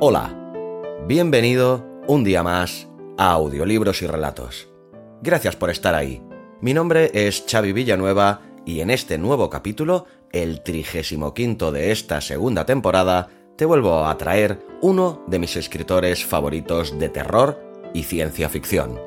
Hola, 0.00 0.36
bienvenido 1.06 1.82
un 2.06 2.24
día 2.24 2.42
más 2.42 2.88
a 3.16 3.30
Audiolibros 3.30 4.02
y 4.02 4.06
Relatos. 4.06 4.68
Gracias 5.22 5.56
por 5.56 5.70
estar 5.70 5.94
ahí. 5.94 6.22
Mi 6.60 6.74
nombre 6.74 7.10
es 7.14 7.46
Xavi 7.50 7.72
Villanueva 7.72 8.42
y 8.66 8.80
en 8.80 8.90
este 8.90 9.16
nuevo 9.16 9.48
capítulo, 9.48 10.04
el 10.30 10.62
35 10.62 11.72
de 11.72 11.90
esta 11.90 12.20
segunda 12.20 12.66
temporada, 12.66 13.30
te 13.56 13.64
vuelvo 13.64 14.04
a 14.04 14.16
traer 14.18 14.66
uno 14.80 15.22
de 15.26 15.38
mis 15.38 15.56
escritores 15.56 16.24
favoritos 16.24 16.98
de 16.98 17.08
terror 17.08 17.60
y 17.92 18.02
ciencia 18.02 18.48
ficción. 18.48 19.00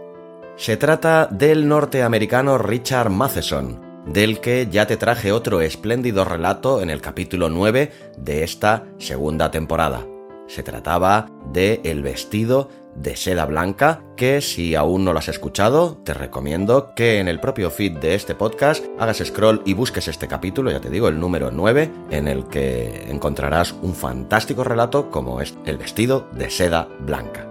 Se 0.55 0.77
trata 0.77 1.27
del 1.27 1.67
norteamericano 1.67 2.57
Richard 2.57 3.09
Matheson, 3.09 4.03
del 4.05 4.39
que 4.39 4.67
ya 4.71 4.87
te 4.87 4.97
traje 4.97 5.31
otro 5.31 5.61
espléndido 5.61 6.23
relato 6.23 6.81
en 6.81 6.89
el 6.89 7.01
capítulo 7.01 7.49
9 7.49 7.91
de 8.17 8.43
esta 8.43 8.85
segunda 8.97 9.51
temporada. 9.51 10.05
Se 10.47 10.63
trataba 10.63 11.29
de 11.51 11.81
El 11.83 12.01
vestido 12.01 12.69
de 12.97 13.15
seda 13.15 13.45
blanca, 13.45 14.01
que 14.15 14.41
si 14.41 14.75
aún 14.75 15.05
no 15.05 15.13
lo 15.13 15.19
has 15.19 15.29
escuchado, 15.29 15.97
te 16.03 16.13
recomiendo 16.13 16.93
que 16.95 17.19
en 17.19 17.27
el 17.27 17.39
propio 17.39 17.69
feed 17.69 17.97
de 17.99 18.15
este 18.15 18.35
podcast 18.35 18.83
hagas 18.99 19.17
scroll 19.23 19.61
y 19.65 19.73
busques 19.73 20.07
este 20.07 20.27
capítulo, 20.27 20.71
ya 20.71 20.81
te 20.81 20.89
digo, 20.89 21.07
el 21.07 21.19
número 21.19 21.51
9, 21.51 21.91
en 22.09 22.27
el 22.27 22.47
que 22.47 23.05
encontrarás 23.09 23.73
un 23.81 23.93
fantástico 23.93 24.63
relato 24.63 25.09
como 25.11 25.41
es 25.41 25.55
El 25.65 25.77
vestido 25.77 26.27
de 26.33 26.49
seda 26.49 26.87
blanca. 26.99 27.47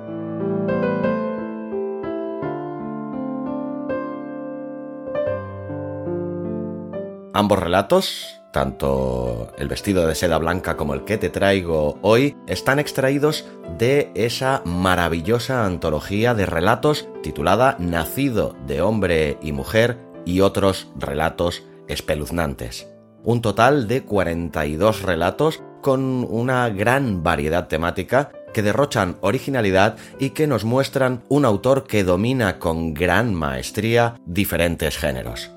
Ambos 7.32 7.58
relatos, 7.58 8.40
tanto 8.56 9.52
el 9.58 9.68
vestido 9.68 10.06
de 10.06 10.14
seda 10.14 10.38
blanca 10.38 10.78
como 10.78 10.94
el 10.94 11.04
que 11.04 11.18
te 11.18 11.28
traigo 11.28 11.98
hoy, 12.00 12.38
están 12.46 12.78
extraídos 12.78 13.44
de 13.76 14.10
esa 14.14 14.62
maravillosa 14.64 15.66
antología 15.66 16.32
de 16.32 16.46
relatos 16.46 17.06
titulada 17.22 17.76
Nacido 17.78 18.56
de 18.66 18.80
hombre 18.80 19.36
y 19.42 19.52
mujer 19.52 19.98
y 20.24 20.40
otros 20.40 20.90
relatos 20.98 21.64
espeluznantes. 21.86 22.88
Un 23.24 23.42
total 23.42 23.88
de 23.88 24.04
42 24.04 25.02
relatos 25.02 25.62
con 25.82 26.26
una 26.26 26.70
gran 26.70 27.22
variedad 27.22 27.68
temática 27.68 28.30
que 28.54 28.62
derrochan 28.62 29.18
originalidad 29.20 29.98
y 30.18 30.30
que 30.30 30.46
nos 30.46 30.64
muestran 30.64 31.24
un 31.28 31.44
autor 31.44 31.86
que 31.86 32.04
domina 32.04 32.58
con 32.58 32.94
gran 32.94 33.34
maestría 33.34 34.14
diferentes 34.24 34.96
géneros. 34.96 35.50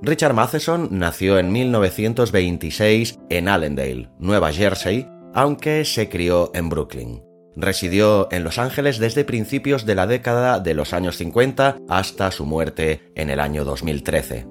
Richard 0.00 0.32
Matheson 0.32 0.88
nació 0.92 1.38
en 1.38 1.50
1926 1.50 3.18
en 3.30 3.48
Allendale, 3.48 4.08
Nueva 4.18 4.52
Jersey, 4.52 5.08
aunque 5.34 5.84
se 5.84 6.08
crió 6.08 6.52
en 6.54 6.68
Brooklyn. 6.68 7.24
Residió 7.56 8.28
en 8.30 8.44
Los 8.44 8.58
Ángeles 8.58 8.98
desde 8.98 9.24
principios 9.24 9.84
de 9.86 9.96
la 9.96 10.06
década 10.06 10.60
de 10.60 10.74
los 10.74 10.92
años 10.92 11.16
50 11.16 11.78
hasta 11.88 12.30
su 12.30 12.46
muerte 12.46 13.10
en 13.16 13.28
el 13.28 13.40
año 13.40 13.64
2013. 13.64 14.46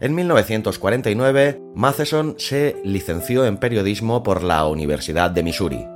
En 0.00 0.14
1949, 0.14 1.60
Matheson 1.74 2.34
se 2.38 2.76
licenció 2.84 3.44
en 3.44 3.58
periodismo 3.58 4.22
por 4.22 4.42
la 4.42 4.66
Universidad 4.66 5.30
de 5.30 5.42
Missouri. 5.42 5.91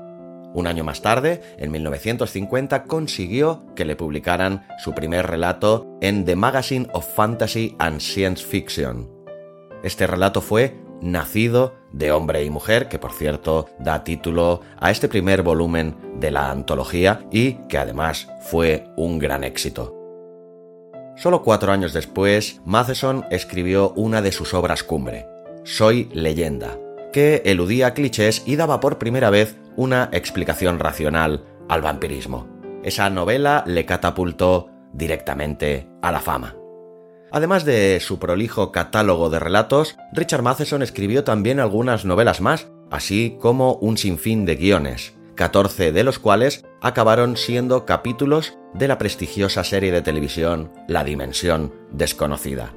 Un 0.56 0.66
año 0.66 0.84
más 0.84 1.02
tarde, 1.02 1.42
en 1.58 1.70
1950, 1.70 2.84
consiguió 2.84 3.66
que 3.76 3.84
le 3.84 3.94
publicaran 3.94 4.66
su 4.78 4.94
primer 4.94 5.26
relato 5.26 5.86
en 6.00 6.24
The 6.24 6.34
Magazine 6.34 6.88
of 6.94 7.06
Fantasy 7.14 7.76
and 7.78 8.00
Science 8.00 8.42
Fiction. 8.42 9.06
Este 9.82 10.06
relato 10.06 10.40
fue 10.40 10.74
Nacido 11.02 11.74
de 11.92 12.10
hombre 12.10 12.42
y 12.42 12.48
mujer, 12.48 12.88
que 12.88 12.98
por 12.98 13.12
cierto 13.12 13.66
da 13.78 14.02
título 14.02 14.62
a 14.80 14.90
este 14.90 15.08
primer 15.08 15.42
volumen 15.42 15.94
de 16.18 16.30
la 16.30 16.50
antología 16.50 17.26
y 17.30 17.56
que 17.68 17.76
además 17.76 18.26
fue 18.40 18.86
un 18.96 19.18
gran 19.18 19.44
éxito. 19.44 19.94
Solo 21.18 21.42
cuatro 21.42 21.70
años 21.70 21.92
después, 21.92 22.62
Matheson 22.64 23.26
escribió 23.30 23.90
una 23.90 24.22
de 24.22 24.32
sus 24.32 24.54
obras 24.54 24.82
cumbre, 24.82 25.26
Soy 25.64 26.08
leyenda, 26.14 26.78
que 27.16 27.40
eludía 27.46 27.94
clichés 27.94 28.42
y 28.44 28.56
daba 28.56 28.78
por 28.78 28.98
primera 28.98 29.30
vez 29.30 29.56
una 29.74 30.10
explicación 30.12 30.78
racional 30.78 31.46
al 31.66 31.80
vampirismo. 31.80 32.46
Esa 32.84 33.08
novela 33.08 33.64
le 33.66 33.86
catapultó 33.86 34.68
directamente 34.92 35.88
a 36.02 36.12
la 36.12 36.20
fama. 36.20 36.56
Además 37.32 37.64
de 37.64 38.00
su 38.00 38.18
prolijo 38.18 38.70
catálogo 38.70 39.30
de 39.30 39.38
relatos, 39.38 39.96
Richard 40.12 40.42
Matheson 40.42 40.82
escribió 40.82 41.24
también 41.24 41.58
algunas 41.58 42.04
novelas 42.04 42.42
más, 42.42 42.68
así 42.90 43.38
como 43.40 43.76
un 43.76 43.96
sinfín 43.96 44.44
de 44.44 44.56
guiones, 44.56 45.14
14 45.36 45.92
de 45.92 46.04
los 46.04 46.18
cuales 46.18 46.66
acabaron 46.82 47.38
siendo 47.38 47.86
capítulos 47.86 48.58
de 48.74 48.88
la 48.88 48.98
prestigiosa 48.98 49.64
serie 49.64 49.90
de 49.90 50.02
televisión 50.02 50.70
La 50.86 51.02
Dimensión 51.02 51.72
Desconocida. 51.92 52.74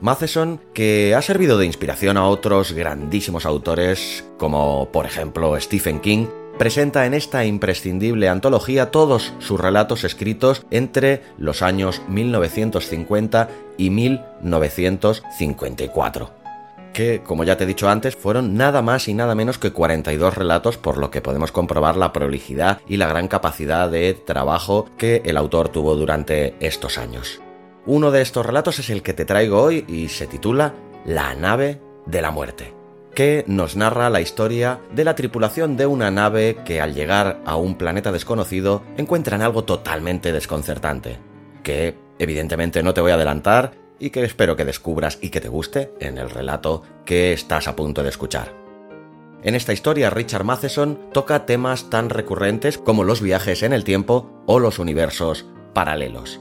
Matheson, 0.00 0.60
que 0.74 1.14
ha 1.14 1.22
servido 1.22 1.56
de 1.58 1.66
inspiración 1.66 2.16
a 2.16 2.26
otros 2.26 2.72
grandísimos 2.72 3.46
autores, 3.46 4.24
como 4.38 4.90
por 4.92 5.06
ejemplo 5.06 5.58
Stephen 5.60 6.00
King, 6.00 6.26
presenta 6.58 7.06
en 7.06 7.14
esta 7.14 7.44
imprescindible 7.44 8.28
antología 8.28 8.90
todos 8.90 9.34
sus 9.38 9.60
relatos 9.60 10.02
escritos 10.04 10.66
entre 10.70 11.22
los 11.38 11.62
años 11.62 12.02
1950 12.08 13.48
y 13.76 13.90
1954 13.90 16.46
que, 16.96 17.22
como 17.22 17.44
ya 17.44 17.58
te 17.58 17.64
he 17.64 17.66
dicho 17.66 17.90
antes, 17.90 18.16
fueron 18.16 18.56
nada 18.56 18.80
más 18.80 19.06
y 19.06 19.12
nada 19.12 19.34
menos 19.34 19.58
que 19.58 19.70
42 19.70 20.34
relatos, 20.34 20.78
por 20.78 20.96
lo 20.96 21.10
que 21.10 21.20
podemos 21.20 21.52
comprobar 21.52 21.98
la 21.98 22.14
prolijidad 22.14 22.80
y 22.88 22.96
la 22.96 23.06
gran 23.06 23.28
capacidad 23.28 23.90
de 23.90 24.14
trabajo 24.14 24.86
que 24.96 25.20
el 25.26 25.36
autor 25.36 25.68
tuvo 25.68 25.94
durante 25.94 26.54
estos 26.58 26.96
años. 26.96 27.42
Uno 27.86 28.10
de 28.10 28.20
estos 28.22 28.44
relatos 28.44 28.78
es 28.80 28.90
el 28.90 29.02
que 29.02 29.14
te 29.14 29.24
traigo 29.24 29.62
hoy 29.62 29.84
y 29.88 30.08
se 30.08 30.26
titula 30.26 30.74
La 31.04 31.34
nave 31.34 31.80
de 32.04 32.20
la 32.20 32.30
muerte 32.30 32.76
que 33.16 33.44
nos 33.48 33.76
narra 33.76 34.10
la 34.10 34.20
historia 34.20 34.78
de 34.92 35.02
la 35.02 35.14
tripulación 35.14 35.78
de 35.78 35.86
una 35.86 36.10
nave 36.10 36.58
que 36.66 36.82
al 36.82 36.94
llegar 36.94 37.40
a 37.46 37.56
un 37.56 37.76
planeta 37.76 38.12
desconocido 38.12 38.82
encuentran 38.98 39.40
algo 39.40 39.64
totalmente 39.64 40.32
desconcertante, 40.32 41.18
que 41.62 41.96
evidentemente 42.18 42.82
no 42.82 42.92
te 42.92 43.00
voy 43.00 43.12
a 43.12 43.14
adelantar 43.14 43.72
y 43.98 44.10
que 44.10 44.22
espero 44.22 44.54
que 44.54 44.66
descubras 44.66 45.18
y 45.22 45.30
que 45.30 45.40
te 45.40 45.48
guste 45.48 45.94
en 45.98 46.18
el 46.18 46.28
relato 46.28 46.82
que 47.06 47.32
estás 47.32 47.68
a 47.68 47.74
punto 47.74 48.02
de 48.02 48.10
escuchar. 48.10 48.52
En 49.42 49.54
esta 49.54 49.72
historia 49.72 50.10
Richard 50.10 50.44
Matheson 50.44 51.08
toca 51.10 51.46
temas 51.46 51.88
tan 51.88 52.10
recurrentes 52.10 52.76
como 52.76 53.02
los 53.02 53.22
viajes 53.22 53.62
en 53.62 53.72
el 53.72 53.84
tiempo 53.84 54.42
o 54.44 54.58
los 54.58 54.78
universos 54.78 55.46
paralelos. 55.72 56.38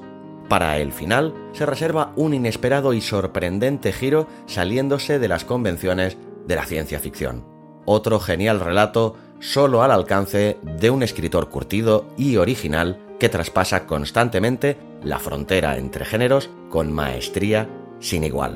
Para 0.50 0.78
el 0.78 0.92
final, 0.92 1.34
se 1.54 1.66
reserva 1.66 2.14
un 2.16 2.34
inesperado 2.34 2.94
y 2.94 3.02
sorprendente 3.02 3.92
giro 3.92 4.28
saliéndose 4.46 5.18
de 5.18 5.28
las 5.28 5.44
convenciones 5.44 6.18
de 6.46 6.56
la 6.56 6.66
ciencia 6.66 7.00
ficción. 7.00 7.46
Otro 7.86 8.20
genial 8.20 8.60
relato 8.60 9.16
solo 9.40 9.84
al 9.84 9.92
alcance 9.92 10.58
de 10.64 10.90
un 10.90 11.04
escritor 11.04 11.50
curtido 11.50 12.06
y 12.18 12.38
original 12.38 13.00
que 13.20 13.30
traspasa 13.30 13.86
constantemente 13.86 14.78
la 15.04 15.20
frontera 15.20 15.78
entre 15.78 16.06
géneros 16.06 16.50
con 16.70 16.92
maestría 16.92 17.70
sin 18.00 18.24
igual. 18.24 18.56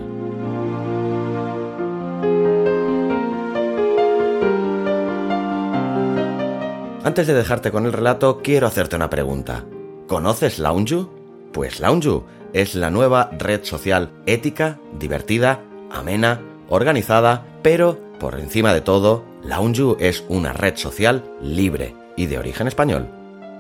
Antes 7.03 7.25
de 7.25 7.33
dejarte 7.33 7.71
con 7.71 7.85
el 7.85 7.93
relato, 7.93 8.41
quiero 8.43 8.67
hacerte 8.67 8.95
una 8.95 9.09
pregunta. 9.09 9.65
¿Conoces 10.07 10.59
Launju? 10.59 11.18
Pues 11.51 11.79
Lounge 11.79 12.21
es 12.53 12.75
la 12.75 12.89
nueva 12.89 13.31
red 13.37 13.63
social 13.63 14.11
ética, 14.25 14.79
divertida, 14.97 15.61
amena, 15.91 16.41
organizada, 16.69 17.45
pero, 17.61 17.99
por 18.19 18.39
encima 18.39 18.73
de 18.73 18.81
todo, 18.81 19.23
Lounge 19.43 19.95
es 19.99 20.23
una 20.29 20.53
red 20.53 20.75
social 20.75 21.23
libre 21.41 21.95
y 22.15 22.27
de 22.27 22.37
origen 22.37 22.67
español. 22.67 23.07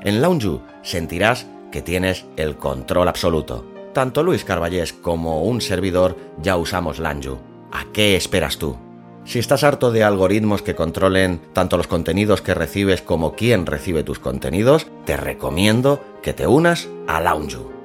En 0.01 0.21
Lounge 0.21 0.59
sentirás 0.83 1.47
que 1.71 1.81
tienes 1.81 2.25
el 2.37 2.55
control 2.57 3.07
absoluto. 3.07 3.65
Tanto 3.93 4.23
Luis 4.23 4.43
Carballés 4.43 4.93
como 4.93 5.43
un 5.43 5.61
servidor 5.61 6.15
ya 6.41 6.57
usamos 6.57 6.99
Lounge. 6.99 7.37
¿A 7.71 7.85
qué 7.91 8.15
esperas 8.15 8.57
tú? 8.57 8.77
Si 9.25 9.39
estás 9.39 9.63
harto 9.63 9.91
de 9.91 10.03
algoritmos 10.03 10.61
que 10.61 10.75
controlen 10.75 11.41
tanto 11.53 11.77
los 11.77 11.87
contenidos 11.87 12.41
que 12.41 12.53
recibes 12.53 13.01
como 13.01 13.35
quién 13.35 13.65
recibe 13.65 14.03
tus 14.03 14.19
contenidos, 14.19 14.87
te 15.05 15.17
recomiendo 15.17 16.03
que 16.23 16.33
te 16.33 16.47
unas 16.47 16.87
a 17.07 17.19
Lounge. 17.21 17.78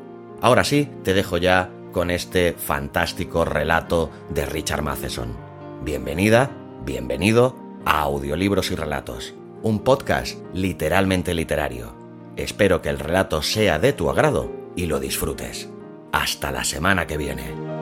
Ahora 0.45 0.63
sí, 0.63 0.91
te 1.05 1.15
dejo 1.15 1.39
ya 1.39 1.71
con 1.91 2.11
este 2.11 2.53
fantástico 2.53 3.47
relato 3.47 4.11
de 4.29 4.45
Richard 4.45 4.83
Matheson. 4.83 5.35
Bienvenida, 5.83 6.51
bienvenido 6.85 7.57
a 7.87 8.01
Audiolibros 8.03 8.71
y 8.71 8.75
Relatos, 8.75 9.33
un 9.63 9.79
podcast 9.79 10.37
literalmente 10.53 11.33
literario. 11.33 11.95
Espero 12.37 12.83
que 12.83 12.91
el 12.91 12.99
relato 12.99 13.41
sea 13.41 13.79
de 13.79 13.95
tu 13.95 14.11
agrado 14.11 14.53
y 14.77 14.85
lo 14.85 15.01
disfrutes. 15.01 15.71
Hasta 16.13 16.53
la 16.53 16.65
semana 16.65 17.07
que 17.07 17.17
viene. 17.17 17.74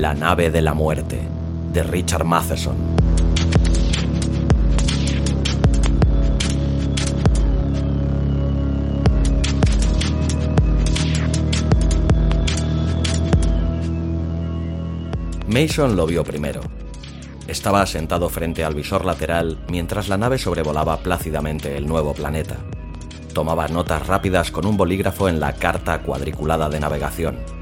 La 0.00 0.14
nave 0.14 0.50
de 0.50 0.62
la 0.62 0.72
muerte, 0.72 1.20
de 1.74 1.82
Richard 1.82 2.24
Matheson. 2.24 2.74
Mason 15.46 15.94
lo 15.94 16.06
vio 16.06 16.24
primero. 16.24 16.62
Estaba 17.46 17.84
sentado 17.84 18.30
frente 18.30 18.64
al 18.64 18.74
visor 18.74 19.04
lateral 19.04 19.58
mientras 19.68 20.08
la 20.08 20.16
nave 20.16 20.38
sobrevolaba 20.38 20.96
plácidamente 21.00 21.76
el 21.76 21.86
nuevo 21.86 22.14
planeta. 22.14 22.56
Tomaba 23.34 23.68
notas 23.68 24.06
rápidas 24.06 24.50
con 24.50 24.64
un 24.64 24.78
bolígrafo 24.78 25.28
en 25.28 25.40
la 25.40 25.52
carta 25.52 26.00
cuadriculada 26.00 26.70
de 26.70 26.80
navegación 26.80 27.59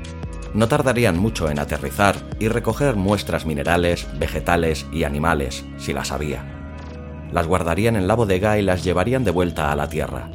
no 0.54 0.68
tardarían 0.68 1.18
mucho 1.18 1.50
en 1.50 1.58
aterrizar 1.58 2.16
y 2.38 2.48
recoger 2.48 2.96
muestras 2.96 3.46
minerales, 3.46 4.06
vegetales 4.18 4.86
y 4.92 5.04
animales, 5.04 5.64
si 5.78 5.92
las 5.92 6.12
había. 6.12 6.44
Las 7.32 7.46
guardarían 7.46 7.96
en 7.96 8.08
la 8.08 8.14
bodega 8.14 8.58
y 8.58 8.62
las 8.62 8.84
llevarían 8.84 9.24
de 9.24 9.30
vuelta 9.30 9.70
a 9.70 9.76
la 9.76 9.88
Tierra. 9.88 10.30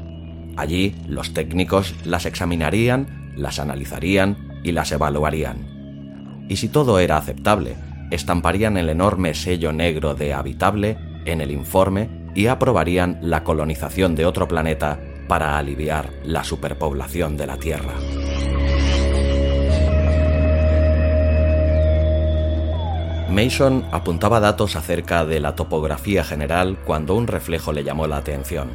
Allí 0.55 0.95
los 1.07 1.33
técnicos 1.33 1.95
las 2.05 2.25
examinarían, 2.25 3.33
las 3.35 3.59
analizarían 3.59 4.61
y 4.63 4.71
las 4.71 4.91
evaluarían. 4.91 6.45
Y 6.47 6.57
si 6.57 6.67
todo 6.67 6.99
era 6.99 7.17
aceptable, 7.17 7.75
estamparían 8.11 8.77
el 8.77 8.89
enorme 8.89 9.33
sello 9.33 9.73
negro 9.73 10.13
de 10.13 10.33
habitable 10.33 10.97
en 11.25 11.41
el 11.41 11.51
informe 11.51 12.09
y 12.35 12.47
aprobarían 12.47 13.17
la 13.21 13.43
colonización 13.43 14.15
de 14.15 14.25
otro 14.25 14.47
planeta 14.47 14.99
para 15.27 15.57
aliviar 15.57 16.11
la 16.23 16.43
superpoblación 16.43 17.37
de 17.37 17.47
la 17.47 17.57
Tierra. 17.57 17.93
Mason 23.33 23.87
apuntaba 23.91 24.39
datos 24.39 24.75
acerca 24.75 25.25
de 25.25 25.39
la 25.39 25.55
topografía 25.55 26.23
general 26.23 26.77
cuando 26.85 27.15
un 27.15 27.25
reflejo 27.25 27.73
le 27.73 27.83
llamó 27.83 28.05
la 28.05 28.17
atención. 28.17 28.69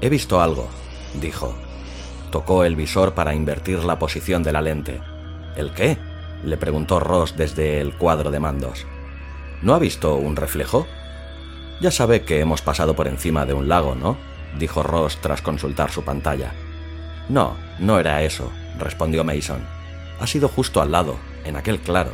He 0.00 0.08
visto 0.08 0.40
algo, 0.40 0.68
dijo. 1.20 1.54
Tocó 2.32 2.64
el 2.64 2.74
visor 2.74 3.14
para 3.14 3.32
invertir 3.32 3.84
la 3.84 4.00
posición 4.00 4.42
de 4.42 4.52
la 4.52 4.60
lente. 4.60 5.00
¿El 5.56 5.72
qué? 5.72 5.98
le 6.42 6.56
preguntó 6.56 6.98
Ross 6.98 7.36
desde 7.36 7.80
el 7.80 7.96
cuadro 7.96 8.32
de 8.32 8.40
mandos. 8.40 8.86
¿No 9.62 9.74
ha 9.74 9.78
visto 9.78 10.16
un 10.16 10.34
reflejo? 10.34 10.88
Ya 11.80 11.92
sabe 11.92 12.22
que 12.22 12.40
hemos 12.40 12.62
pasado 12.62 12.96
por 12.96 13.06
encima 13.06 13.46
de 13.46 13.54
un 13.54 13.68
lago, 13.68 13.94
¿no? 13.94 14.16
dijo 14.58 14.82
Ross 14.82 15.18
tras 15.20 15.42
consultar 15.42 15.92
su 15.92 16.02
pantalla. 16.02 16.54
No, 17.28 17.54
no 17.78 18.00
era 18.00 18.24
eso, 18.24 18.50
respondió 18.80 19.22
Mason. 19.22 19.64
Ha 20.18 20.26
sido 20.26 20.48
justo 20.48 20.82
al 20.82 20.90
lado, 20.90 21.18
en 21.44 21.54
aquel 21.54 21.78
claro. 21.78 22.10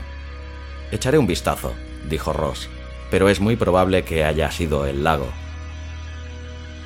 Echaré 0.93 1.19
un 1.19 1.27
vistazo, 1.27 1.75
dijo 2.09 2.33
Ross, 2.33 2.69
pero 3.11 3.29
es 3.29 3.41
muy 3.41 3.57
probable 3.57 4.05
que 4.05 4.25
haya 4.25 4.51
sido 4.53 4.87
el 4.87 5.03
lago. 5.03 5.29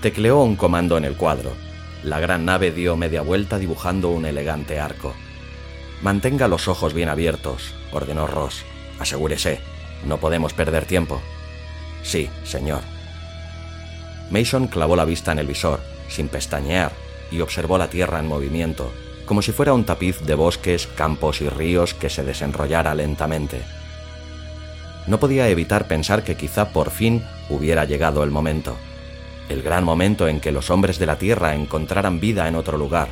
Tecleó 0.01 0.41
un 0.41 0.57
comando 0.57 0.97
en 0.97 1.05
el 1.05 1.17
cuadro. 1.17 1.53
La 2.03 2.19
gran 2.19 2.47
nave 2.47 2.71
dio 2.71 2.97
media 2.97 3.21
vuelta 3.21 3.59
dibujando 3.59 4.09
un 4.09 4.25
elegante 4.25 4.81
arco. 4.81 5.15
Mantenga 6.01 6.49
los 6.49 6.67
ojos 6.67 6.95
bien 6.95 7.11
abiertos, 7.11 7.75
ordenó 7.93 8.27
Ross. 8.27 8.65
Asegúrese, 8.99 9.61
no 10.07 10.17
podemos 10.17 10.55
perder 10.55 10.87
tiempo. 10.87 11.21
Sí, 12.03 12.31
señor. 12.45 12.81
Mason 14.31 14.69
clavó 14.69 14.97
la 14.97 15.05
vista 15.05 15.33
en 15.33 15.41
el 15.41 15.47
visor, 15.47 15.81
sin 16.09 16.29
pestañear, 16.29 16.93
y 17.31 17.43
observó 17.43 17.77
la 17.77 17.91
Tierra 17.91 18.19
en 18.19 18.29
movimiento, 18.29 18.91
como 19.27 19.43
si 19.43 19.53
fuera 19.53 19.75
un 19.75 19.85
tapiz 19.85 20.21
de 20.21 20.35
bosques, 20.35 20.87
campos 20.87 21.43
y 21.43 21.51
ríos 21.51 21.93
que 21.93 22.09
se 22.09 22.25
desenrollara 22.25 22.95
lentamente 22.95 23.63
no 25.07 25.19
podía 25.19 25.49
evitar 25.49 25.87
pensar 25.87 26.23
que 26.23 26.37
quizá 26.37 26.71
por 26.71 26.91
fin 26.91 27.25
hubiera 27.49 27.85
llegado 27.85 28.23
el 28.23 28.31
momento. 28.31 28.77
El 29.49 29.63
gran 29.63 29.85
momento 29.85 30.29
en 30.29 30.41
que 30.41 30.53
los 30.53 30.71
hombres 30.71 30.99
de 30.99 31.07
la 31.07 31.17
Tierra 31.17 31.55
encontraran 31.55 32.21
vida 32.21 32.47
en 32.47 32.55
otro 32.55 32.79
lugar, 32.79 33.09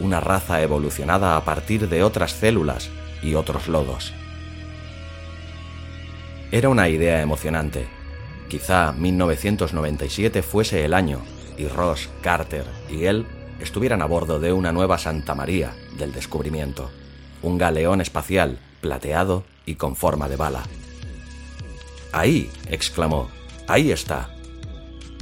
una 0.00 0.20
raza 0.20 0.62
evolucionada 0.62 1.36
a 1.36 1.44
partir 1.44 1.88
de 1.88 2.02
otras 2.02 2.32
células 2.32 2.90
y 3.22 3.34
otros 3.34 3.68
lodos. 3.68 4.12
Era 6.50 6.68
una 6.68 6.88
idea 6.88 7.20
emocionante. 7.20 7.86
Quizá 8.48 8.92
1997 8.92 10.42
fuese 10.42 10.84
el 10.84 10.94
año 10.94 11.20
y 11.58 11.66
Ross, 11.68 12.08
Carter 12.22 12.64
y 12.88 13.04
él 13.04 13.26
estuvieran 13.60 14.02
a 14.02 14.06
bordo 14.06 14.40
de 14.40 14.52
una 14.52 14.72
nueva 14.72 14.98
Santa 14.98 15.34
María 15.34 15.74
del 15.98 16.12
descubrimiento, 16.12 16.90
un 17.42 17.58
galeón 17.58 18.00
espacial 18.00 18.58
plateado 18.80 19.44
y 19.66 19.74
con 19.74 19.96
forma 19.96 20.28
de 20.28 20.36
bala. 20.36 20.62
Ahí, 22.12 22.50
exclamó. 22.68 23.30
Ahí 23.66 23.92
está. 23.92 24.30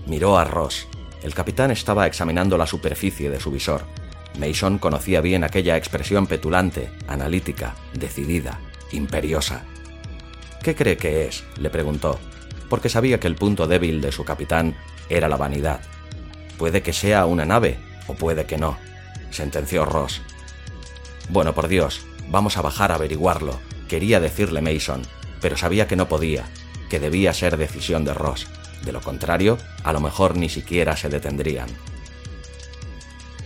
Miró 0.07 0.39
a 0.39 0.45
Ross. 0.45 0.87
El 1.23 1.35
capitán 1.35 1.71
estaba 1.71 2.07
examinando 2.07 2.57
la 2.57 2.67
superficie 2.67 3.31
de 3.31 3.41
su 3.41 3.51
visor. 3.51 3.85
Mason 4.39 4.79
conocía 4.79 5.21
bien 5.21 5.45
aquella 5.45 5.77
expresión 5.77 6.27
petulante, 6.27 6.91
analítica, 7.09 7.75
decidida, 7.95 8.61
imperiosa. 8.93 9.63
¿Qué 10.63 10.75
cree 10.75 10.97
que 10.97 11.27
es? 11.27 11.45
le 11.59 11.71
preguntó, 11.71 12.19
porque 12.69 12.89
sabía 12.89 13.19
que 13.19 13.27
el 13.27 13.35
punto 13.35 13.67
débil 13.67 14.01
de 14.01 14.13
su 14.13 14.25
capitán 14.25 14.77
era 15.09 15.29
la 15.29 15.37
vanidad. 15.37 15.81
Puede 16.59 16.83
que 16.83 16.93
sea 16.93 17.27
una 17.27 17.45
nave, 17.45 17.79
o 18.07 18.15
puede 18.15 18.47
que 18.47 18.59
no, 18.59 18.79
sentenció 19.31 19.85
Ross. 19.85 20.21
Bueno, 21.29 21.55
por 21.55 21.69
Dios, 21.69 22.03
vamos 22.29 22.57
a 22.57 22.63
bajar 22.63 22.93
a 22.93 22.97
averiguarlo, 22.97 23.59
quería 23.89 24.21
decirle 24.21 24.61
Mason, 24.61 25.03
pero 25.41 25.57
sabía 25.57 25.87
que 25.87 25.97
no 25.97 26.09
podía, 26.09 26.47
que 26.89 27.01
debía 27.01 27.33
ser 27.33 27.57
decisión 27.57 28.05
de 28.05 28.15
Ross. 28.15 28.47
De 28.85 28.93
lo 28.93 29.01
contrario, 29.01 29.59
a 29.83 29.93
lo 29.93 30.01
mejor 30.01 30.37
ni 30.37 30.49
siquiera 30.49 30.97
se 30.97 31.09
detendrían. 31.09 31.69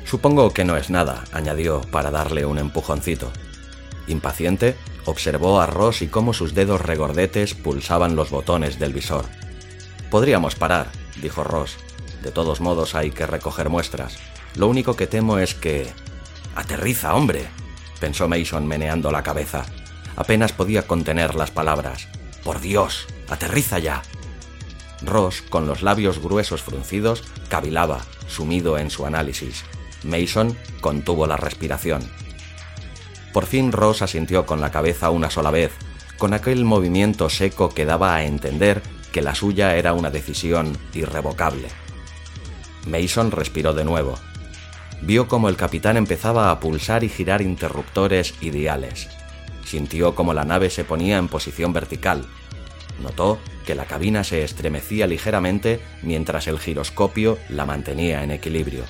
Supongo 0.04 0.52
que 0.52 0.64
no 0.64 0.76
es 0.76 0.90
nada, 0.90 1.24
añadió 1.32 1.80
para 1.82 2.10
darle 2.10 2.44
un 2.44 2.58
empujoncito. 2.58 3.30
Impaciente, 4.08 4.76
observó 5.04 5.60
a 5.60 5.66
Ross 5.66 6.02
y 6.02 6.08
cómo 6.08 6.32
sus 6.32 6.54
dedos 6.54 6.80
regordetes 6.80 7.54
pulsaban 7.54 8.16
los 8.16 8.30
botones 8.30 8.78
del 8.78 8.92
visor. 8.92 9.26
Podríamos 10.10 10.56
parar, 10.56 10.88
dijo 11.22 11.44
Ross. 11.44 11.76
De 12.22 12.32
todos 12.32 12.60
modos 12.60 12.94
hay 12.94 13.12
que 13.12 13.26
recoger 13.26 13.68
muestras. 13.68 14.18
Lo 14.56 14.66
único 14.66 14.96
que 14.96 15.06
temo 15.06 15.38
es 15.38 15.54
que... 15.54 15.90
Aterriza, 16.56 17.14
hombre, 17.14 17.46
pensó 18.00 18.28
Mason 18.28 18.66
meneando 18.66 19.12
la 19.12 19.22
cabeza. 19.22 19.64
Apenas 20.16 20.52
podía 20.52 20.82
contener 20.82 21.36
las 21.36 21.52
palabras. 21.52 22.08
Por 22.42 22.60
Dios, 22.60 23.06
aterriza 23.30 23.78
ya. 23.78 24.02
Ross, 25.02 25.42
con 25.42 25.66
los 25.66 25.82
labios 25.82 26.18
gruesos 26.18 26.62
fruncidos, 26.62 27.24
cavilaba, 27.48 28.00
sumido 28.28 28.76
en 28.78 28.90
su 28.90 29.06
análisis. 29.06 29.64
Mason 30.04 30.56
contuvo 30.80 31.26
la 31.26 31.36
respiración. 31.36 32.02
Por 33.32 33.46
fin 33.46 33.72
Ross 33.72 34.02
asintió 34.02 34.44
con 34.44 34.60
la 34.60 34.70
cabeza 34.70 35.10
una 35.10 35.30
sola 35.30 35.50
vez, 35.50 35.72
con 36.18 36.34
aquel 36.34 36.64
movimiento 36.64 37.30
seco 37.30 37.70
que 37.70 37.84
daba 37.84 38.14
a 38.14 38.24
entender 38.24 38.82
que 39.12 39.22
la 39.22 39.34
suya 39.34 39.76
era 39.76 39.94
una 39.94 40.10
decisión 40.10 40.76
irrevocable. 40.92 41.68
Mason 42.86 43.30
respiró 43.30 43.72
de 43.72 43.84
nuevo. 43.84 44.18
vio 45.02 45.28
como 45.28 45.48
el 45.48 45.56
capitán 45.56 45.96
empezaba 45.96 46.50
a 46.50 46.60
pulsar 46.60 47.04
y 47.04 47.08
girar 47.08 47.40
interruptores 47.40 48.34
ideales. 48.42 49.08
Sintió 49.64 50.14
como 50.14 50.34
la 50.34 50.44
nave 50.44 50.68
se 50.68 50.84
ponía 50.84 51.16
en 51.16 51.28
posición 51.28 51.72
vertical. 51.72 52.26
Notó 53.00 53.38
que 53.66 53.74
la 53.74 53.86
cabina 53.86 54.24
se 54.24 54.44
estremecía 54.44 55.06
ligeramente 55.06 55.80
mientras 56.02 56.46
el 56.46 56.58
giroscopio 56.58 57.38
la 57.48 57.66
mantenía 57.66 58.22
en 58.22 58.30
equilibrio. 58.30 58.84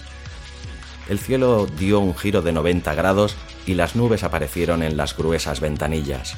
El 1.09 1.19
cielo 1.19 1.67
dio 1.67 2.01
un 2.01 2.17
giro 2.17 2.43
de 2.43 2.53
90 2.53 2.95
grados 2.95 3.37
y 3.67 3.75
las 3.75 3.97
nubes 3.97 4.23
aparecieron 4.23 4.83
en 4.83 4.97
las 4.97 5.17
gruesas 5.17 5.61
ventanillas. 5.61 6.35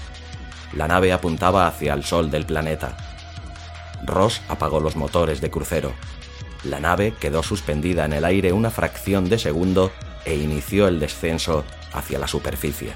La 0.75 0.88
nave 0.88 1.12
apuntaba 1.12 1.67
hacia 1.67 1.93
el 1.93 2.05
sol 2.05 2.31
del 2.31 2.47
planeta. 2.47 2.97
Ross 4.05 4.41
apagó 4.49 4.81
los 4.81 4.97
motores 4.97 5.41
de 5.41 5.50
crucero. 5.50 5.93
La 6.64 6.81
nave 6.81 7.14
quedó 7.21 7.43
suspendida 7.43 8.05
en 8.05 8.12
el 8.12 8.25
aire 8.25 8.52
una 8.52 8.71
fracción 8.71 9.29
de 9.29 9.38
segundo 9.38 9.93
e 10.25 10.37
inició 10.37 10.88
el 10.88 11.00
descenso 11.00 11.64
hacia 11.93 12.19
la 12.19 12.29
superficie. 12.29 12.93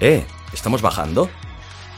¡Eh! 0.00 0.24
¿Estamos 0.52 0.82
bajando? 0.82 1.28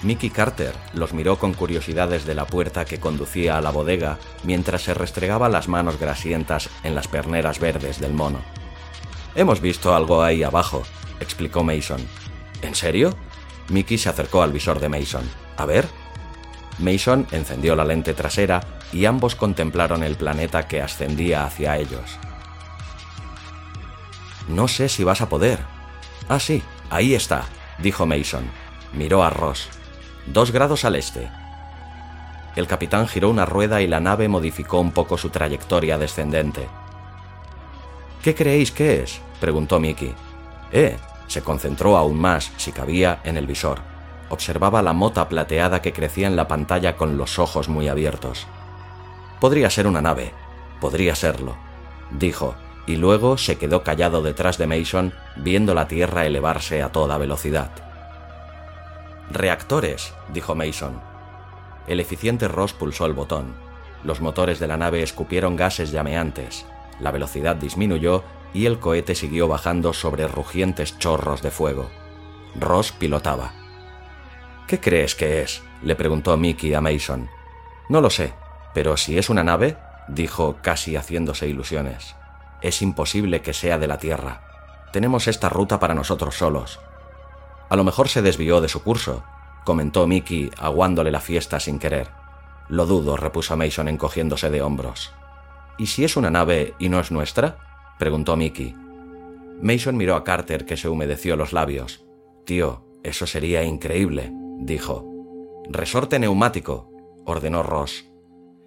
Mickey 0.03 0.31
Carter 0.31 0.75
los 0.93 1.13
miró 1.13 1.39
con 1.39 1.55
curiosidad 1.55 2.09
desde 2.09 2.35
la 2.35 2.47
puerta 2.47 2.85
que 2.85 3.01
conducía 3.01 3.59
a 3.59 3.61
la 3.61 3.71
bodega 3.71 4.19
mientras 4.45 4.83
se 4.83 4.95
restregaba 4.95 5.49
las 5.49 5.67
manos 5.67 5.99
grasientas 5.99 6.71
en 6.85 6.95
las 6.95 7.09
perneras 7.09 7.59
verdes 7.59 8.01
del 8.01 8.13
mono. 8.13 8.41
Hemos 9.35 9.61
visto 9.61 9.95
algo 9.95 10.23
ahí 10.23 10.45
abajo, 10.45 10.85
explicó 11.19 11.65
Mason. 11.65 12.01
¿En 12.63 12.75
serio? 12.75 13.17
Mickey 13.71 13.99
se 13.99 14.09
acercó 14.09 14.43
al 14.43 14.53
visor 14.53 14.79
de 14.79 14.89
Mason. 14.89 15.29
A 15.57 15.67
ver. 15.67 15.87
Mason 16.79 17.27
encendió 17.33 17.75
la 17.75 17.85
lente 17.85 18.15
trasera 18.15 18.61
y 18.93 19.05
ambos 19.05 19.35
contemplaron 19.35 20.05
el 20.05 20.17
planeta 20.17 20.69
que 20.69 20.81
ascendía 20.81 21.45
hacia 21.45 21.77
ellos. 21.77 22.19
No 24.49 24.69
sé 24.69 24.89
si 24.89 25.03
vas 25.03 25.21
a 25.21 25.29
poder. 25.29 25.59
Ah, 26.29 26.39
sí, 26.39 26.63
ahí 26.89 27.15
está, 27.15 27.45
dijo 27.79 28.07
Mason. 28.07 28.45
Miró 28.93 29.23
a 29.23 29.31
Ross. 29.31 29.69
Dos 30.33 30.53
grados 30.53 30.85
al 30.85 30.95
este. 30.95 31.31
El 32.55 32.67
capitán 32.67 33.09
giró 33.09 33.31
una 33.31 33.47
rueda 33.47 33.81
y 33.81 33.87
la 33.87 33.99
nave 33.99 34.29
modificó 34.29 34.79
un 34.79 34.93
poco 34.93 35.17
su 35.17 35.31
trayectoria 35.31 35.97
descendente. 35.97 36.69
¿Qué 38.23 38.35
creéis 38.35 38.71
que 38.71 39.03
es? 39.03 39.23
preguntó 39.41 39.81
Mickey. 39.81 40.15
Eh, 40.71 40.99
se 41.29 41.41
concentró 41.41 41.97
aún 41.97 42.21
más, 42.21 42.53
si 42.59 42.73
cabía, 42.73 43.21
en 43.25 43.39
el 43.39 43.47
visor. 43.47 43.79
Observaba 44.29 44.83
la 44.83 44.93
mota 44.93 45.31
plateada 45.31 45.81
que 45.81 45.95
crecía 45.95 46.27
en 46.27 46.37
la 46.37 46.47
pantalla 46.47 46.95
con 46.97 47.17
los 47.17 47.39
ojos 47.39 47.71
muy 47.71 47.89
abiertos. 47.89 48.47
Podría 49.41 49.71
ser 49.71 49.87
una 49.87 50.03
nave, 50.03 50.35
podría 50.79 51.15
serlo, 51.15 51.57
dijo, 52.11 52.55
y 52.87 52.97
luego 52.97 53.39
se 53.39 53.57
quedó 53.57 53.83
callado 53.83 54.21
detrás 54.21 54.59
de 54.59 54.67
Mason 54.67 55.15
viendo 55.37 55.73
la 55.75 55.89
Tierra 55.89 56.27
elevarse 56.27 56.83
a 56.83 56.93
toda 56.93 57.17
velocidad. 57.17 57.88
Reactores, 59.31 60.15
dijo 60.33 60.55
Mason. 60.55 61.01
El 61.87 62.01
eficiente 62.01 62.49
Ross 62.49 62.73
pulsó 62.73 63.07
el 63.07 63.13
botón. 63.13 63.55
Los 64.05 64.21
motores 64.21 64.59
de 64.59 64.67
la 64.67 64.77
nave 64.77 65.03
escupieron 65.03 65.57
gases 65.57 65.91
llameantes. 65.91 66.67
La 67.01 67.11
velocidad 67.11 67.57
disminuyó 67.57 68.25
y 68.55 68.67
el 68.67 68.79
cohete 68.79 69.15
siguió 69.15 69.49
bajando 69.49 69.93
sobre 69.93 70.29
rugientes 70.29 70.99
chorros 70.99 71.43
de 71.43 71.51
fuego. 71.51 71.91
Ross 72.59 72.93
pilotaba. 72.93 73.53
¿Qué 74.67 74.81
crees 74.81 75.15
que 75.15 75.43
es? 75.43 75.63
le 75.83 75.95
preguntó 75.95 76.37
Mickey 76.37 76.75
a 76.75 76.81
Mason. 76.81 77.29
No 77.89 78.01
lo 78.01 78.11
sé, 78.11 78.35
pero 78.75 78.97
si 78.97 79.19
es 79.19 79.31
una 79.31 79.45
nave, 79.45 79.77
dijo 80.09 80.57
casi 80.63 80.97
haciéndose 80.97 81.49
ilusiones, 81.49 82.17
es 82.61 82.83
imposible 82.83 83.41
que 83.43 83.53
sea 83.53 83.79
de 83.79 83.87
la 83.87 83.99
Tierra. 83.99 84.43
Tenemos 84.93 85.29
esta 85.29 85.49
ruta 85.49 85.79
para 85.79 85.95
nosotros 85.95 86.35
solos. 86.35 86.81
A 87.69 87.77
lo 87.77 87.85
mejor 87.85 88.09
se 88.09 88.23
desvió 88.23 88.61
de 88.61 88.69
su 88.69 88.83
curso, 88.83 89.25
comentó 89.65 90.07
Mickey 90.07 90.51
aguándole 90.59 91.11
la 91.11 91.21
fiesta 91.21 91.61
sin 91.61 91.79
querer. 91.79 92.09
Lo 92.69 92.87
dudo, 92.87 93.17
repuso 93.17 93.57
Mason 93.57 93.89
encogiéndose 93.89 94.51
de 94.51 94.63
hombros. 94.63 95.13
¿Y 95.79 95.87
si 95.87 96.05
es 96.05 96.17
una 96.17 96.31
nave 96.31 96.75
y 96.79 96.89
no 96.89 97.01
es 97.01 97.11
nuestra? 97.11 97.59
preguntó 97.99 98.37
Mickey. 98.37 98.75
Mason 99.61 99.97
miró 99.97 100.17
a 100.17 100.25
Carter 100.25 100.65
que 100.65 100.77
se 100.77 100.89
humedeció 100.89 101.37
los 101.37 101.53
labios. 101.53 102.05
Tío, 102.45 102.85
eso 103.03 103.27
sería 103.27 103.63
increíble, 103.63 104.33
dijo. 104.59 105.05
Resorte 105.69 106.19
neumático, 106.19 106.91
ordenó 107.27 107.63
Ross. 107.63 108.07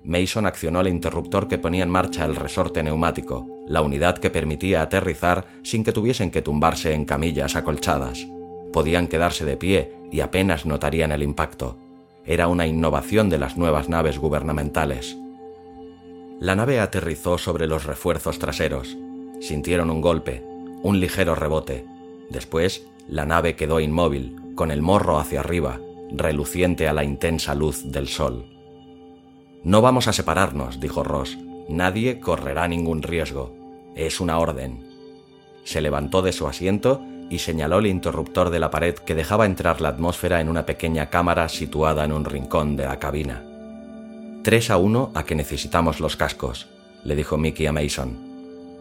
Mason 0.03 0.45
accionó 0.45 0.81
el 0.81 0.87
interruptor 0.87 1.47
que 1.47 1.57
ponía 1.57 1.83
en 1.83 1.89
marcha 1.89 2.25
el 2.25 2.35
resorte 2.35 2.83
neumático, 2.83 3.47
la 3.67 3.81
unidad 3.81 4.17
que 4.17 4.29
permitía 4.29 4.81
aterrizar 4.81 5.45
sin 5.63 5.83
que 5.83 5.91
tuviesen 5.91 6.31
que 6.31 6.41
tumbarse 6.41 6.93
en 6.93 7.05
camillas 7.05 7.55
acolchadas. 7.55 8.27
Podían 8.71 9.07
quedarse 9.07 9.45
de 9.45 9.57
pie 9.57 9.93
y 10.11 10.21
apenas 10.21 10.65
notarían 10.65 11.11
el 11.11 11.23
impacto. 11.23 11.77
Era 12.25 12.47
una 12.47 12.67
innovación 12.67 13.29
de 13.29 13.37
las 13.37 13.57
nuevas 13.57 13.89
naves 13.89 14.17
gubernamentales. 14.19 15.17
La 16.39 16.55
nave 16.55 16.79
aterrizó 16.79 17.37
sobre 17.37 17.67
los 17.67 17.85
refuerzos 17.85 18.39
traseros. 18.39 18.97
Sintieron 19.41 19.89
un 19.89 20.01
golpe, 20.01 20.43
un 20.83 20.99
ligero 20.99 21.35
rebote. 21.35 21.85
Después, 22.29 22.87
la 23.07 23.25
nave 23.25 23.55
quedó 23.55 23.79
inmóvil, 23.79 24.35
con 24.55 24.71
el 24.71 24.81
morro 24.81 25.19
hacia 25.19 25.41
arriba, 25.41 25.79
reluciente 26.11 26.87
a 26.87 26.93
la 26.93 27.03
intensa 27.03 27.55
luz 27.55 27.91
del 27.91 28.07
sol. 28.07 28.45
No 29.63 29.81
vamos 29.81 30.07
a 30.07 30.13
separarnos, 30.13 30.79
dijo 30.79 31.03
Ross. 31.03 31.37
Nadie 31.69 32.19
correrá 32.19 32.67
ningún 32.67 33.03
riesgo. 33.03 33.55
Es 33.95 34.19
una 34.19 34.39
orden. 34.39 34.83
Se 35.63 35.81
levantó 35.81 36.21
de 36.21 36.31
su 36.31 36.47
asiento 36.47 37.01
y 37.31 37.39
señaló 37.39 37.79
el 37.79 37.87
interruptor 37.87 38.49
de 38.49 38.59
la 38.59 38.69
pared 38.69 38.93
que 38.93 39.15
dejaba 39.15 39.45
entrar 39.45 39.79
la 39.79 39.89
atmósfera 39.89 40.41
en 40.41 40.49
una 40.49 40.65
pequeña 40.65 41.09
cámara 41.09 41.47
situada 41.47 42.03
en 42.03 42.11
un 42.11 42.25
rincón 42.25 42.75
de 42.75 42.85
la 42.85 42.99
cabina. 42.99 43.41
Tres 44.43 44.69
a 44.69 44.77
uno 44.77 45.11
a 45.15 45.23
que 45.23 45.33
necesitamos 45.33 46.01
los 46.01 46.17
cascos, 46.17 46.67
le 47.05 47.15
dijo 47.15 47.37
Mickey 47.37 47.65
a 47.67 47.71
Mason. 47.71 48.17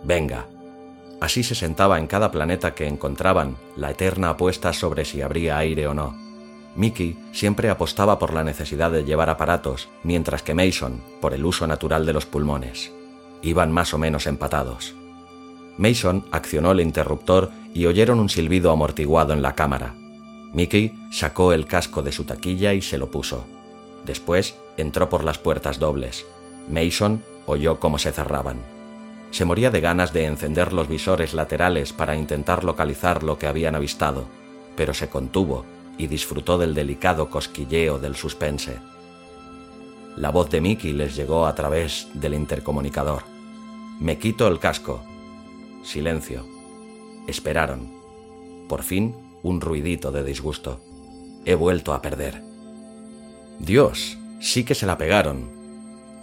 Venga. 0.02 0.46
Así 1.20 1.44
se 1.44 1.54
sentaba 1.54 1.98
en 1.98 2.08
cada 2.08 2.32
planeta 2.32 2.74
que 2.74 2.88
encontraban, 2.88 3.56
la 3.76 3.92
eterna 3.92 4.30
apuesta 4.30 4.72
sobre 4.72 5.04
si 5.04 5.22
habría 5.22 5.58
aire 5.58 5.86
o 5.86 5.94
no. 5.94 6.16
Mickey 6.74 7.16
siempre 7.32 7.70
apostaba 7.70 8.18
por 8.18 8.34
la 8.34 8.42
necesidad 8.42 8.90
de 8.90 9.04
llevar 9.04 9.30
aparatos, 9.30 9.88
mientras 10.02 10.42
que 10.42 10.54
Mason 10.54 11.00
por 11.20 11.34
el 11.34 11.44
uso 11.44 11.66
natural 11.68 12.04
de 12.04 12.14
los 12.14 12.26
pulmones. 12.26 12.90
Iban 13.42 13.70
más 13.70 13.94
o 13.94 13.98
menos 13.98 14.26
empatados. 14.26 14.94
Mason 15.78 16.24
accionó 16.30 16.72
el 16.72 16.80
interruptor 16.80 17.50
y 17.74 17.86
oyeron 17.86 18.20
un 18.20 18.28
silbido 18.28 18.70
amortiguado 18.70 19.32
en 19.32 19.42
la 19.42 19.54
cámara. 19.54 19.94
Mickey 20.52 20.92
sacó 21.10 21.52
el 21.52 21.66
casco 21.66 22.02
de 22.02 22.12
su 22.12 22.24
taquilla 22.24 22.74
y 22.74 22.82
se 22.82 22.98
lo 22.98 23.10
puso. 23.10 23.44
Después 24.04 24.56
entró 24.76 25.08
por 25.08 25.24
las 25.24 25.38
puertas 25.38 25.78
dobles. 25.78 26.26
Mason 26.68 27.22
oyó 27.46 27.78
cómo 27.78 27.98
se 27.98 28.12
cerraban. 28.12 28.58
Se 29.30 29.44
moría 29.44 29.70
de 29.70 29.80
ganas 29.80 30.12
de 30.12 30.26
encender 30.26 30.72
los 30.72 30.88
visores 30.88 31.34
laterales 31.34 31.92
para 31.92 32.16
intentar 32.16 32.64
localizar 32.64 33.22
lo 33.22 33.38
que 33.38 33.46
habían 33.46 33.76
avistado, 33.76 34.26
pero 34.76 34.92
se 34.92 35.08
contuvo 35.08 35.64
y 35.98 36.08
disfrutó 36.08 36.58
del 36.58 36.74
delicado 36.74 37.30
cosquilleo 37.30 37.98
del 37.98 38.16
suspense. 38.16 38.78
La 40.16 40.30
voz 40.30 40.50
de 40.50 40.60
Mickey 40.60 40.92
les 40.92 41.14
llegó 41.14 41.46
a 41.46 41.54
través 41.54 42.08
del 42.14 42.34
intercomunicador. 42.34 43.22
Me 44.00 44.18
quito 44.18 44.48
el 44.48 44.58
casco. 44.58 45.04
Silencio. 45.82 46.46
Esperaron. 47.26 47.88
Por 48.68 48.82
fin, 48.82 49.14
un 49.42 49.60
ruidito 49.60 50.12
de 50.12 50.22
disgusto. 50.22 50.80
He 51.44 51.54
vuelto 51.54 51.94
a 51.94 52.02
perder. 52.02 52.42
Dios, 53.58 54.18
sí 54.40 54.64
que 54.64 54.74
se 54.74 54.86
la 54.86 54.98
pegaron. 54.98 55.50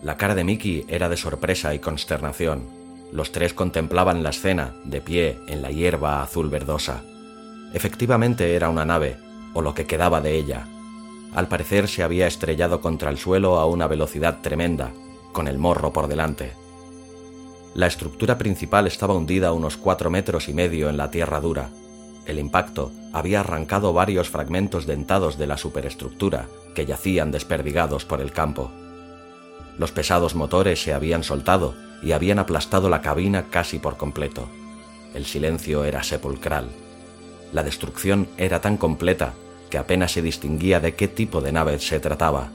La 0.03 0.15
cara 0.17 0.35
de 0.35 0.43
Mickey 0.43 0.85
era 0.87 1.09
de 1.09 1.17
sorpresa 1.17 1.73
y 1.73 1.79
consternación. 1.79 2.65
Los 3.11 3.31
tres 3.31 3.53
contemplaban 3.53 4.21
la 4.21 4.29
escena, 4.29 4.75
de 4.83 5.01
pie, 5.01 5.39
en 5.47 5.61
la 5.61 5.71
hierba 5.71 6.21
azul 6.21 6.49
verdosa. 6.49 7.03
Efectivamente 7.73 8.53
era 8.53 8.69
una 8.69 8.85
nave, 8.85 9.17
o 9.53 9.61
lo 9.61 9.73
que 9.73 9.85
quedaba 9.85 10.21
de 10.21 10.35
ella. 10.35 10.67
Al 11.33 11.47
parecer 11.47 11.87
se 11.87 12.03
había 12.03 12.27
estrellado 12.27 12.79
contra 12.79 13.09
el 13.09 13.17
suelo 13.17 13.57
a 13.57 13.65
una 13.65 13.87
velocidad 13.87 14.41
tremenda, 14.41 14.91
con 15.33 15.47
el 15.47 15.57
morro 15.57 15.91
por 15.93 16.07
delante. 16.07 16.53
La 17.77 17.85
estructura 17.85 18.39
principal 18.39 18.87
estaba 18.87 19.13
hundida 19.13 19.49
a 19.49 19.53
unos 19.53 19.77
cuatro 19.77 20.09
metros 20.09 20.49
y 20.49 20.53
medio 20.53 20.89
en 20.89 20.97
la 20.97 21.11
tierra 21.11 21.39
dura. 21.39 21.69
El 22.25 22.39
impacto 22.39 22.91
había 23.13 23.41
arrancado 23.41 23.93
varios 23.93 24.29
fragmentos 24.31 24.87
dentados 24.87 25.37
de 25.37 25.45
la 25.45 25.57
superestructura 25.57 26.47
que 26.73 26.87
yacían 26.87 27.29
desperdigados 27.29 28.03
por 28.03 28.19
el 28.19 28.31
campo. 28.31 28.71
Los 29.77 29.91
pesados 29.91 30.33
motores 30.33 30.81
se 30.81 30.91
habían 30.91 31.23
soltado 31.23 31.75
y 32.01 32.13
habían 32.13 32.39
aplastado 32.39 32.89
la 32.89 33.03
cabina 33.03 33.45
casi 33.51 33.77
por 33.77 33.95
completo. 33.95 34.49
El 35.13 35.27
silencio 35.27 35.85
era 35.85 36.01
sepulcral. 36.01 36.69
La 37.53 37.61
destrucción 37.61 38.27
era 38.37 38.59
tan 38.59 38.77
completa 38.77 39.35
que 39.69 39.77
apenas 39.77 40.13
se 40.13 40.23
distinguía 40.23 40.79
de 40.79 40.95
qué 40.95 41.07
tipo 41.07 41.41
de 41.41 41.51
nave 41.51 41.77
se 41.77 41.99
trataba. 41.99 42.49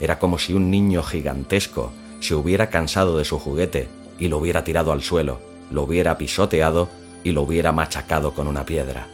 Era 0.00 0.18
como 0.18 0.38
si 0.38 0.54
un 0.54 0.70
niño 0.70 1.02
gigantesco 1.02 1.92
se 2.20 2.34
hubiera 2.34 2.70
cansado 2.70 3.18
de 3.18 3.26
su 3.26 3.38
juguete 3.38 4.02
y 4.18 4.28
lo 4.28 4.38
hubiera 4.38 4.64
tirado 4.64 4.92
al 4.92 5.02
suelo, 5.02 5.40
lo 5.70 5.82
hubiera 5.82 6.16
pisoteado 6.18 6.88
y 7.22 7.32
lo 7.32 7.42
hubiera 7.42 7.72
machacado 7.72 8.32
con 8.32 8.46
una 8.46 8.64
piedra. 8.64 9.06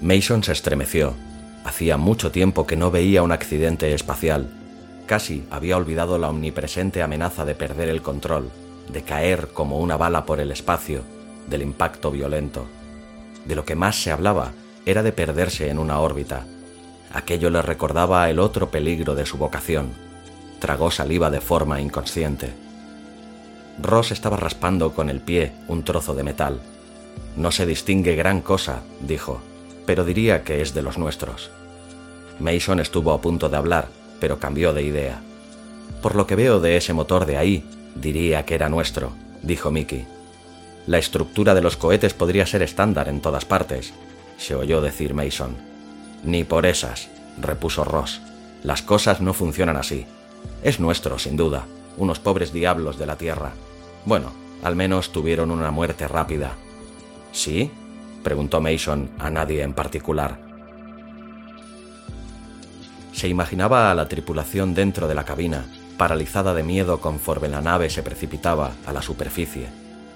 Mason 0.00 0.44
se 0.44 0.52
estremeció. 0.52 1.14
Hacía 1.64 1.96
mucho 1.96 2.30
tiempo 2.30 2.66
que 2.66 2.76
no 2.76 2.90
veía 2.90 3.22
un 3.22 3.32
accidente 3.32 3.92
espacial. 3.92 4.48
Casi 5.06 5.44
había 5.50 5.76
olvidado 5.76 6.18
la 6.18 6.28
omnipresente 6.28 7.02
amenaza 7.02 7.44
de 7.44 7.56
perder 7.56 7.88
el 7.88 8.00
control, 8.00 8.50
de 8.92 9.02
caer 9.02 9.48
como 9.48 9.80
una 9.80 9.96
bala 9.96 10.24
por 10.24 10.38
el 10.38 10.52
espacio, 10.52 11.02
del 11.48 11.62
impacto 11.62 12.12
violento. 12.12 12.66
De 13.44 13.56
lo 13.56 13.64
que 13.64 13.74
más 13.74 14.00
se 14.00 14.12
hablaba 14.12 14.52
era 14.86 15.02
de 15.02 15.12
perderse 15.12 15.68
en 15.68 15.78
una 15.78 15.98
órbita. 15.98 16.46
Aquello 17.12 17.50
le 17.50 17.60
recordaba 17.60 18.30
el 18.30 18.38
otro 18.38 18.70
peligro 18.70 19.14
de 19.14 19.26
su 19.26 19.36
vocación. 19.36 19.90
Tragó 20.60 20.90
saliva 20.90 21.30
de 21.30 21.40
forma 21.40 21.80
inconsciente. 21.80 22.67
Ross 23.80 24.12
estaba 24.12 24.36
raspando 24.36 24.92
con 24.92 25.10
el 25.10 25.20
pie 25.20 25.52
un 25.68 25.84
trozo 25.84 26.14
de 26.14 26.24
metal. 26.24 26.60
No 27.36 27.50
se 27.52 27.66
distingue 27.66 28.16
gran 28.16 28.40
cosa, 28.40 28.82
dijo 29.00 29.40
pero 29.88 30.04
diría 30.04 30.44
que 30.44 30.60
es 30.60 30.74
de 30.74 30.82
los 30.82 30.98
nuestros. 30.98 31.50
Mason 32.40 32.78
estuvo 32.78 33.10
a 33.10 33.22
punto 33.22 33.48
de 33.48 33.56
hablar, 33.56 33.88
pero 34.20 34.38
cambió 34.38 34.74
de 34.74 34.82
idea. 34.82 35.22
Por 36.02 36.14
lo 36.14 36.26
que 36.26 36.36
veo 36.36 36.60
de 36.60 36.76
ese 36.76 36.92
motor 36.92 37.24
de 37.24 37.38
ahí, 37.38 37.64
diría 37.94 38.44
que 38.44 38.54
era 38.54 38.68
nuestro, 38.68 39.12
dijo 39.42 39.70
Mickey. 39.70 40.06
La 40.86 40.98
estructura 40.98 41.54
de 41.54 41.62
los 41.62 41.78
cohetes 41.78 42.12
podría 42.12 42.44
ser 42.44 42.62
estándar 42.62 43.08
en 43.08 43.22
todas 43.22 43.46
partes, 43.46 43.94
se 44.36 44.54
oyó 44.54 44.82
decir 44.82 45.14
Mason. 45.14 45.56
Ni 46.22 46.44
por 46.44 46.66
esas, 46.66 47.08
repuso 47.40 47.82
Ross. 47.82 48.20
Las 48.62 48.82
cosas 48.82 49.22
no 49.22 49.32
funcionan 49.32 49.78
así. 49.78 50.04
Es 50.62 50.80
nuestro, 50.80 51.18
sin 51.18 51.38
duda, 51.38 51.64
unos 51.96 52.18
pobres 52.18 52.52
diablos 52.52 52.98
de 52.98 53.06
la 53.06 53.16
Tierra. 53.16 53.52
Bueno, 54.08 54.32
al 54.62 54.74
menos 54.74 55.12
tuvieron 55.12 55.50
una 55.50 55.70
muerte 55.70 56.08
rápida. 56.08 56.52
¿Sí? 57.30 57.70
preguntó 58.24 58.58
Mason 58.58 59.10
a 59.18 59.28
nadie 59.28 59.62
en 59.62 59.74
particular. 59.74 60.38
Se 63.12 63.28
imaginaba 63.28 63.90
a 63.90 63.94
la 63.94 64.08
tripulación 64.08 64.72
dentro 64.72 65.08
de 65.08 65.14
la 65.14 65.24
cabina, 65.24 65.66
paralizada 65.98 66.54
de 66.54 66.62
miedo 66.62 67.02
conforme 67.02 67.48
la 67.48 67.60
nave 67.60 67.90
se 67.90 68.02
precipitaba 68.02 68.72
a 68.86 68.94
la 68.94 69.02
superficie. 69.02 69.68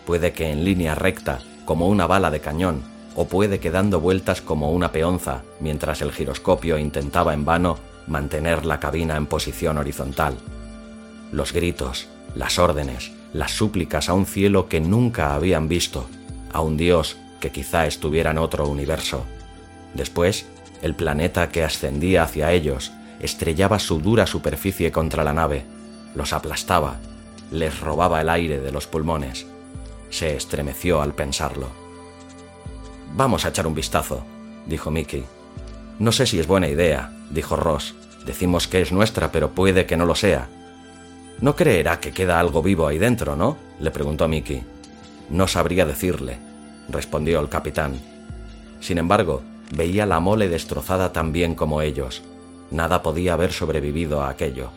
Puede 0.06 0.32
que 0.32 0.50
en 0.50 0.64
línea 0.64 0.94
recta, 0.94 1.40
como 1.66 1.86
una 1.88 2.06
bala 2.06 2.30
de 2.30 2.40
cañón, 2.40 2.80
o 3.14 3.26
puede 3.26 3.60
que 3.60 3.70
dando 3.70 4.00
vueltas 4.00 4.40
como 4.40 4.72
una 4.72 4.90
peonza, 4.90 5.42
mientras 5.60 6.00
el 6.00 6.12
giroscopio 6.12 6.78
intentaba 6.78 7.34
en 7.34 7.44
vano 7.44 7.76
mantener 8.06 8.64
la 8.64 8.80
cabina 8.80 9.18
en 9.18 9.26
posición 9.26 9.76
horizontal. 9.76 10.38
Los 11.30 11.52
gritos, 11.52 12.08
las 12.34 12.58
órdenes, 12.58 13.12
las 13.32 13.52
súplicas 13.52 14.08
a 14.08 14.14
un 14.14 14.26
cielo 14.26 14.68
que 14.68 14.80
nunca 14.80 15.34
habían 15.34 15.68
visto, 15.68 16.06
a 16.52 16.60
un 16.60 16.76
Dios 16.76 17.16
que 17.40 17.50
quizá 17.50 17.86
estuviera 17.86 18.30
en 18.30 18.38
otro 18.38 18.68
universo. 18.68 19.24
Después, 19.94 20.46
el 20.82 20.94
planeta 20.94 21.48
que 21.48 21.64
ascendía 21.64 22.24
hacia 22.24 22.52
ellos 22.52 22.92
estrellaba 23.20 23.78
su 23.78 24.00
dura 24.00 24.26
superficie 24.26 24.90
contra 24.92 25.24
la 25.24 25.32
nave, 25.32 25.64
los 26.14 26.32
aplastaba, 26.32 26.98
les 27.50 27.80
robaba 27.80 28.20
el 28.20 28.28
aire 28.28 28.60
de 28.60 28.72
los 28.72 28.86
pulmones. 28.86 29.46
Se 30.10 30.36
estremeció 30.36 31.00
al 31.00 31.14
pensarlo. 31.14 31.68
Vamos 33.14 33.44
a 33.44 33.48
echar 33.48 33.66
un 33.66 33.74
vistazo, 33.74 34.24
dijo 34.66 34.90
Mickey. 34.90 35.24
No 35.98 36.12
sé 36.12 36.26
si 36.26 36.38
es 36.38 36.46
buena 36.46 36.68
idea, 36.68 37.12
dijo 37.30 37.56
Ross. 37.56 37.94
Decimos 38.26 38.68
que 38.68 38.80
es 38.80 38.92
nuestra, 38.92 39.32
pero 39.32 39.50
puede 39.50 39.86
que 39.86 39.96
no 39.96 40.06
lo 40.06 40.14
sea. 40.14 40.48
No 41.42 41.54
creerá 41.54 42.00
que 42.00 42.12
queda 42.12 42.40
algo 42.40 42.62
vivo 42.62 42.86
ahí 42.86 42.98
dentro, 42.98 43.36
¿no? 43.36 43.58
le 43.78 43.90
preguntó 43.90 44.26
Mickey. 44.28 44.64
No 45.28 45.46
sabría 45.46 45.84
decirle 45.84 46.52
respondió 46.88 47.40
el 47.40 47.48
capitán. 47.48 48.00
Sin 48.80 48.98
embargo, 48.98 49.42
veía 49.74 50.06
la 50.06 50.20
mole 50.20 50.48
destrozada 50.48 51.12
tan 51.12 51.32
bien 51.32 51.54
como 51.54 51.82
ellos. 51.82 52.22
Nada 52.70 53.02
podía 53.02 53.34
haber 53.34 53.52
sobrevivido 53.52 54.22
a 54.22 54.28
aquello. 54.28 54.70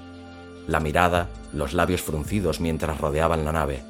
La 0.67 0.79
mirada, 0.79 1.29
los 1.53 1.73
labios 1.73 2.01
fruncidos 2.01 2.59
mientras 2.59 2.99
rodeaban 2.99 3.45
la 3.45 3.51
nave, 3.51 3.83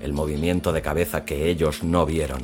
el 0.00 0.12
movimiento 0.12 0.72
de 0.72 0.82
cabeza 0.82 1.24
que 1.24 1.48
ellos 1.48 1.82
no 1.82 2.06
vieron. 2.06 2.40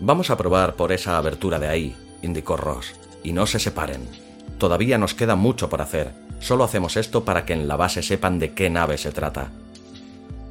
Vamos 0.00 0.30
a 0.30 0.36
probar 0.36 0.74
por 0.74 0.92
esa 0.92 1.16
abertura 1.16 1.58
de 1.58 1.68
ahí, 1.68 1.96
indicó 2.22 2.56
Ross, 2.56 2.94
y 3.22 3.32
no 3.32 3.46
se 3.46 3.58
separen. 3.58 4.23
Todavía 4.58 4.98
nos 4.98 5.14
queda 5.14 5.34
mucho 5.34 5.68
por 5.68 5.82
hacer. 5.82 6.12
Solo 6.40 6.64
hacemos 6.64 6.96
esto 6.96 7.24
para 7.24 7.44
que 7.44 7.52
en 7.52 7.68
la 7.68 7.76
base 7.76 8.02
sepan 8.02 8.38
de 8.38 8.52
qué 8.52 8.70
nave 8.70 8.98
se 8.98 9.12
trata 9.12 9.50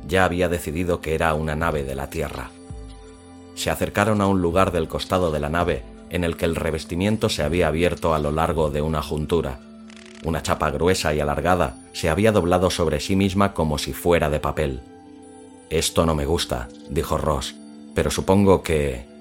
ya 0.08 0.26
había 0.26 0.50
decidido 0.50 1.02
que 1.02 1.16
era 1.16 1.34
una 1.34 1.56
nave 1.56 1.84
de 1.84 1.96
la 1.96 2.10
Tierra. 2.10 2.52
Se 3.56 3.70
acercaron 3.70 4.22
a 4.22 4.28
un 4.28 4.42
lugar 4.42 4.72
del 4.72 4.88
costado 4.88 5.32
de 5.32 5.40
la 5.40 5.50
nave 5.50 5.84
en 6.10 6.24
el 6.24 6.38
que 6.38 6.46
el 6.46 6.56
revestimiento 6.56 7.30
se 7.30 7.44
había 7.44 7.68
abierto 7.68 8.14
a 8.14 8.20
lo 8.20 8.32
largo 8.32 8.70
de 8.70 8.82
una 8.82 9.02
juntura. 9.02 9.60
Una 10.24 10.42
chapa 10.42 10.70
gruesa 10.70 11.14
y 11.14 11.20
alargada 11.20 11.78
se 11.92 12.10
había 12.10 12.32
doblado 12.32 12.70
sobre 12.70 13.00
sí 13.00 13.16
misma 13.16 13.54
como 13.54 13.78
si 13.78 13.94
fuera 13.94 14.30
de 14.30 14.40
papel. 14.40 14.82
Esto 15.70 16.06
no 16.06 16.16
me 16.16 16.26
gusta, 16.26 16.70
dijo 16.90 17.18
Ross, 17.18 17.56
pero 17.96 18.12
supongo 18.12 18.62
que... 18.62 19.12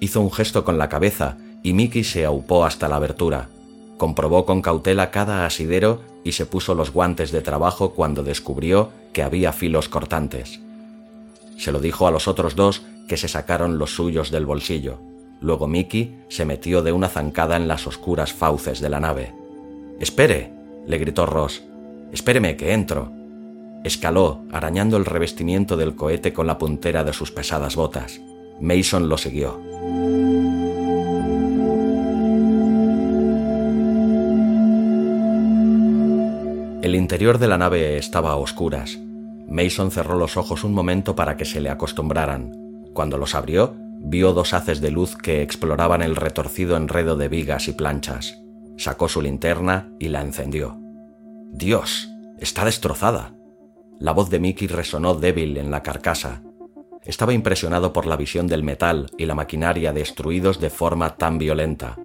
Hizo 0.00 0.20
un 0.20 0.32
gesto 0.32 0.64
con 0.64 0.76
la 0.76 0.88
cabeza 0.88 1.36
y 1.62 1.72
Mickey 1.72 2.04
se 2.04 2.24
aupó 2.24 2.64
hasta 2.64 2.88
la 2.88 2.96
abertura. 2.96 3.48
Comprobó 3.96 4.44
con 4.44 4.62
cautela 4.62 5.10
cada 5.10 5.46
asidero 5.46 6.00
y 6.24 6.32
se 6.32 6.46
puso 6.46 6.74
los 6.74 6.92
guantes 6.92 7.30
de 7.30 7.42
trabajo 7.42 7.92
cuando 7.92 8.22
descubrió 8.22 8.90
que 9.12 9.22
había 9.22 9.52
filos 9.52 9.88
cortantes. 9.88 10.60
Se 11.56 11.70
lo 11.70 11.80
dijo 11.80 12.06
a 12.06 12.10
los 12.10 12.26
otros 12.26 12.56
dos 12.56 12.82
que 13.08 13.16
se 13.16 13.28
sacaron 13.28 13.78
los 13.78 13.94
suyos 13.94 14.30
del 14.30 14.46
bolsillo. 14.46 14.98
Luego 15.40 15.68
Mickey 15.68 16.18
se 16.28 16.44
metió 16.44 16.82
de 16.82 16.92
una 16.92 17.08
zancada 17.08 17.56
en 17.56 17.68
las 17.68 17.86
oscuras 17.86 18.32
fauces 18.32 18.80
de 18.80 18.88
la 18.88 19.00
nave. 19.00 19.34
Espere, 20.00 20.50
le 20.86 20.98
gritó 20.98 21.26
Ross. 21.26 21.62
Espéreme, 22.12 22.56
que 22.56 22.72
entro. 22.72 23.12
Escaló, 23.84 24.42
arañando 24.50 24.96
el 24.96 25.04
revestimiento 25.04 25.76
del 25.76 25.94
cohete 25.94 26.32
con 26.32 26.46
la 26.46 26.58
puntera 26.58 27.04
de 27.04 27.12
sus 27.12 27.30
pesadas 27.30 27.76
botas. 27.76 28.20
Mason 28.60 29.08
lo 29.08 29.18
siguió. 29.18 29.60
El 36.84 36.94
interior 36.96 37.38
de 37.38 37.48
la 37.48 37.56
nave 37.56 37.96
estaba 37.96 38.32
a 38.32 38.36
oscuras. 38.36 38.98
Mason 39.48 39.90
cerró 39.90 40.18
los 40.18 40.36
ojos 40.36 40.64
un 40.64 40.74
momento 40.74 41.16
para 41.16 41.34
que 41.34 41.46
se 41.46 41.58
le 41.62 41.70
acostumbraran. 41.70 42.52
Cuando 42.92 43.16
los 43.16 43.34
abrió, 43.34 43.74
vio 44.00 44.34
dos 44.34 44.52
haces 44.52 44.82
de 44.82 44.90
luz 44.90 45.16
que 45.16 45.40
exploraban 45.40 46.02
el 46.02 46.14
retorcido 46.14 46.76
enredo 46.76 47.16
de 47.16 47.28
vigas 47.28 47.68
y 47.68 47.72
planchas. 47.72 48.38
Sacó 48.76 49.08
su 49.08 49.22
linterna 49.22 49.94
y 49.98 50.08
la 50.08 50.20
encendió. 50.20 50.78
Dios, 51.52 52.10
está 52.38 52.66
destrozada. 52.66 53.32
La 53.98 54.12
voz 54.12 54.28
de 54.28 54.40
Mickey 54.40 54.68
resonó 54.68 55.14
débil 55.14 55.56
en 55.56 55.70
la 55.70 55.82
carcasa. 55.82 56.42
Estaba 57.02 57.32
impresionado 57.32 57.94
por 57.94 58.04
la 58.04 58.18
visión 58.18 58.46
del 58.46 58.62
metal 58.62 59.06
y 59.16 59.24
la 59.24 59.34
maquinaria 59.34 59.94
destruidos 59.94 60.60
de 60.60 60.68
forma 60.68 61.16
tan 61.16 61.38
violenta. 61.38 61.96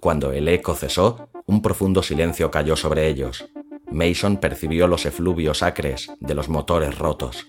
Cuando 0.00 0.32
el 0.32 0.48
eco 0.48 0.74
cesó, 0.74 1.28
un 1.44 1.60
profundo 1.60 2.02
silencio 2.02 2.50
cayó 2.50 2.76
sobre 2.76 3.08
ellos. 3.08 3.44
Mason 3.92 4.38
percibió 4.38 4.86
los 4.86 5.06
efluvios 5.06 5.62
acres 5.62 6.12
de 6.20 6.34
los 6.34 6.48
motores 6.48 6.98
rotos. 6.98 7.48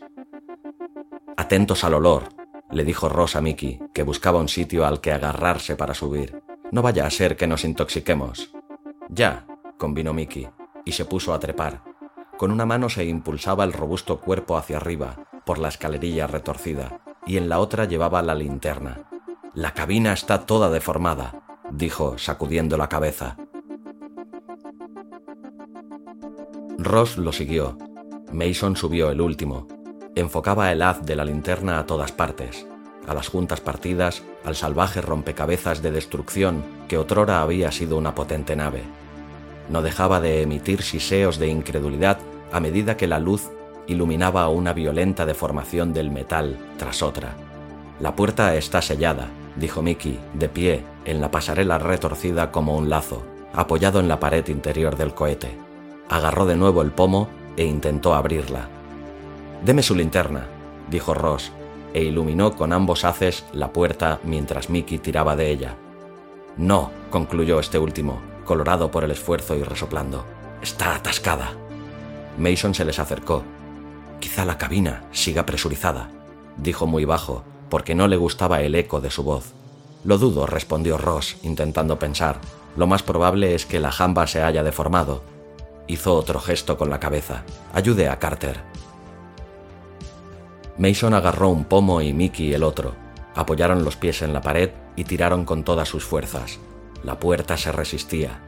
Atentos 1.37 1.83
al 1.83 1.93
olor, 1.93 2.29
le 2.69 2.83
dijo 2.83 3.09
Ross 3.09 3.35
a 3.35 3.41
Mickey, 3.41 3.79
que 3.93 4.03
buscaba 4.03 4.39
un 4.39 4.49
sitio 4.49 4.85
al 4.85 5.01
que 5.01 5.11
agarrarse 5.11 5.75
para 5.75 5.93
subir. 5.93 6.41
No 6.71 6.81
vaya 6.81 7.05
a 7.05 7.09
ser 7.09 7.37
que 7.37 7.47
nos 7.47 7.65
intoxiquemos. 7.65 8.51
Ya, 9.09 9.45
convino 9.77 10.13
Mickey, 10.13 10.49
y 10.85 10.91
se 10.93 11.05
puso 11.05 11.33
a 11.33 11.39
trepar. 11.39 11.83
Con 12.37 12.51
una 12.51 12.65
mano 12.65 12.89
se 12.89 13.05
impulsaba 13.05 13.63
el 13.63 13.73
robusto 13.73 14.19
cuerpo 14.19 14.57
hacia 14.57 14.77
arriba, 14.77 15.27
por 15.45 15.59
la 15.59 15.69
escalerilla 15.69 16.27
retorcida, 16.27 17.01
y 17.25 17.37
en 17.37 17.47
la 17.47 17.59
otra 17.59 17.85
llevaba 17.85 18.21
la 18.21 18.35
linterna. 18.35 19.03
La 19.53 19.73
cabina 19.73 20.13
está 20.13 20.45
toda 20.45 20.69
deformada, 20.69 21.61
dijo, 21.71 22.17
sacudiendo 22.17 22.75
la 22.75 22.89
cabeza. 22.89 23.37
Ross 26.83 27.17
lo 27.17 27.31
siguió. 27.31 27.77
Mason 28.31 28.75
subió 28.75 29.09
el 29.09 29.21
último. 29.21 29.67
Enfocaba 30.15 30.71
el 30.71 30.81
haz 30.81 31.05
de 31.05 31.15
la 31.15 31.23
linterna 31.23 31.79
a 31.79 31.85
todas 31.85 32.11
partes, 32.11 32.67
a 33.07 33.13
las 33.13 33.29
juntas 33.29 33.61
partidas, 33.61 34.21
al 34.43 34.55
salvaje 34.55 35.01
rompecabezas 35.01 35.81
de 35.81 35.91
destrucción 35.91 36.63
que 36.87 36.97
otrora 36.97 37.41
había 37.41 37.71
sido 37.71 37.97
una 37.97 38.13
potente 38.13 38.55
nave. 38.55 38.83
No 39.69 39.81
dejaba 39.81 40.19
de 40.19 40.41
emitir 40.41 40.83
siseos 40.83 41.39
de 41.39 41.47
incredulidad 41.47 42.19
a 42.51 42.59
medida 42.59 42.97
que 42.97 43.07
la 43.07 43.19
luz 43.19 43.49
iluminaba 43.87 44.49
una 44.49 44.73
violenta 44.73 45.25
deformación 45.25 45.93
del 45.93 46.11
metal 46.11 46.57
tras 46.77 47.01
otra. 47.01 47.33
La 47.99 48.15
puerta 48.15 48.55
está 48.55 48.81
sellada, 48.81 49.29
dijo 49.55 49.81
Mickey, 49.81 50.19
de 50.33 50.49
pie, 50.49 50.83
en 51.05 51.21
la 51.21 51.31
pasarela 51.31 51.77
retorcida 51.77 52.51
como 52.51 52.77
un 52.77 52.89
lazo, 52.89 53.23
apoyado 53.53 53.99
en 53.99 54.09
la 54.09 54.19
pared 54.19 54.47
interior 54.49 54.97
del 54.97 55.13
cohete 55.13 55.63
agarró 56.13 56.45
de 56.45 56.55
nuevo 56.55 56.83
el 56.83 56.91
pomo 56.91 57.27
e 57.57 57.65
intentó 57.65 58.13
abrirla. 58.13 58.69
Deme 59.65 59.81
su 59.81 59.95
linterna, 59.95 60.47
dijo 60.89 61.15
Ross, 61.15 61.51
e 61.93 62.03
iluminó 62.03 62.55
con 62.55 62.71
ambos 62.71 63.03
haces 63.03 63.45
la 63.51 63.73
puerta 63.73 64.19
mientras 64.23 64.69
Mickey 64.69 64.99
tiraba 64.99 65.35
de 65.35 65.49
ella. 65.49 65.75
No, 66.55 66.91
concluyó 67.09 67.59
este 67.59 67.79
último, 67.79 68.21
colorado 68.45 68.91
por 68.91 69.03
el 69.03 69.09
esfuerzo 69.09 69.55
y 69.55 69.63
resoplando. 69.63 70.23
Está 70.61 70.95
atascada. 70.95 71.53
Mason 72.37 72.75
se 72.75 72.85
les 72.85 72.99
acercó. 72.99 73.43
Quizá 74.19 74.45
la 74.45 74.59
cabina 74.59 75.05
siga 75.11 75.47
presurizada, 75.47 76.11
dijo 76.57 76.85
muy 76.85 77.05
bajo, 77.05 77.43
porque 77.69 77.95
no 77.95 78.07
le 78.07 78.17
gustaba 78.17 78.61
el 78.61 78.75
eco 78.75 79.01
de 79.01 79.09
su 79.09 79.23
voz. 79.23 79.53
Lo 80.03 80.19
dudo, 80.19 80.45
respondió 80.45 80.99
Ross, 80.99 81.37
intentando 81.41 81.97
pensar. 81.97 82.39
Lo 82.75 82.85
más 82.85 83.01
probable 83.01 83.55
es 83.55 83.65
que 83.65 83.79
la 83.79 83.91
jamba 83.91 84.27
se 84.27 84.43
haya 84.43 84.63
deformado. 84.63 85.32
Hizo 85.87 86.15
otro 86.15 86.39
gesto 86.39 86.77
con 86.77 86.89
la 86.89 86.99
cabeza. 86.99 87.43
Ayude 87.73 88.07
a 88.07 88.19
Carter. 88.19 88.61
Mason 90.77 91.13
agarró 91.13 91.49
un 91.49 91.65
pomo 91.65 92.01
y 92.01 92.13
Mickey 92.13 92.53
el 92.53 92.63
otro. 92.63 92.95
Apoyaron 93.35 93.83
los 93.83 93.95
pies 93.95 94.21
en 94.21 94.33
la 94.33 94.41
pared 94.41 94.71
y 94.95 95.03
tiraron 95.03 95.45
con 95.45 95.63
todas 95.63 95.89
sus 95.89 96.03
fuerzas. 96.03 96.59
La 97.03 97.19
puerta 97.19 97.57
se 97.57 97.71
resistía. 97.71 98.39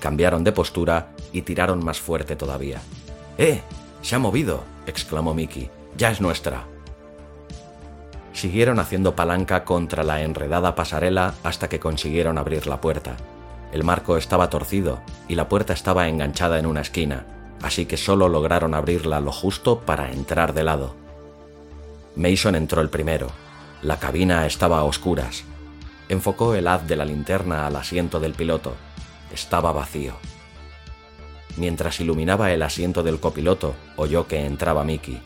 Cambiaron 0.00 0.44
de 0.44 0.52
postura 0.52 1.12
y 1.32 1.42
tiraron 1.42 1.84
más 1.84 2.00
fuerte 2.00 2.36
todavía. 2.36 2.80
¡Eh! 3.38 3.62
¡Se 4.02 4.16
ha 4.16 4.18
movido! 4.18 4.64
exclamó 4.86 5.34
Mickey. 5.34 5.70
Ya 5.96 6.10
es 6.10 6.20
nuestra. 6.20 6.64
Siguieron 8.32 8.78
haciendo 8.78 9.14
palanca 9.14 9.64
contra 9.64 10.02
la 10.02 10.22
enredada 10.22 10.74
pasarela 10.74 11.34
hasta 11.42 11.68
que 11.68 11.80
consiguieron 11.80 12.38
abrir 12.38 12.66
la 12.66 12.80
puerta. 12.80 13.16
El 13.72 13.84
marco 13.84 14.16
estaba 14.16 14.50
torcido 14.50 15.00
y 15.28 15.34
la 15.34 15.48
puerta 15.48 15.72
estaba 15.72 16.08
enganchada 16.08 16.58
en 16.58 16.66
una 16.66 16.80
esquina, 16.80 17.26
así 17.62 17.86
que 17.86 17.96
solo 17.96 18.28
lograron 18.28 18.74
abrirla 18.74 19.20
lo 19.20 19.32
justo 19.32 19.80
para 19.80 20.12
entrar 20.12 20.54
de 20.54 20.64
lado. 20.64 20.94
Mason 22.16 22.54
entró 22.54 22.80
el 22.80 22.90
primero. 22.90 23.28
La 23.82 23.98
cabina 23.98 24.46
estaba 24.46 24.78
a 24.78 24.84
oscuras. 24.84 25.44
Enfocó 26.08 26.54
el 26.54 26.66
haz 26.66 26.86
de 26.86 26.96
la 26.96 27.04
linterna 27.04 27.66
al 27.66 27.76
asiento 27.76 28.18
del 28.18 28.34
piloto. 28.34 28.74
Estaba 29.32 29.72
vacío. 29.72 30.14
Mientras 31.56 32.00
iluminaba 32.00 32.52
el 32.52 32.62
asiento 32.62 33.02
del 33.02 33.20
copiloto, 33.20 33.74
oyó 33.96 34.26
que 34.26 34.44
entraba 34.44 34.84
Mickey. 34.84 35.22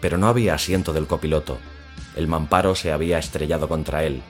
Pero 0.00 0.18
no 0.18 0.26
había 0.26 0.54
asiento 0.54 0.92
del 0.92 1.06
copiloto, 1.06 1.58
el 2.16 2.28
mamparo 2.28 2.74
se 2.74 2.90
había 2.90 3.18
estrellado 3.18 3.68
contra 3.68 4.02
él. 4.02 4.22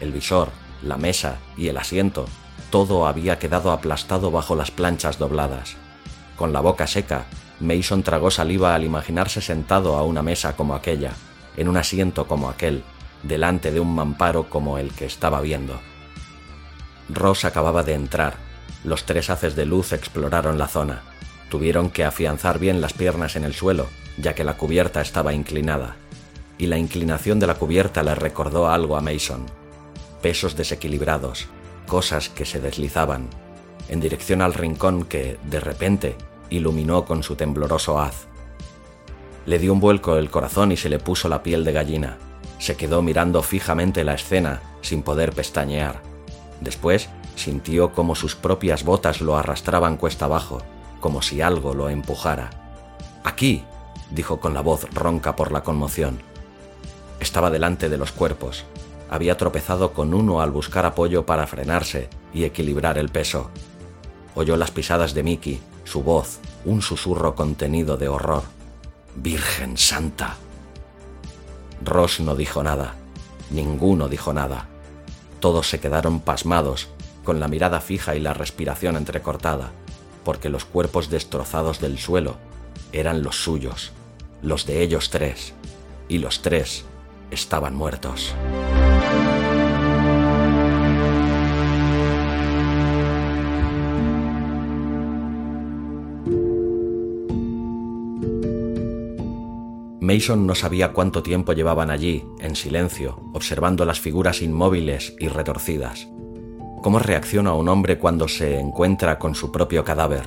El 0.00 0.12
visor, 0.12 0.50
la 0.82 0.98
mesa 0.98 1.38
y 1.56 1.68
el 1.68 1.78
asiento, 1.78 2.26
todo 2.70 3.06
había 3.06 3.38
quedado 3.38 3.72
aplastado 3.72 4.30
bajo 4.30 4.54
las 4.54 4.70
planchas 4.70 5.18
dobladas. 5.18 5.76
Con 6.36 6.52
la 6.52 6.60
boca 6.60 6.86
seca, 6.86 7.26
Mason 7.60 8.02
tragó 8.02 8.30
saliva 8.30 8.74
al 8.74 8.84
imaginarse 8.84 9.40
sentado 9.40 9.96
a 9.96 10.02
una 10.02 10.22
mesa 10.22 10.56
como 10.56 10.74
aquella, 10.74 11.12
en 11.56 11.68
un 11.68 11.76
asiento 11.76 12.26
como 12.26 12.48
aquel, 12.48 12.82
delante 13.22 13.70
de 13.70 13.80
un 13.80 13.94
mamparo 13.94 14.48
como 14.48 14.78
el 14.78 14.92
que 14.92 15.04
estaba 15.04 15.40
viendo. 15.40 15.80
Ross 17.08 17.44
acababa 17.44 17.82
de 17.82 17.94
entrar. 17.94 18.36
Los 18.84 19.04
tres 19.04 19.28
haces 19.28 19.56
de 19.56 19.66
luz 19.66 19.92
exploraron 19.92 20.56
la 20.56 20.68
zona. 20.68 21.02
Tuvieron 21.50 21.90
que 21.90 22.04
afianzar 22.04 22.58
bien 22.58 22.80
las 22.80 22.94
piernas 22.94 23.36
en 23.36 23.44
el 23.44 23.52
suelo, 23.54 23.88
ya 24.16 24.34
que 24.34 24.44
la 24.44 24.56
cubierta 24.56 25.00
estaba 25.00 25.34
inclinada 25.34 25.96
y 26.60 26.66
la 26.66 26.76
inclinación 26.76 27.40
de 27.40 27.46
la 27.46 27.54
cubierta 27.54 28.02
le 28.02 28.14
recordó 28.14 28.68
algo 28.68 28.98
a 28.98 29.00
Mason. 29.00 29.46
Pesos 30.20 30.56
desequilibrados, 30.56 31.48
cosas 31.90 32.28
que 32.28 32.44
se 32.44 32.60
deslizaban, 32.60 33.28
en 33.88 33.98
dirección 33.98 34.42
al 34.42 34.54
rincón 34.54 35.04
que, 35.04 35.38
de 35.42 35.58
repente, 35.58 36.16
iluminó 36.48 37.04
con 37.04 37.24
su 37.24 37.34
tembloroso 37.34 37.98
haz. 37.98 38.28
Le 39.44 39.58
dio 39.58 39.72
un 39.72 39.80
vuelco 39.80 40.16
el 40.16 40.30
corazón 40.30 40.70
y 40.70 40.76
se 40.76 40.88
le 40.88 41.00
puso 41.00 41.28
la 41.28 41.42
piel 41.42 41.64
de 41.64 41.72
gallina. 41.72 42.16
Se 42.60 42.76
quedó 42.76 43.02
mirando 43.02 43.42
fijamente 43.42 44.04
la 44.04 44.14
escena, 44.14 44.62
sin 44.82 45.02
poder 45.02 45.32
pestañear. 45.32 46.00
Después 46.60 47.08
sintió 47.34 47.92
como 47.92 48.14
sus 48.14 48.36
propias 48.36 48.84
botas 48.84 49.20
lo 49.20 49.36
arrastraban 49.36 49.96
cuesta 49.96 50.26
abajo, 50.26 50.62
como 51.00 51.22
si 51.22 51.40
algo 51.40 51.74
lo 51.74 51.88
empujara. 51.88 52.50
Aquí, 53.24 53.64
dijo 54.12 54.38
con 54.38 54.54
la 54.54 54.60
voz 54.60 54.86
ronca 54.94 55.34
por 55.34 55.50
la 55.50 55.64
conmoción. 55.64 56.22
Estaba 57.18 57.50
delante 57.50 57.88
de 57.88 57.98
los 57.98 58.12
cuerpos. 58.12 58.64
Había 59.10 59.36
tropezado 59.36 59.92
con 59.92 60.14
uno 60.14 60.40
al 60.40 60.52
buscar 60.52 60.86
apoyo 60.86 61.26
para 61.26 61.48
frenarse 61.48 62.08
y 62.32 62.44
equilibrar 62.44 62.96
el 62.96 63.08
peso. 63.08 63.50
Oyó 64.36 64.56
las 64.56 64.70
pisadas 64.70 65.14
de 65.14 65.24
Mickey, 65.24 65.60
su 65.82 66.04
voz, 66.04 66.38
un 66.64 66.80
susurro 66.80 67.34
contenido 67.34 67.96
de 67.96 68.06
horror. 68.06 68.44
Virgen 69.16 69.76
Santa. 69.76 70.36
Ross 71.84 72.20
no 72.20 72.36
dijo 72.36 72.62
nada. 72.62 72.94
Ninguno 73.50 74.08
dijo 74.08 74.32
nada. 74.32 74.68
Todos 75.40 75.68
se 75.68 75.80
quedaron 75.80 76.20
pasmados, 76.20 76.88
con 77.24 77.40
la 77.40 77.48
mirada 77.48 77.80
fija 77.80 78.14
y 78.14 78.20
la 78.20 78.32
respiración 78.32 78.96
entrecortada, 78.96 79.72
porque 80.24 80.50
los 80.50 80.64
cuerpos 80.64 81.10
destrozados 81.10 81.80
del 81.80 81.98
suelo 81.98 82.36
eran 82.92 83.24
los 83.24 83.42
suyos, 83.42 83.90
los 84.40 84.66
de 84.66 84.82
ellos 84.82 85.10
tres, 85.10 85.52
y 86.08 86.18
los 86.18 86.42
tres 86.42 86.84
estaban 87.32 87.74
muertos. 87.74 88.34
Mason 100.10 100.44
no 100.44 100.56
sabía 100.56 100.92
cuánto 100.92 101.22
tiempo 101.22 101.52
llevaban 101.52 101.88
allí, 101.88 102.24
en 102.40 102.56
silencio, 102.56 103.20
observando 103.32 103.84
las 103.84 104.00
figuras 104.00 104.42
inmóviles 104.42 105.14
y 105.20 105.28
retorcidas. 105.28 106.08
¿Cómo 106.82 106.98
reacciona 106.98 107.54
un 107.54 107.68
hombre 107.68 107.96
cuando 108.00 108.26
se 108.26 108.58
encuentra 108.58 109.20
con 109.20 109.36
su 109.36 109.52
propio 109.52 109.84
cadáver? 109.84 110.24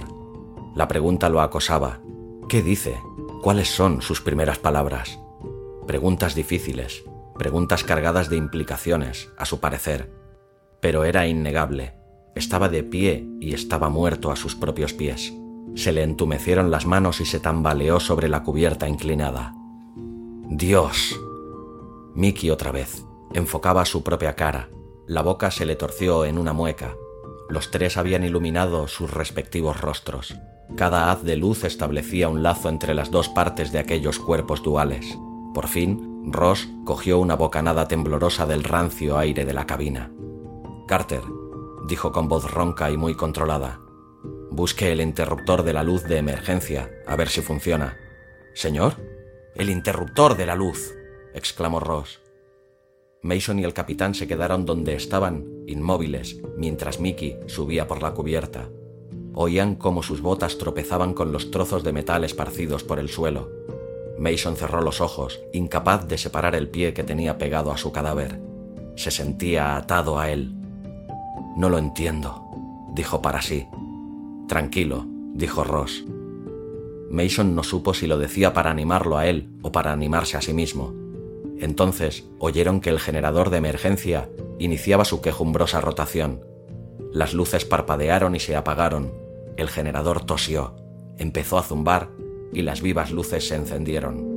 La 0.73 0.87
pregunta 0.87 1.27
lo 1.27 1.41
acosaba. 1.41 1.99
¿Qué 2.47 2.61
dice? 2.61 2.95
¿Cuáles 3.41 3.75
son 3.75 4.01
sus 4.01 4.21
primeras 4.21 4.57
palabras? 4.57 5.19
Preguntas 5.85 6.33
difíciles, 6.33 7.03
preguntas 7.37 7.83
cargadas 7.83 8.29
de 8.29 8.37
implicaciones, 8.37 9.31
a 9.37 9.43
su 9.43 9.59
parecer. 9.59 10.13
Pero 10.79 11.03
era 11.03 11.27
innegable. 11.27 11.93
Estaba 12.35 12.69
de 12.69 12.85
pie 12.85 13.27
y 13.41 13.53
estaba 13.53 13.89
muerto 13.89 14.31
a 14.31 14.37
sus 14.37 14.55
propios 14.55 14.93
pies. 14.93 15.33
Se 15.75 15.91
le 15.91 16.03
entumecieron 16.03 16.71
las 16.71 16.85
manos 16.85 17.19
y 17.19 17.25
se 17.25 17.41
tambaleó 17.41 17.99
sobre 17.99 18.29
la 18.29 18.43
cubierta 18.43 18.87
inclinada. 18.87 19.53
Dios. 20.55 21.19
Mickey 22.13 22.51
otra 22.51 22.71
vez. 22.71 23.03
Enfocaba 23.33 23.85
su 23.85 24.03
propia 24.03 24.35
cara. 24.35 24.69
La 25.07 25.23
boca 25.23 25.49
se 25.49 25.65
le 25.65 25.75
torció 25.75 26.25
en 26.25 26.37
una 26.37 26.53
mueca. 26.53 26.95
Los 27.49 27.71
tres 27.71 27.97
habían 27.97 28.23
iluminado 28.23 28.87
sus 28.87 29.11
respectivos 29.11 29.81
rostros. 29.81 30.35
Cada 30.75 31.11
haz 31.11 31.23
de 31.23 31.37
luz 31.37 31.63
establecía 31.63 32.29
un 32.29 32.43
lazo 32.43 32.69
entre 32.69 32.93
las 32.93 33.09
dos 33.09 33.29
partes 33.29 33.71
de 33.71 33.79
aquellos 33.79 34.19
cuerpos 34.19 34.61
duales. 34.61 35.17
Por 35.55 35.67
fin, 35.67 36.21
Ross 36.31 36.69
cogió 36.85 37.17
una 37.17 37.35
bocanada 37.35 37.87
temblorosa 37.87 38.45
del 38.45 38.63
rancio 38.63 39.17
aire 39.17 39.45
de 39.45 39.53
la 39.53 39.65
cabina. 39.65 40.11
Carter, 40.87 41.23
dijo 41.87 42.11
con 42.11 42.27
voz 42.27 42.51
ronca 42.51 42.91
y 42.91 42.97
muy 42.97 43.15
controlada, 43.15 43.79
busque 44.51 44.91
el 44.91 45.01
interruptor 45.01 45.63
de 45.63 45.73
la 45.73 45.81
luz 45.81 46.03
de 46.03 46.17
emergencia, 46.17 46.91
a 47.07 47.15
ver 47.15 47.29
si 47.29 47.41
funciona. 47.41 47.97
¿Señor? 48.53 49.12
El 49.55 49.69
interruptor 49.69 50.35
de 50.35 50.47
la 50.47 50.55
luz, 50.55 50.95
exclamó 51.35 51.79
Ross. 51.79 52.19
Mason 53.21 53.59
y 53.59 53.63
el 53.63 53.73
capitán 53.73 54.15
se 54.15 54.27
quedaron 54.27 54.65
donde 54.65 54.95
estaban, 54.95 55.45
inmóviles, 55.67 56.41
mientras 56.57 56.99
Mickey 56.99 57.37
subía 57.45 57.87
por 57.87 58.01
la 58.01 58.15
cubierta. 58.15 58.69
Oían 59.35 59.75
cómo 59.75 60.01
sus 60.01 60.21
botas 60.21 60.57
tropezaban 60.57 61.13
con 61.13 61.31
los 61.31 61.51
trozos 61.51 61.83
de 61.83 61.93
metal 61.93 62.23
esparcidos 62.23 62.83
por 62.83 62.97
el 62.97 63.09
suelo. 63.09 63.51
Mason 64.17 64.55
cerró 64.55 64.81
los 64.81 65.01
ojos, 65.01 65.39
incapaz 65.53 66.07
de 66.07 66.17
separar 66.17 66.55
el 66.55 66.69
pie 66.69 66.95
que 66.95 67.03
tenía 67.03 67.37
pegado 67.37 67.71
a 67.71 67.77
su 67.77 67.91
cadáver. 67.91 68.41
Se 68.95 69.11
sentía 69.11 69.75
atado 69.75 70.17
a 70.19 70.31
él. 70.31 70.51
No 71.55 71.69
lo 71.69 71.77
entiendo, 71.77 72.43
dijo 72.95 73.21
para 73.21 73.43
sí. 73.43 73.67
Tranquilo, 74.47 75.05
dijo 75.33 75.63
Ross. 75.63 76.05
Mason 77.13 77.53
no 77.53 77.61
supo 77.61 77.93
si 77.93 78.07
lo 78.07 78.17
decía 78.17 78.53
para 78.53 78.71
animarlo 78.71 79.19
a 79.19 79.27
él 79.27 79.47
o 79.61 79.71
para 79.71 79.93
animarse 79.93 80.35
a 80.35 80.41
sí 80.41 80.51
mismo. 80.51 80.95
Entonces 81.59 82.25
oyeron 82.39 82.81
que 82.81 82.89
el 82.89 82.99
generador 82.99 83.51
de 83.51 83.57
emergencia 83.57 84.31
iniciaba 84.57 85.05
su 85.05 85.21
quejumbrosa 85.21 85.79
rotación. 85.79 86.43
Las 87.11 87.35
luces 87.35 87.65
parpadearon 87.65 88.35
y 88.35 88.39
se 88.39 88.55
apagaron. 88.55 89.13
El 89.57 89.69
generador 89.69 90.25
tosió, 90.25 90.75
empezó 91.19 91.59
a 91.59 91.61
zumbar 91.61 92.09
y 92.51 92.63
las 92.63 92.81
vivas 92.81 93.11
luces 93.11 93.47
se 93.47 93.57
encendieron. 93.57 94.33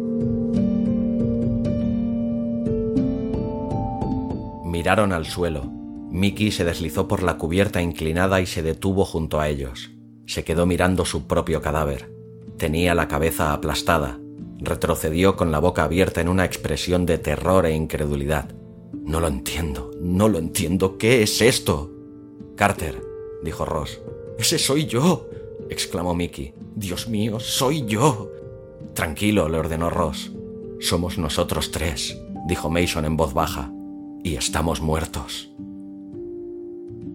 Miraron 4.67 5.15
al 5.15 5.25
suelo. 5.25 5.65
Mickey 6.11 6.51
se 6.51 6.67
deslizó 6.67 7.09
por 7.09 7.23
la 7.23 7.39
cubierta 7.39 7.81
inclinada 7.81 8.43
y 8.43 8.47
se 8.47 8.62
detuvo 8.62 9.07
junto 9.07 9.41
a 9.41 9.49
ellos. 9.49 9.93
Se 10.27 10.45
quedó 10.45 10.67
mirando 10.67 11.07
su 11.07 11.27
propio 11.27 11.62
cadáver. 11.62 12.15
Tenía 12.59 12.95
la 12.95 13.09
cabeza 13.09 13.53
aplastada. 13.53 14.19
Retrocedió 14.59 15.37
con 15.37 15.53
la 15.53 15.59
boca 15.59 15.85
abierta 15.85 16.21
en 16.21 16.29
una 16.29 16.45
expresión 16.45 17.05
de 17.05 17.19
terror 17.19 17.66
e 17.66 17.75
incredulidad. 17.75 18.55
No 18.92 19.21
lo 19.21 19.29
entiendo, 19.29 19.90
no 20.01 20.29
lo 20.29 20.38
entiendo. 20.38 20.97
¿Qué 20.97 21.23
es 21.23 21.42
esto? 21.42 21.92
Carter, 22.57 23.03
dijo 23.42 23.64
Ross. 23.64 24.01
Ese 24.38 24.59
soy 24.59 24.87
yo, 24.87 25.29
exclamó 25.69 26.14
Mickey. 26.14 26.55
Dios 26.75 27.09
mío, 27.09 27.38
soy 27.40 27.85
yo. 27.85 28.31
Tranquilo, 28.95 29.49
le 29.49 29.59
ordenó 29.59 29.90
Ross. 29.90 30.33
Somos 30.81 31.19
nosotros 31.19 31.71
tres, 31.71 32.19
dijo 32.47 32.71
Mason 32.71 33.05
en 33.05 33.16
voz 33.16 33.35
baja, 33.35 33.71
y 34.23 34.37
estamos 34.37 34.81
muertos. 34.81 35.51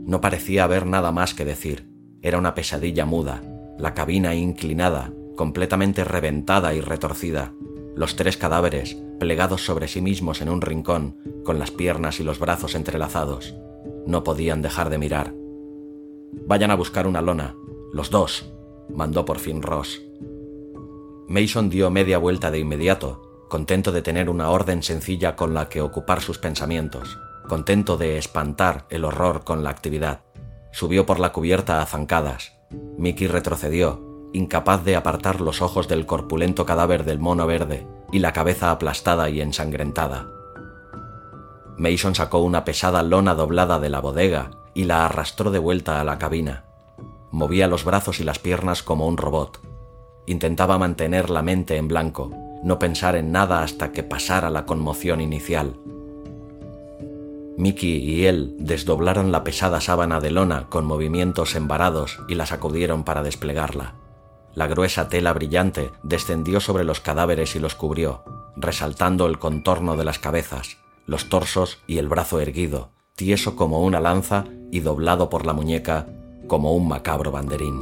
No 0.06 0.21
parecía 0.21 0.63
haber 0.63 0.86
nada 0.86 1.12
más 1.12 1.34
que 1.34 1.45
decir. 1.45 1.88
Era 2.21 2.38
una 2.38 2.54
pesadilla 2.54 3.06
muda, 3.06 3.41
la 3.77 3.93
cabina 3.93 4.36
inclinada, 4.36 5.12
completamente 5.41 6.04
reventada 6.04 6.75
y 6.75 6.82
retorcida, 6.82 7.56
los 7.95 8.15
tres 8.15 8.38
cadáveres 8.38 8.95
plegados 9.19 9.65
sobre 9.65 9.88
sí 9.88 9.99
mismos 9.99 10.39
en 10.39 10.49
un 10.49 10.62
rincón, 10.62 11.17
con 11.43 11.58
las 11.58 11.71
piernas 11.71 12.19
y 12.19 12.23
los 12.23 12.38
brazos 12.38 12.75
entrelazados. 12.75 13.56
No 14.06 14.23
podían 14.23 14.62
dejar 14.62 14.91
de 14.91 14.99
mirar. 14.99 15.34
Vayan 16.45 16.69
a 16.69 16.75
buscar 16.75 17.08
una 17.08 17.23
lona, 17.23 17.56
los 17.91 18.12
dos, 18.12 18.54
mandó 18.93 19.25
por 19.25 19.39
fin 19.39 19.63
Ross. 19.63 20.04
Mason 21.27 21.71
dio 21.71 21.89
media 21.89 22.19
vuelta 22.19 22.51
de 22.51 22.60
inmediato, 22.60 23.47
contento 23.49 23.91
de 23.91 24.04
tener 24.04 24.30
una 24.30 24.51
orden 24.51 24.84
sencilla 24.84 25.36
con 25.36 25.56
la 25.56 25.69
que 25.69 25.82
ocupar 25.82 26.21
sus 26.21 26.38
pensamientos, 26.38 27.17
contento 27.49 27.97
de 27.97 28.19
espantar 28.19 28.86
el 28.91 29.06
horror 29.06 29.43
con 29.43 29.63
la 29.63 29.71
actividad. 29.71 30.21
Subió 30.71 31.08
por 31.08 31.19
la 31.19 31.32
cubierta 31.32 31.82
a 31.82 31.88
zancadas. 31.88 32.54
Mickey 32.99 33.25
retrocedió, 33.25 34.11
incapaz 34.34 34.84
de 34.84 34.96
apartar 34.96 35.41
los 35.41 35.62
ojos 35.62 35.88
del 35.88 36.06
corpulento 36.06 36.65
cadáver 36.65 37.04
del 37.04 37.20
mono 37.20 37.48
verde 37.48 37.88
y 38.12 38.20
la 38.20 38.34
cabeza 38.34 38.72
aplastada 38.72 39.30
y 39.30 39.41
ensangrentada. 39.41 40.28
Mason 41.78 42.15
sacó 42.15 42.39
una 42.39 42.63
pesada 42.63 43.02
lona 43.04 43.34
doblada 43.34 43.80
de 43.80 43.89
la 43.89 44.00
bodega 44.00 44.52
y 44.74 44.86
la 44.86 45.06
arrastró 45.06 45.52
de 45.52 45.60
vuelta 45.60 46.00
a 46.00 46.04
la 46.04 46.20
cabina. 46.20 46.65
Movía 47.32 47.67
los 47.67 47.86
brazos 47.86 48.20
y 48.20 48.24
las 48.24 48.39
piernas 48.39 48.84
como 48.84 49.08
un 49.08 49.17
robot. 49.17 49.60
Intentaba 50.28 50.78
mantener 50.78 51.30
la 51.30 51.41
mente 51.41 51.78
en 51.78 51.88
blanco, 51.88 52.32
no 52.63 52.78
pensar 52.78 53.15
en 53.15 53.32
nada 53.32 53.63
hasta 53.63 53.91
que 53.91 54.04
pasara 54.04 54.50
la 54.50 54.65
conmoción 54.65 55.22
inicial. 55.22 55.76
Mickey 57.58 57.98
y 57.98 58.26
él 58.26 58.56
desdoblaron 58.60 59.32
la 59.32 59.44
pesada 59.44 59.82
sábana 59.82 60.20
de 60.20 60.32
lona 60.32 60.67
con 60.70 60.86
movimientos 60.86 61.56
embarados 61.56 62.20
y 62.28 62.36
la 62.36 62.46
sacudieron 62.46 63.04
para 63.04 63.24
desplegarla. 63.24 63.96
La 64.53 64.67
gruesa 64.67 65.07
tela 65.07 65.33
brillante 65.33 65.91
descendió 66.03 66.59
sobre 66.59 66.83
los 66.83 66.99
cadáveres 66.99 67.55
y 67.55 67.59
los 67.59 67.75
cubrió, 67.75 68.23
resaltando 68.55 69.25
el 69.25 69.39
contorno 69.39 69.95
de 69.95 70.03
las 70.03 70.19
cabezas, 70.19 70.77
los 71.05 71.29
torsos 71.29 71.79
y 71.87 71.97
el 71.97 72.09
brazo 72.09 72.39
erguido, 72.39 72.91
tieso 73.15 73.55
como 73.55 73.81
una 73.81 73.99
lanza 73.99 74.45
y 74.71 74.81
doblado 74.81 75.29
por 75.29 75.45
la 75.45 75.53
muñeca 75.53 76.07
como 76.47 76.73
un 76.73 76.87
macabro 76.87 77.31
banderín. 77.31 77.79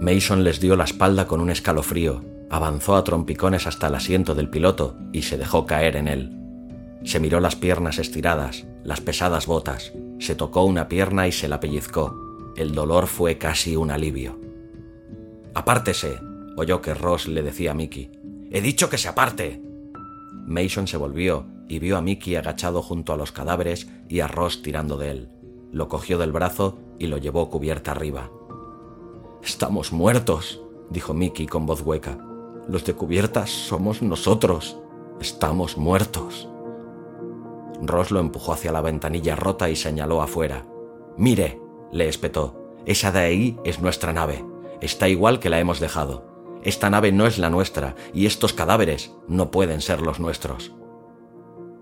Mason 0.00 0.42
les 0.42 0.60
dio 0.60 0.74
la 0.74 0.84
espalda 0.84 1.26
con 1.26 1.40
un 1.40 1.50
escalofrío, 1.50 2.24
avanzó 2.50 2.96
a 2.96 3.04
trompicones 3.04 3.66
hasta 3.66 3.86
el 3.86 3.94
asiento 3.94 4.34
del 4.34 4.48
piloto 4.48 4.96
y 5.12 5.22
se 5.22 5.38
dejó 5.38 5.66
caer 5.66 5.96
en 5.96 6.08
él. 6.08 6.38
Se 7.04 7.20
miró 7.20 7.38
las 7.38 7.56
piernas 7.56 7.98
estiradas, 7.98 8.64
las 8.82 9.00
pesadas 9.00 9.46
botas, 9.46 9.92
se 10.18 10.34
tocó 10.34 10.64
una 10.64 10.88
pierna 10.88 11.28
y 11.28 11.32
se 11.32 11.48
la 11.48 11.60
pellizcó. 11.60 12.31
El 12.56 12.74
dolor 12.74 13.06
fue 13.06 13.38
casi 13.38 13.76
un 13.76 13.90
alivio. 13.90 14.38
Apártese, 15.54 16.18
oyó 16.56 16.82
que 16.82 16.94
Ross 16.94 17.26
le 17.28 17.42
decía 17.42 17.70
a 17.70 17.74
Mickey. 17.74 18.10
He 18.50 18.60
dicho 18.60 18.90
que 18.90 18.98
se 18.98 19.08
aparte. 19.08 19.62
Mason 20.46 20.86
se 20.86 20.96
volvió 20.96 21.46
y 21.68 21.78
vio 21.78 21.96
a 21.96 22.02
Mickey 22.02 22.36
agachado 22.36 22.82
junto 22.82 23.12
a 23.12 23.16
los 23.16 23.32
cadáveres 23.32 23.88
y 24.08 24.20
a 24.20 24.28
Ross 24.28 24.60
tirando 24.62 24.98
de 24.98 25.10
él. 25.10 25.28
Lo 25.72 25.88
cogió 25.88 26.18
del 26.18 26.32
brazo 26.32 26.78
y 26.98 27.06
lo 27.06 27.16
llevó 27.16 27.48
cubierta 27.48 27.92
arriba. 27.92 28.30
Estamos 29.42 29.92
muertos, 29.92 30.60
dijo 30.90 31.14
Mickey 31.14 31.46
con 31.46 31.64
voz 31.64 31.80
hueca. 31.80 32.18
Los 32.68 32.84
de 32.84 32.92
cubiertas 32.92 33.48
somos 33.48 34.02
nosotros. 34.02 34.76
Estamos 35.20 35.78
muertos. 35.78 36.48
Ross 37.80 38.10
lo 38.10 38.20
empujó 38.20 38.52
hacia 38.52 38.72
la 38.72 38.82
ventanilla 38.82 39.34
rota 39.34 39.70
y 39.70 39.76
señaló 39.76 40.20
afuera. 40.20 40.66
Mire, 41.16 41.61
le 41.92 42.08
espetó, 42.08 42.62
esa 42.86 43.12
de 43.12 43.20
ahí 43.20 43.58
es 43.64 43.80
nuestra 43.80 44.12
nave. 44.12 44.44
Está 44.80 45.08
igual 45.08 45.38
que 45.38 45.50
la 45.50 45.60
hemos 45.60 45.78
dejado. 45.78 46.32
Esta 46.64 46.90
nave 46.90 47.12
no 47.12 47.26
es 47.26 47.38
la 47.38 47.50
nuestra 47.50 47.94
y 48.12 48.26
estos 48.26 48.52
cadáveres 48.52 49.14
no 49.28 49.50
pueden 49.50 49.80
ser 49.80 50.00
los 50.00 50.18
nuestros. 50.18 50.72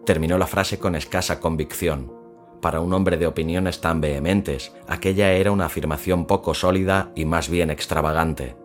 Terminó 0.04 0.36
la 0.36 0.46
frase 0.46 0.78
con 0.78 0.94
escasa 0.94 1.40
convicción. 1.40 2.12
Para 2.60 2.80
un 2.80 2.92
hombre 2.92 3.16
de 3.16 3.26
opiniones 3.26 3.80
tan 3.80 4.00
vehementes, 4.00 4.72
aquella 4.86 5.32
era 5.32 5.52
una 5.52 5.66
afirmación 5.66 6.26
poco 6.26 6.52
sólida 6.52 7.12
y 7.14 7.24
más 7.24 7.48
bien 7.48 7.70
extravagante. 7.70 8.56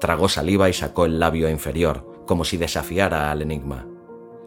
Tragó 0.00 0.28
saliva 0.28 0.68
y 0.68 0.72
sacó 0.72 1.06
el 1.06 1.18
labio 1.18 1.48
inferior, 1.48 2.24
como 2.26 2.44
si 2.44 2.56
desafiara 2.56 3.30
al 3.30 3.40
enigma. 3.40 3.86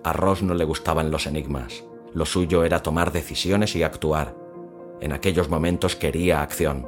A 0.04 0.14
Ross 0.14 0.44
no 0.44 0.54
le 0.54 0.66
gustaban 0.66 1.10
los 1.10 1.26
enigmas. 1.26 1.84
Lo 2.14 2.26
suyo 2.26 2.64
era 2.64 2.84
tomar 2.84 3.12
decisiones 3.12 3.76
y 3.76 3.84
actuar. 3.84 4.45
En 5.02 5.12
aquellos 5.12 5.50
momentos 5.50 5.96
quería 5.96 6.42
acción. 6.42 6.88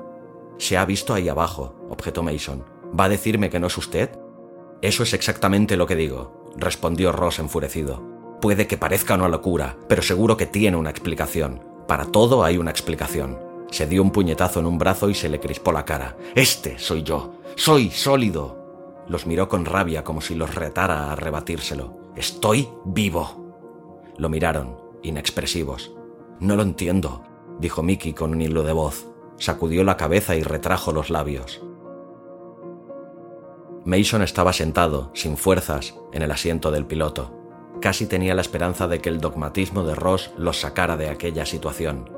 Se 0.57 0.77
ha 0.77 0.85
visto 0.85 1.13
ahí 1.13 1.29
abajo, 1.29 1.75
objetó 1.89 2.23
Mason. 2.23 2.63
¿Va 2.97 3.05
a 3.05 3.09
decirme 3.09 3.49
que 3.49 3.59
no 3.59 3.67
es 3.67 3.77
usted? 3.77 4.17
Eso 4.81 5.03
es 5.03 5.13
exactamente 5.13 5.77
lo 5.77 5.87
que 5.87 5.95
digo, 5.95 6.51
respondió 6.55 7.11
Ross 7.11 7.39
enfurecido. 7.39 8.01
Puede 8.41 8.67
que 8.67 8.77
parezca 8.77 9.15
una 9.15 9.27
locura, 9.27 9.77
pero 9.89 10.01
seguro 10.01 10.37
que 10.37 10.45
tiene 10.45 10.77
una 10.77 10.89
explicación. 10.89 11.63
Para 11.87 12.05
todo 12.05 12.43
hay 12.43 12.57
una 12.57 12.71
explicación. 12.71 13.39
Se 13.71 13.87
dio 13.87 14.01
un 14.01 14.11
puñetazo 14.11 14.59
en 14.59 14.65
un 14.65 14.77
brazo 14.77 15.09
y 15.09 15.15
se 15.15 15.29
le 15.29 15.39
crispó 15.39 15.71
la 15.71 15.85
cara. 15.85 16.15
Este 16.35 16.77
soy 16.77 17.03
yo. 17.03 17.33
Soy 17.55 17.89
sólido. 17.89 19.03
Los 19.07 19.25
miró 19.25 19.49
con 19.49 19.65
rabia 19.65 20.03
como 20.03 20.21
si 20.21 20.35
los 20.35 20.53
retara 20.53 21.11
a 21.11 21.15
rebatírselo. 21.15 21.97
Estoy 22.15 22.69
vivo. 22.85 23.55
Lo 24.17 24.29
miraron, 24.29 24.77
inexpresivos. 25.01 25.93
No 26.39 26.55
lo 26.55 26.63
entiendo, 26.63 27.23
dijo 27.59 27.83
Mickey 27.83 28.13
con 28.13 28.31
un 28.31 28.41
hilo 28.41 28.63
de 28.63 28.73
voz. 28.73 29.07
Sacudió 29.37 29.83
la 29.83 29.97
cabeza 29.97 30.35
y 30.35 30.43
retrajo 30.43 30.91
los 30.91 31.09
labios. 31.09 31.61
Mason 33.85 34.21
estaba 34.21 34.51
sentado, 34.51 35.11
sin 35.13 35.37
fuerzas, 35.37 35.95
en 36.11 36.21
el 36.21 36.31
asiento 36.31 36.71
del 36.71 36.85
piloto. 36.85 37.33
Casi 37.81 38.05
tenía 38.07 38.35
la 38.35 38.41
esperanza 38.41 38.87
de 38.87 38.99
que 38.99 39.09
el 39.09 39.21
dogmatismo 39.21 39.83
de 39.83 39.95
Ross 39.95 40.31
los 40.37 40.59
sacara 40.59 40.97
de 40.97 41.09
aquella 41.09 41.45
situación, 41.45 42.09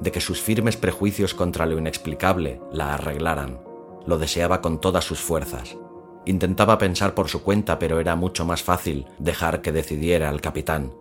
de 0.00 0.12
que 0.12 0.20
sus 0.20 0.42
firmes 0.42 0.76
prejuicios 0.76 1.32
contra 1.32 1.66
lo 1.66 1.78
inexplicable 1.78 2.60
la 2.72 2.94
arreglaran. 2.94 3.60
Lo 4.06 4.18
deseaba 4.18 4.60
con 4.60 4.80
todas 4.80 5.04
sus 5.04 5.20
fuerzas. 5.20 5.78
Intentaba 6.26 6.78
pensar 6.78 7.14
por 7.14 7.28
su 7.28 7.42
cuenta, 7.42 7.78
pero 7.78 8.00
era 8.00 8.16
mucho 8.16 8.44
más 8.44 8.62
fácil 8.62 9.06
dejar 9.18 9.62
que 9.62 9.72
decidiera 9.72 10.28
el 10.30 10.40
capitán. 10.40 10.94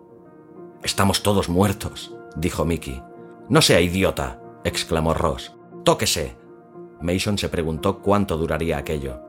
Estamos 0.84 1.24
todos 1.24 1.50
muertos, 1.50 2.16
dijo 2.36 2.66
Mickey. 2.66 3.02
No 3.50 3.62
sea 3.62 3.82
idiota, 3.82 4.40
exclamó 4.64 5.14
Ross. 5.14 5.54
Tóquese. 5.84 6.38
Mason 7.02 7.38
se 7.38 7.50
preguntó 7.50 8.00
cuánto 8.00 8.38
duraría 8.38 8.78
aquello. 8.78 9.20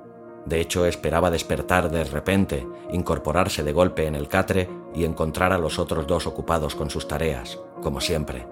De 0.46 0.60
hecho, 0.60 0.86
esperaba 0.86 1.30
despertar 1.30 1.90
de 1.90 2.04
repente, 2.04 2.66
incorporarse 2.92 3.64
de 3.64 3.72
golpe 3.72 4.06
en 4.06 4.14
el 4.14 4.28
catre 4.28 4.68
y 4.94 5.04
encontrar 5.04 5.52
a 5.52 5.58
los 5.58 5.78
otros 5.78 6.06
dos 6.06 6.26
ocupados 6.26 6.74
con 6.74 6.90
sus 6.90 7.08
tareas, 7.08 7.58
como 7.82 8.00
siempre. 8.00 8.46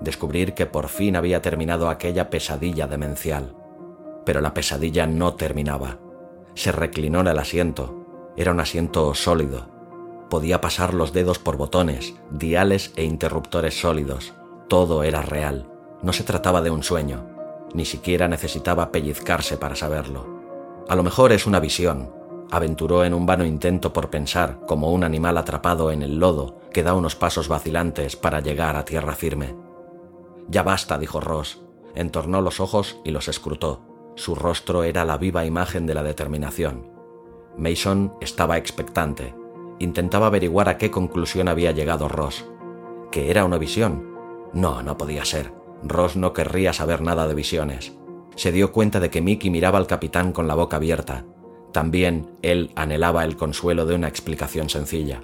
Descubrir 0.00 0.54
que 0.54 0.66
por 0.66 0.88
fin 0.88 1.16
había 1.16 1.42
terminado 1.42 1.88
aquella 1.88 2.30
pesadilla 2.30 2.86
demencial. 2.86 3.56
Pero 4.24 4.40
la 4.40 4.54
pesadilla 4.54 5.06
no 5.06 5.34
terminaba. 5.34 5.98
Se 6.54 6.70
reclinó 6.70 7.20
en 7.20 7.28
el 7.28 7.38
asiento. 7.38 8.32
Era 8.36 8.52
un 8.52 8.60
asiento 8.60 9.14
sólido. 9.14 9.68
Podía 10.30 10.60
pasar 10.60 10.94
los 10.94 11.12
dedos 11.12 11.38
por 11.38 11.56
botones, 11.56 12.14
diales 12.30 12.92
e 12.96 13.04
interruptores 13.04 13.80
sólidos. 13.80 14.34
Todo 14.72 15.02
era 15.02 15.20
real. 15.20 15.66
No 16.00 16.14
se 16.14 16.24
trataba 16.24 16.62
de 16.62 16.70
un 16.70 16.82
sueño. 16.82 17.26
Ni 17.74 17.84
siquiera 17.84 18.26
necesitaba 18.26 18.90
pellizcarse 18.90 19.58
para 19.58 19.76
saberlo. 19.76 20.24
A 20.88 20.96
lo 20.96 21.02
mejor 21.02 21.32
es 21.32 21.46
una 21.46 21.60
visión, 21.60 22.10
aventuró 22.50 23.04
en 23.04 23.12
un 23.12 23.26
vano 23.26 23.44
intento 23.44 23.92
por 23.92 24.08
pensar 24.08 24.60
como 24.66 24.90
un 24.90 25.04
animal 25.04 25.36
atrapado 25.36 25.90
en 25.90 26.00
el 26.00 26.18
lodo 26.18 26.58
que 26.72 26.82
da 26.82 26.94
unos 26.94 27.16
pasos 27.16 27.48
vacilantes 27.48 28.16
para 28.16 28.40
llegar 28.40 28.76
a 28.76 28.86
tierra 28.86 29.14
firme. 29.14 29.54
Ya 30.48 30.62
basta, 30.62 30.96
dijo 30.96 31.20
Ross. 31.20 31.60
Entornó 31.94 32.40
los 32.40 32.58
ojos 32.58 32.98
y 33.04 33.10
los 33.10 33.28
escrutó. 33.28 33.82
Su 34.14 34.34
rostro 34.34 34.84
era 34.84 35.04
la 35.04 35.18
viva 35.18 35.44
imagen 35.44 35.84
de 35.84 35.92
la 35.92 36.02
determinación. 36.02 36.90
Mason 37.58 38.14
estaba 38.22 38.56
expectante. 38.56 39.34
Intentaba 39.80 40.28
averiguar 40.28 40.70
a 40.70 40.78
qué 40.78 40.90
conclusión 40.90 41.48
había 41.48 41.72
llegado 41.72 42.08
Ross. 42.08 42.46
¿Que 43.10 43.30
era 43.30 43.44
una 43.44 43.58
visión? 43.58 44.11
No, 44.52 44.82
no 44.82 44.98
podía 44.98 45.24
ser. 45.24 45.52
Ross 45.82 46.16
no 46.16 46.32
querría 46.32 46.72
saber 46.72 47.00
nada 47.00 47.26
de 47.26 47.34
visiones. 47.34 47.92
se 48.34 48.50
dio 48.50 48.72
cuenta 48.72 48.98
de 48.98 49.10
que 49.10 49.20
Mickey 49.20 49.50
miraba 49.50 49.78
al 49.78 49.86
capitán 49.86 50.32
con 50.32 50.48
la 50.48 50.54
boca 50.54 50.76
abierta. 50.76 51.26
También 51.70 52.30
él 52.42 52.70
anhelaba 52.76 53.24
el 53.24 53.36
consuelo 53.36 53.84
de 53.84 53.94
una 53.94 54.08
explicación 54.08 54.70
sencilla. 54.70 55.22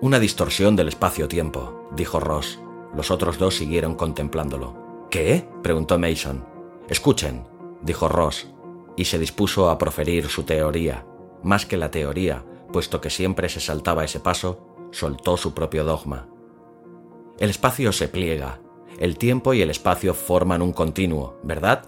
Una 0.00 0.18
distorsión 0.18 0.76
del 0.76 0.88
espacio-tiempo, 0.88 1.88
dijo 1.94 2.20
Ross. 2.20 2.60
Los 2.94 3.10
otros 3.10 3.38
dos 3.38 3.56
siguieron 3.56 3.94
contemplándolo. 3.94 5.06
¿Qué? 5.10 5.48
preguntó 5.62 5.98
Mason. 5.98 6.44
Escuchen, 6.88 7.44
dijo 7.82 8.08
Ross, 8.08 8.48
y 8.96 9.04
se 9.04 9.18
dispuso 9.18 9.70
a 9.70 9.78
proferir 9.78 10.28
su 10.28 10.44
teoría. 10.44 11.06
Más 11.42 11.66
que 11.66 11.76
la 11.76 11.90
teoría, 11.90 12.44
puesto 12.72 13.00
que 13.00 13.10
siempre 13.10 13.48
se 13.48 13.60
saltaba 13.60 14.04
ese 14.04 14.20
paso, 14.20 14.88
soltó 14.90 15.36
su 15.36 15.54
propio 15.54 15.84
dogma. 15.84 16.28
El 17.38 17.50
espacio 17.50 17.92
se 17.92 18.08
pliega, 18.08 18.58
el 18.98 19.16
tiempo 19.16 19.54
y 19.54 19.62
el 19.62 19.70
espacio 19.70 20.12
forman 20.12 20.60
un 20.60 20.72
continuo, 20.72 21.38
¿verdad? 21.44 21.84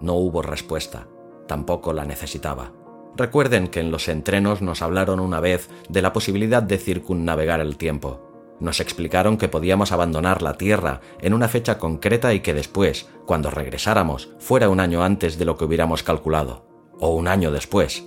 No 0.00 0.14
hubo 0.14 0.42
respuesta, 0.42 1.08
tampoco 1.48 1.94
la 1.94 2.04
necesitaba. 2.04 2.72
Recuerden 3.16 3.68
que 3.68 3.80
en 3.80 3.90
los 3.90 4.08
entrenos 4.08 4.60
nos 4.60 4.82
hablaron 4.82 5.18
una 5.18 5.40
vez 5.40 5.70
de 5.88 6.02
la 6.02 6.12
posibilidad 6.12 6.62
de 6.62 6.76
circunnavegar 6.76 7.60
el 7.60 7.78
tiempo. 7.78 8.20
Nos 8.60 8.80
explicaron 8.80 9.38
que 9.38 9.48
podíamos 9.48 9.92
abandonar 9.92 10.42
la 10.42 10.58
Tierra 10.58 11.00
en 11.22 11.32
una 11.32 11.48
fecha 11.48 11.78
concreta 11.78 12.34
y 12.34 12.40
que 12.40 12.52
después, 12.52 13.08
cuando 13.24 13.50
regresáramos, 13.50 14.34
fuera 14.38 14.68
un 14.68 14.78
año 14.78 15.02
antes 15.02 15.38
de 15.38 15.46
lo 15.46 15.56
que 15.56 15.64
hubiéramos 15.64 16.02
calculado, 16.02 16.66
o 17.00 17.14
un 17.14 17.28
año 17.28 17.50
después. 17.50 18.04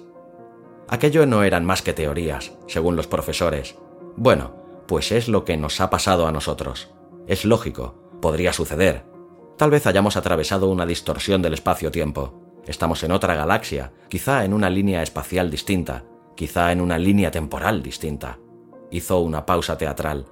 Aquello 0.88 1.26
no 1.26 1.44
eran 1.44 1.66
más 1.66 1.82
que 1.82 1.94
teorías, 1.94 2.54
según 2.68 2.96
los 2.96 3.08
profesores. 3.08 3.76
Bueno, 4.16 4.65
pues 4.88 5.12
es 5.12 5.28
lo 5.28 5.46
que 5.46 5.58
nos 5.58 5.82
ha 5.82 5.90
pasado 5.90 6.28
a 6.28 6.32
nosotros. 6.32 6.90
Es 7.28 7.46
lógico, 7.46 7.96
podría 8.22 8.54
suceder. 8.54 9.06
Tal 9.58 9.72
vez 9.72 9.88
hayamos 9.88 10.18
atravesado 10.18 10.70
una 10.70 10.86
distorsión 10.86 11.42
del 11.42 11.54
espacio-tiempo. 11.54 12.34
Estamos 12.66 13.04
en 13.04 13.12
otra 13.12 13.36
galaxia, 13.36 13.94
quizá 14.10 14.44
en 14.44 14.54
una 14.54 14.70
línea 14.70 15.02
espacial 15.02 15.50
distinta, 15.50 16.04
quizá 16.36 16.72
en 16.72 16.82
una 16.82 16.98
línea 16.98 17.32
temporal 17.32 17.82
distinta. 17.82 18.40
Hizo 18.92 19.20
una 19.20 19.46
pausa 19.46 19.78
teatral. 19.78 20.26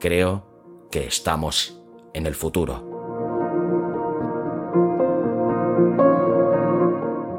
Creo 0.00 0.88
que 0.90 1.06
estamos 1.06 1.80
en 2.12 2.26
el 2.26 2.34
futuro. 2.34 2.96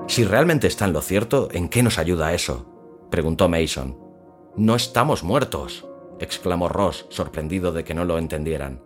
Si 0.07 0.23
realmente 0.23 0.67
está 0.67 0.85
en 0.85 0.93
lo 0.93 1.01
cierto, 1.01 1.49
¿en 1.51 1.67
qué 1.69 1.83
nos 1.83 1.99
ayuda 1.99 2.33
eso? 2.33 2.65
preguntó 3.11 3.49
Mason. 3.49 3.97
No 4.55 4.75
estamos 4.75 5.23
muertos, 5.23 5.85
exclamó 6.19 6.69
Ross, 6.69 7.05
sorprendido 7.09 7.71
de 7.71 7.83
que 7.83 7.93
no 7.93 8.05
lo 8.05 8.17
entendieran. 8.17 8.81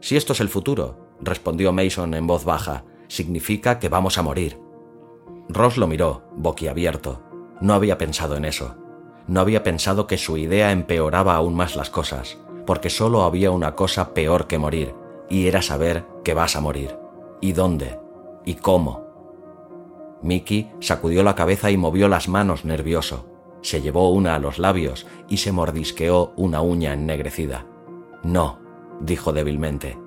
Si 0.00 0.16
esto 0.16 0.32
es 0.32 0.40
el 0.40 0.48
futuro, 0.48 1.08
respondió 1.20 1.72
Mason 1.72 2.14
en 2.14 2.26
voz 2.26 2.44
baja, 2.44 2.84
significa 3.08 3.78
que 3.78 3.88
vamos 3.88 4.18
a 4.18 4.22
morir. 4.22 4.58
Ross 5.48 5.76
lo 5.76 5.86
miró, 5.86 6.22
boquiabierto. 6.36 7.22
No 7.60 7.74
había 7.74 7.98
pensado 7.98 8.36
en 8.36 8.44
eso. 8.44 8.76
No 9.26 9.40
había 9.40 9.62
pensado 9.62 10.06
que 10.06 10.18
su 10.18 10.36
idea 10.36 10.72
empeoraba 10.72 11.34
aún 11.34 11.54
más 11.54 11.76
las 11.76 11.90
cosas, 11.90 12.38
porque 12.66 12.90
solo 12.90 13.22
había 13.22 13.50
una 13.50 13.74
cosa 13.74 14.12
peor 14.14 14.46
que 14.46 14.58
morir, 14.58 14.94
y 15.28 15.46
era 15.46 15.62
saber 15.62 16.04
que 16.24 16.34
vas 16.34 16.56
a 16.56 16.60
morir. 16.60 16.98
¿Y 17.40 17.52
dónde? 17.52 17.98
¿Y 18.44 18.54
cómo? 18.54 19.04
Mickey 20.22 20.70
sacudió 20.80 21.22
la 21.22 21.34
cabeza 21.34 21.70
y 21.70 21.76
movió 21.76 22.08
las 22.08 22.28
manos 22.28 22.64
nervioso. 22.64 23.26
Se 23.64 23.80
llevó 23.80 24.10
una 24.10 24.34
a 24.34 24.38
los 24.38 24.58
labios 24.58 25.06
y 25.26 25.38
se 25.38 25.50
mordisqueó 25.50 26.34
una 26.36 26.60
uña 26.60 26.92
ennegrecida. 26.92 27.64
No, 28.22 28.58
dijo 29.00 29.32
débilmente. 29.32 29.98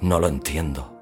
No 0.00 0.18
lo 0.18 0.26
entiendo. 0.26 0.92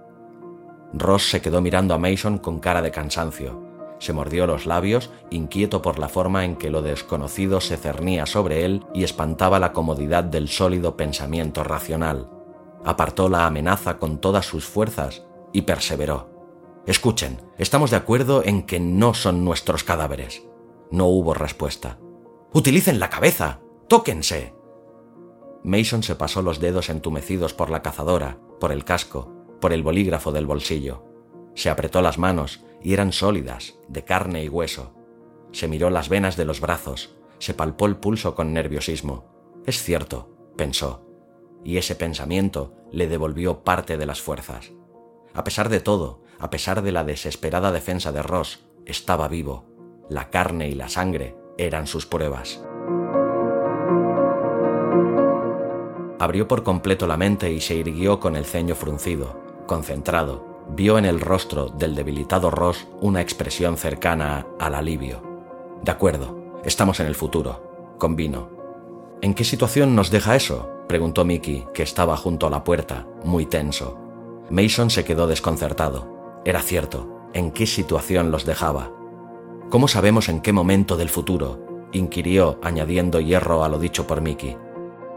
Ross 0.92 1.30
se 1.30 1.40
quedó 1.40 1.62
mirando 1.62 1.94
a 1.94 1.98
Mason 1.98 2.36
con 2.36 2.60
cara 2.60 2.82
de 2.82 2.90
cansancio. 2.90 3.64
Se 4.00 4.12
mordió 4.12 4.46
los 4.46 4.66
labios, 4.66 5.12
inquieto 5.30 5.80
por 5.80 5.98
la 5.98 6.10
forma 6.10 6.44
en 6.44 6.56
que 6.56 6.68
lo 6.68 6.82
desconocido 6.82 7.62
se 7.62 7.78
cernía 7.78 8.26
sobre 8.26 8.66
él 8.66 8.84
y 8.92 9.02
espantaba 9.02 9.58
la 9.58 9.72
comodidad 9.72 10.24
del 10.24 10.48
sólido 10.48 10.98
pensamiento 10.98 11.64
racional. 11.64 12.28
Apartó 12.84 13.30
la 13.30 13.46
amenaza 13.46 13.98
con 13.98 14.18
todas 14.18 14.44
sus 14.44 14.66
fuerzas 14.66 15.22
y 15.54 15.62
perseveró. 15.62 16.28
Escuchen, 16.84 17.40
estamos 17.56 17.90
de 17.90 17.96
acuerdo 17.96 18.42
en 18.44 18.64
que 18.64 18.78
no 18.78 19.14
son 19.14 19.42
nuestros 19.42 19.84
cadáveres. 19.84 20.42
No 20.94 21.07
hubo 21.07 21.35
respuesta. 21.35 21.98
Utilicen 22.52 23.00
la 23.00 23.11
cabeza. 23.11 23.59
Tóquense. 23.88 24.54
Mason 25.64 26.04
se 26.04 26.14
pasó 26.14 26.40
los 26.40 26.61
dedos 26.61 26.88
entumecidos 26.88 27.52
por 27.52 27.68
la 27.68 27.83
cazadora, 27.83 28.38
por 28.61 28.70
el 28.70 28.85
casco, 28.85 29.33
por 29.61 29.72
el 29.72 29.83
bolígrafo 29.83 30.30
del 30.30 30.46
bolsillo. 30.46 31.02
Se 31.57 31.68
apretó 31.68 32.00
las 32.00 32.16
manos 32.16 32.64
y 32.80 32.92
eran 32.92 33.11
sólidas, 33.11 33.74
de 33.88 34.04
carne 34.04 34.44
y 34.44 34.48
hueso. 34.48 34.94
Se 35.50 35.66
miró 35.66 35.90
las 35.90 36.09
venas 36.09 36.37
de 36.37 36.44
los 36.44 36.61
brazos, 36.61 37.16
se 37.40 37.54
palpó 37.54 37.87
el 37.87 37.96
pulso 37.96 38.37
con 38.37 38.52
nerviosismo. 38.52 39.24
Es 39.66 39.83
cierto, 39.83 40.30
pensó, 40.57 41.04
y 41.64 41.78
ese 41.78 41.96
pensamiento 41.96 42.72
le 42.92 43.09
devolvió 43.09 43.64
parte 43.64 43.96
de 43.96 44.07
las 44.07 44.20
fuerzas. 44.20 44.70
A 45.33 45.42
pesar 45.42 45.70
de 45.70 45.80
todo, 45.80 46.22
a 46.38 46.50
pesar 46.50 46.83
de 46.83 46.92
la 46.92 47.02
desesperada 47.02 47.72
defensa 47.72 48.12
de 48.12 48.22
Ross, 48.22 48.68
estaba 48.87 49.26
vivo. 49.26 49.73
La 50.08 50.28
carne 50.28 50.68
y 50.68 50.74
la 50.74 50.88
sangre 50.88 51.34
eran 51.56 51.86
sus 51.86 52.04
pruebas. 52.04 52.62
Abrió 56.18 56.46
por 56.46 56.62
completo 56.62 57.06
la 57.06 57.16
mente 57.16 57.50
y 57.50 57.60
se 57.60 57.74
irguió 57.74 58.20
con 58.20 58.36
el 58.36 58.44
ceño 58.44 58.74
fruncido, 58.74 59.40
concentrado. 59.66 60.44
Vio 60.68 60.98
en 60.98 61.04
el 61.04 61.20
rostro 61.20 61.68
del 61.68 61.94
debilitado 61.94 62.50
Ross 62.50 62.86
una 63.00 63.20
expresión 63.20 63.76
cercana 63.76 64.46
al 64.58 64.74
alivio. 64.74 65.22
De 65.82 65.90
acuerdo, 65.90 66.60
estamos 66.64 67.00
en 67.00 67.06
el 67.06 67.14
futuro, 67.14 67.96
convino. 67.98 68.48
¿En 69.20 69.34
qué 69.34 69.44
situación 69.44 69.94
nos 69.94 70.10
deja 70.10 70.36
eso? 70.36 70.70
preguntó 70.86 71.24
Mickey, 71.24 71.66
que 71.72 71.82
estaba 71.82 72.16
junto 72.16 72.46
a 72.46 72.50
la 72.50 72.64
puerta, 72.64 73.06
muy 73.24 73.46
tenso. 73.46 73.98
Mason 74.50 74.90
se 74.90 75.04
quedó 75.04 75.26
desconcertado. 75.26 76.42
Era 76.44 76.60
cierto, 76.60 77.28
¿en 77.32 77.50
qué 77.50 77.66
situación 77.66 78.30
los 78.30 78.44
dejaba? 78.44 78.90
¿Cómo 79.70 79.88
sabemos 79.88 80.29
en 80.29 80.40
qué 80.40 80.53
momento 80.53 80.96
del 80.96 81.09
futuro? 81.09 81.88
inquirió, 81.92 82.59
añadiendo 82.62 83.20
hierro 83.20 83.64
a 83.64 83.68
lo 83.68 83.79
dicho 83.79 84.07
por 84.07 84.20
Mickey. 84.20 84.57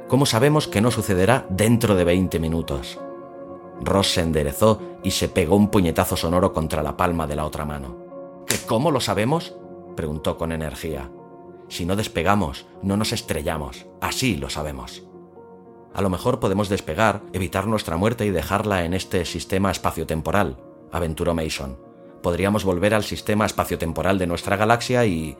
¿Cómo 0.08 0.26
sabemos 0.26 0.68
que 0.68 0.82
no 0.82 0.92
sucederá 0.92 1.46
dentro 1.50 1.96
de 1.96 2.04
20 2.04 2.40
minutos? 2.40 3.00
Ross 3.82 4.14
se 4.14 4.22
enderezó 4.22 4.82
y 5.04 5.12
se 5.12 5.28
pegó 5.28 5.56
un 5.56 5.70
puñetazo 5.70 6.16
sonoro 6.16 6.54
contra 6.54 6.84
la 6.84 6.98
palma 6.98 7.28
de 7.28 7.36
la 7.36 7.46
otra 7.46 7.66
mano. 7.66 7.98
¿Que 8.48 8.58
cómo 8.66 8.92
lo 8.92 9.00
sabemos? 9.00 9.56
preguntó 9.96 10.38
con 10.38 10.52
energía. 10.52 11.12
Si 11.68 11.86
no 11.86 11.96
despegamos, 11.96 12.66
no 12.82 12.96
nos 12.96 13.12
estrellamos. 13.12 13.88
Así 14.00 14.38
lo 14.38 14.50
sabemos. 14.50 15.04
A 15.94 16.02
lo 16.02 16.10
mejor 16.10 16.40
podemos 16.40 16.70
despegar, 16.70 17.24
evitar 17.34 17.68
nuestra 17.68 17.98
muerte 17.98 18.26
y 18.26 18.30
dejarla 18.30 18.86
en 18.86 18.94
este 18.94 19.26
sistema 19.26 19.72
espaciotemporal, 19.72 20.58
aventuró 20.92 21.34
Mason. 21.34 21.87
Podríamos 22.28 22.66
volver 22.66 22.94
al 22.94 23.06
sistema 23.06 23.46
espaciotemporal 23.46 24.18
de 24.18 24.28
nuestra 24.28 24.58
galaxia 24.58 25.06
y... 25.06 25.38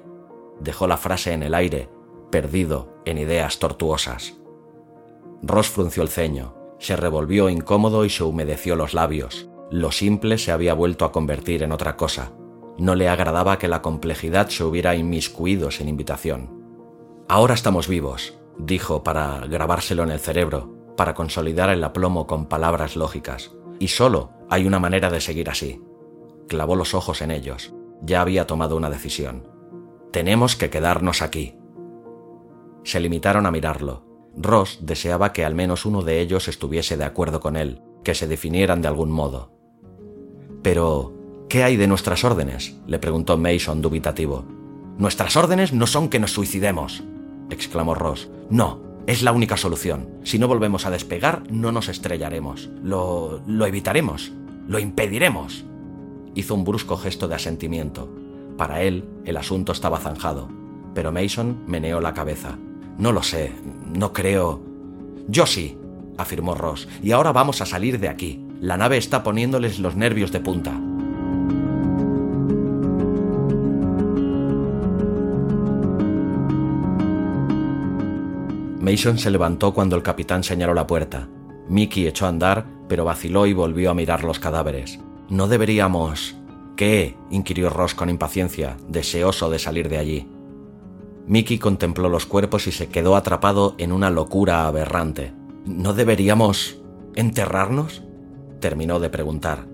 dejó 0.62 0.88
la 0.88 0.96
frase 0.96 1.34
en 1.34 1.44
el 1.44 1.54
aire, 1.54 1.90
perdido 2.32 3.02
en 3.04 3.18
ideas 3.18 3.60
tortuosas. 3.60 4.36
Ross 5.44 5.68
frunció 5.68 6.02
el 6.02 6.08
ceño, 6.08 6.56
se 6.80 6.96
revolvió 6.96 7.50
incómodo 7.50 8.06
y 8.06 8.10
se 8.10 8.24
humedeció 8.24 8.78
los 8.78 8.94
labios. 8.94 9.50
Lo 9.70 9.92
simple 9.92 10.38
se 10.38 10.54
había 10.54 10.74
vuelto 10.74 11.04
a 11.04 11.12
convertir 11.12 11.62
en 11.62 11.74
otra 11.74 11.98
cosa. 11.98 12.32
No 12.78 12.96
le 12.96 13.10
agradaba 13.10 13.60
que 13.60 13.68
la 13.68 13.82
complejidad 13.82 14.48
se 14.48 14.64
hubiera 14.64 14.96
inmiscuido 14.96 15.72
sin 15.72 15.90
invitación. 15.90 16.64
Ahora 17.28 17.54
estamos 17.54 17.90
vivos, 17.90 18.40
dijo 18.58 19.04
para 19.04 19.42
grabárselo 19.42 20.04
en 20.04 20.12
el 20.12 20.22
cerebro, 20.22 20.74
para 20.96 21.14
consolidar 21.14 21.70
el 21.70 21.84
aplomo 21.84 22.28
con 22.28 22.46
palabras 22.46 22.96
lógicas. 22.96 23.52
Y 23.78 23.90
solo 23.90 24.32
hay 24.50 24.66
una 24.66 24.80
manera 24.80 25.10
de 25.10 25.20
seguir 25.20 25.50
así. 25.50 25.82
Clavó 26.48 26.76
los 26.76 26.94
ojos 26.94 27.22
en 27.22 27.32
ellos. 27.32 27.74
Ya 28.02 28.22
había 28.22 28.48
tomado 28.48 28.78
una 28.78 28.90
decisión. 28.90 29.48
Tenemos 30.12 30.56
que 30.56 30.70
quedarnos 30.70 31.22
aquí. 31.22 31.58
Se 32.84 33.00
limitaron 33.00 33.46
a 33.46 33.52
mirarlo. 33.52 34.06
Ross 34.38 34.80
deseaba 34.82 35.34
que 35.34 35.44
al 35.44 35.56
menos 35.56 35.86
uno 35.86 36.04
de 36.04 36.22
ellos 36.22 36.48
estuviese 36.48 36.96
de 36.96 37.06
acuerdo 37.06 37.40
con 37.40 37.56
él, 37.56 37.82
que 38.04 38.14
se 38.14 38.28
definieran 38.28 38.82
de 38.82 38.88
algún 38.88 39.12
modo. 39.12 39.52
Pero, 40.62 41.14
¿qué 41.50 41.64
hay 41.64 41.76
de 41.76 41.88
nuestras 41.88 42.24
órdenes? 42.24 42.76
le 42.86 43.00
preguntó 43.00 43.38
Mason 43.38 43.82
dubitativo. 43.82 44.46
Nuestras 44.98 45.36
órdenes 45.36 45.74
no 45.74 45.88
son 45.88 46.10
que 46.10 46.20
nos 46.20 46.32
suicidemos, 46.32 47.04
exclamó 47.50 47.96
Ross. 47.96 48.30
No, 48.50 48.82
es 49.08 49.24
la 49.24 49.32
única 49.32 49.58
solución. 49.58 50.10
Si 50.24 50.40
no 50.40 50.48
volvemos 50.48 50.86
a 50.86 50.92
despegar, 50.92 51.44
no 51.50 51.72
nos 51.72 51.90
estrellaremos. 51.90 52.70
Lo, 52.84 53.42
lo 53.48 53.66
evitaremos. 53.66 54.34
Lo 54.68 54.80
impediremos 54.80 55.66
hizo 56.38 56.54
un 56.54 56.64
brusco 56.64 56.98
gesto 56.98 57.28
de 57.28 57.34
asentimiento. 57.34 58.08
Para 58.58 58.84
él, 58.84 59.04
el 59.26 59.38
asunto 59.38 59.72
estaba 59.72 60.00
zanjado, 60.00 60.48
pero 60.94 61.12
Mason 61.12 61.64
meneó 61.66 62.00
la 62.00 62.14
cabeza. 62.14 62.60
No 63.00 63.12
lo 63.12 63.24
sé, 63.24 63.54
no 63.92 64.14
creo. 64.14 64.62
Yo 65.28 65.48
sí, 65.48 65.78
afirmó 66.16 66.54
Ross, 66.54 66.88
y 67.02 67.12
ahora 67.12 67.32
vamos 67.32 67.62
a 67.62 67.66
salir 67.66 68.00
de 68.00 68.08
aquí. 68.08 68.46
La 68.62 68.78
nave 68.78 68.98
está 68.98 69.24
poniéndoles 69.24 69.80
los 69.80 69.96
nervios 69.96 70.32
de 70.32 70.40
punta. 70.40 70.80
Mason 78.80 79.18
se 79.18 79.32
levantó 79.32 79.74
cuando 79.74 79.96
el 79.96 80.04
capitán 80.04 80.44
señaló 80.44 80.76
la 80.76 80.86
puerta. 80.86 81.28
Mickey 81.68 82.08
echó 82.08 82.28
a 82.28 82.30
andar, 82.30 82.68
pero 82.88 83.06
vaciló 83.06 83.48
y 83.48 83.54
volvió 83.54 83.90
a 83.90 83.96
mirar 83.96 84.24
los 84.24 84.40
cadáveres. 84.40 85.00
No 85.30 85.48
deberíamos... 85.48 86.36
¿Qué? 86.76 87.18
inquirió 87.32 87.70
Ross 87.70 87.96
con 87.96 88.10
impaciencia, 88.10 88.78
deseoso 88.88 89.50
de 89.50 89.58
salir 89.58 89.90
de 89.90 89.98
allí. 89.98 90.28
Mickey 91.26 91.58
contempló 91.58 92.08
los 92.08 92.26
cuerpos 92.26 92.68
y 92.68 92.72
se 92.72 92.88
quedó 92.88 93.16
atrapado 93.16 93.76
en 93.80 93.92
una 93.92 94.10
locura 94.10 94.68
aberrante. 94.68 95.34
¿No 95.66 95.94
deberíamos... 95.94 96.80
enterrarnos? 97.16 98.04
terminó 98.60 99.00
de 99.00 99.10
preguntar. 99.10 99.68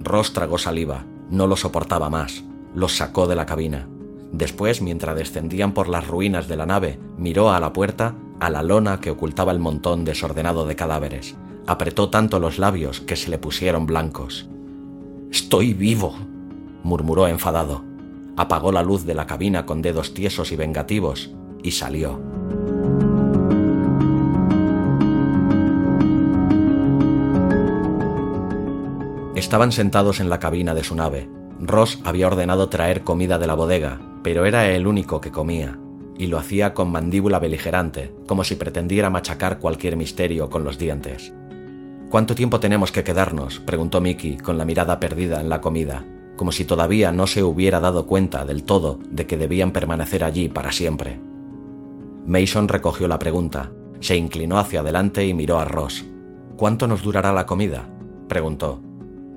Ross 0.00 0.32
tragó 0.32 0.58
saliva, 0.58 1.06
no 1.30 1.46
lo 1.46 1.56
soportaba 1.56 2.10
más, 2.10 2.44
los 2.74 2.96
sacó 2.96 3.26
de 3.26 3.34
la 3.34 3.46
cabina. 3.46 3.88
Después, 4.32 4.82
mientras 4.82 5.16
descendían 5.16 5.72
por 5.72 5.88
las 5.88 6.06
ruinas 6.06 6.46
de 6.46 6.56
la 6.56 6.66
nave, 6.66 6.98
miró 7.16 7.50
a 7.50 7.60
la 7.60 7.72
puerta, 7.72 8.14
a 8.38 8.50
la 8.50 8.62
lona 8.62 9.00
que 9.00 9.10
ocultaba 9.10 9.52
el 9.52 9.58
montón 9.58 10.04
desordenado 10.04 10.66
de 10.66 10.76
cadáveres. 10.76 11.36
Apretó 11.66 12.10
tanto 12.10 12.38
los 12.38 12.58
labios 12.58 13.00
que 13.00 13.16
se 13.16 13.30
le 13.30 13.38
pusieron 13.38 13.86
blancos. 13.86 14.48
Estoy 15.30 15.74
vivo, 15.74 16.14
murmuró 16.82 17.28
enfadado. 17.28 17.84
Apagó 18.36 18.72
la 18.72 18.82
luz 18.82 19.04
de 19.04 19.14
la 19.14 19.26
cabina 19.26 19.66
con 19.66 19.82
dedos 19.82 20.14
tiesos 20.14 20.52
y 20.52 20.56
vengativos 20.56 21.30
y 21.62 21.72
salió. 21.72 22.20
Estaban 29.34 29.72
sentados 29.72 30.20
en 30.20 30.30
la 30.30 30.38
cabina 30.38 30.74
de 30.74 30.84
su 30.84 30.94
nave. 30.94 31.28
Ross 31.60 32.00
había 32.04 32.26
ordenado 32.26 32.68
traer 32.68 33.04
comida 33.04 33.38
de 33.38 33.46
la 33.46 33.54
bodega, 33.54 34.00
pero 34.22 34.46
era 34.46 34.68
el 34.70 34.86
único 34.86 35.20
que 35.20 35.30
comía, 35.30 35.78
y 36.16 36.26
lo 36.26 36.38
hacía 36.38 36.74
con 36.74 36.90
mandíbula 36.90 37.38
beligerante, 37.38 38.14
como 38.26 38.44
si 38.44 38.56
pretendiera 38.56 39.10
machacar 39.10 39.58
cualquier 39.58 39.96
misterio 39.96 40.50
con 40.50 40.64
los 40.64 40.78
dientes. 40.78 41.32
¿Cuánto 42.10 42.34
tiempo 42.34 42.58
tenemos 42.58 42.90
que 42.90 43.04
quedarnos? 43.04 43.60
preguntó 43.60 44.00
Mickey 44.00 44.38
con 44.38 44.56
la 44.56 44.64
mirada 44.64 44.98
perdida 44.98 45.42
en 45.42 45.50
la 45.50 45.60
comida, 45.60 46.06
como 46.36 46.52
si 46.52 46.64
todavía 46.64 47.12
no 47.12 47.26
se 47.26 47.42
hubiera 47.42 47.80
dado 47.80 48.06
cuenta 48.06 48.46
del 48.46 48.64
todo 48.64 48.98
de 49.10 49.26
que 49.26 49.36
debían 49.36 49.72
permanecer 49.72 50.24
allí 50.24 50.48
para 50.48 50.72
siempre. 50.72 51.20
Mason 52.24 52.66
recogió 52.66 53.08
la 53.08 53.18
pregunta, 53.18 53.72
se 54.00 54.16
inclinó 54.16 54.58
hacia 54.58 54.80
adelante 54.80 55.26
y 55.26 55.34
miró 55.34 55.58
a 55.58 55.66
Ross. 55.66 56.06
¿Cuánto 56.56 56.88
nos 56.88 57.02
durará 57.02 57.30
la 57.32 57.44
comida? 57.44 57.90
preguntó. 58.26 58.80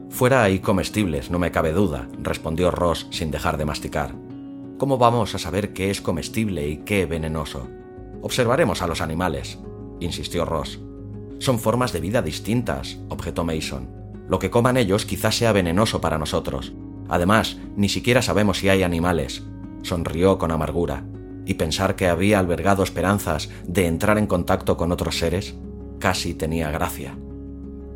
Fuera 0.09 0.43
hay 0.43 0.59
comestibles, 0.59 1.29
no 1.29 1.39
me 1.39 1.51
cabe 1.51 1.73
duda, 1.73 2.07
respondió 2.21 2.71
Ross 2.71 3.07
sin 3.11 3.31
dejar 3.31 3.57
de 3.57 3.65
masticar. 3.65 4.15
¿Cómo 4.77 4.97
vamos 4.97 5.35
a 5.35 5.39
saber 5.39 5.73
qué 5.73 5.89
es 5.89 5.99
comestible 5.99 6.67
y 6.69 6.77
qué 6.77 7.05
venenoso? 7.05 7.67
Observaremos 8.21 8.81
a 8.81 8.87
los 8.87 9.01
animales, 9.01 9.59
insistió 9.99 10.45
Ross. 10.45 10.79
Son 11.41 11.57
formas 11.57 11.91
de 11.91 12.01
vida 12.01 12.21
distintas, 12.21 12.99
objetó 13.09 13.43
Mason. 13.43 13.89
Lo 14.29 14.37
que 14.37 14.51
coman 14.51 14.77
ellos 14.77 15.07
quizás 15.07 15.35
sea 15.35 15.51
venenoso 15.51 15.99
para 15.99 16.19
nosotros. 16.19 16.71
Además, 17.09 17.57
ni 17.75 17.89
siquiera 17.89 18.21
sabemos 18.21 18.59
si 18.59 18.69
hay 18.69 18.83
animales. 18.83 19.41
Sonrió 19.81 20.37
con 20.37 20.51
amargura. 20.51 21.03
Y 21.47 21.55
pensar 21.55 21.95
que 21.95 22.09
había 22.09 22.37
albergado 22.37 22.83
esperanzas 22.83 23.49
de 23.65 23.87
entrar 23.87 24.19
en 24.19 24.27
contacto 24.27 24.77
con 24.77 24.91
otros 24.91 25.17
seres 25.17 25.55
casi 25.97 26.35
tenía 26.35 26.69
gracia. 26.69 27.17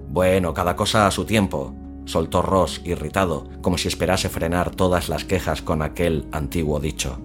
Bueno, 0.09 0.55
cada 0.55 0.75
cosa 0.75 1.05
a 1.05 1.11
su 1.11 1.25
tiempo, 1.25 1.75
soltó 2.05 2.41
Ross 2.41 2.81
irritado, 2.83 3.47
como 3.61 3.77
si 3.77 3.87
esperase 3.87 4.27
frenar 4.27 4.71
todas 4.71 5.07
las 5.07 5.23
quejas 5.23 5.61
con 5.61 5.83
aquel 5.83 6.25
antiguo 6.31 6.79
dicho. 6.79 7.19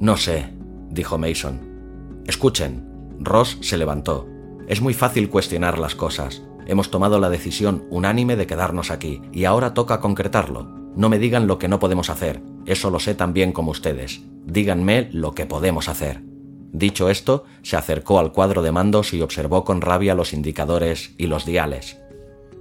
No 0.00 0.16
sé, 0.16 0.52
dijo 0.90 1.16
Mason. 1.16 2.24
Escuchen. 2.26 2.88
Ross 3.20 3.58
se 3.60 3.76
levantó. 3.78 4.37
Es 4.68 4.82
muy 4.82 4.92
fácil 4.92 5.30
cuestionar 5.30 5.78
las 5.78 5.94
cosas. 5.94 6.42
Hemos 6.66 6.90
tomado 6.90 7.18
la 7.18 7.30
decisión 7.30 7.86
unánime 7.88 8.36
de 8.36 8.46
quedarnos 8.46 8.90
aquí, 8.90 9.22
y 9.32 9.46
ahora 9.46 9.72
toca 9.72 9.98
concretarlo. 10.00 10.64
No 10.94 11.08
me 11.08 11.18
digan 11.18 11.46
lo 11.46 11.58
que 11.58 11.68
no 11.68 11.78
podemos 11.78 12.10
hacer, 12.10 12.42
eso 12.66 12.90
lo 12.90 13.00
sé 13.00 13.14
tan 13.14 13.32
bien 13.32 13.52
como 13.52 13.70
ustedes. 13.70 14.20
Díganme 14.44 15.08
lo 15.10 15.34
que 15.34 15.46
podemos 15.46 15.88
hacer. 15.88 16.22
Dicho 16.70 17.08
esto, 17.08 17.44
se 17.62 17.78
acercó 17.78 18.18
al 18.18 18.32
cuadro 18.32 18.60
de 18.60 18.70
mandos 18.70 19.14
y 19.14 19.22
observó 19.22 19.64
con 19.64 19.80
rabia 19.80 20.14
los 20.14 20.34
indicadores 20.34 21.14
y 21.16 21.28
los 21.28 21.46
diales. 21.46 21.98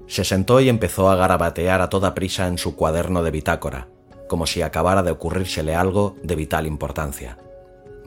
Se 0.08 0.24
sentó 0.24 0.62
y 0.62 0.70
empezó 0.70 1.10
a 1.10 1.18
garabatear 1.18 1.82
a 1.82 1.90
toda 1.90 2.16
prisa 2.16 2.48
en 2.48 2.58
su 2.58 2.78
cuaderno 2.78 3.22
de 3.22 3.32
bitácora, 3.32 3.90
como 4.30 4.48
si 4.48 4.62
acabara 4.62 5.04
de 5.04 5.12
ocurrírsele 5.12 5.76
algo 5.76 6.16
de 6.24 6.38
vital 6.38 6.68
importancia. 6.68 7.38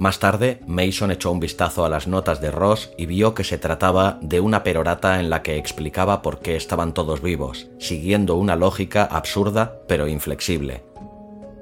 Más 0.01 0.19
tarde, 0.19 0.61
Mason 0.67 1.11
echó 1.11 1.31
un 1.31 1.41
vistazo 1.41 1.85
a 1.85 1.91
las 1.91 2.07
notas 2.07 2.41
de 2.41 2.51
Ross 2.51 2.91
y 2.97 3.05
vio 3.05 3.35
que 3.35 3.45
se 3.45 3.59
trataba 3.59 4.19
de 4.23 4.41
una 4.41 4.63
perorata 4.63 5.21
en 5.21 5.29
la 5.29 5.43
que 5.43 5.59
explicaba 5.59 6.23
por 6.23 6.39
qué 6.39 6.57
estaban 6.57 6.95
todos 6.95 7.21
vivos, 7.21 7.69
siguiendo 7.79 8.37
una 8.37 8.57
lógica 8.57 9.05
absurda 9.05 9.83
pero 9.87 10.09
inflexible. 10.09 10.85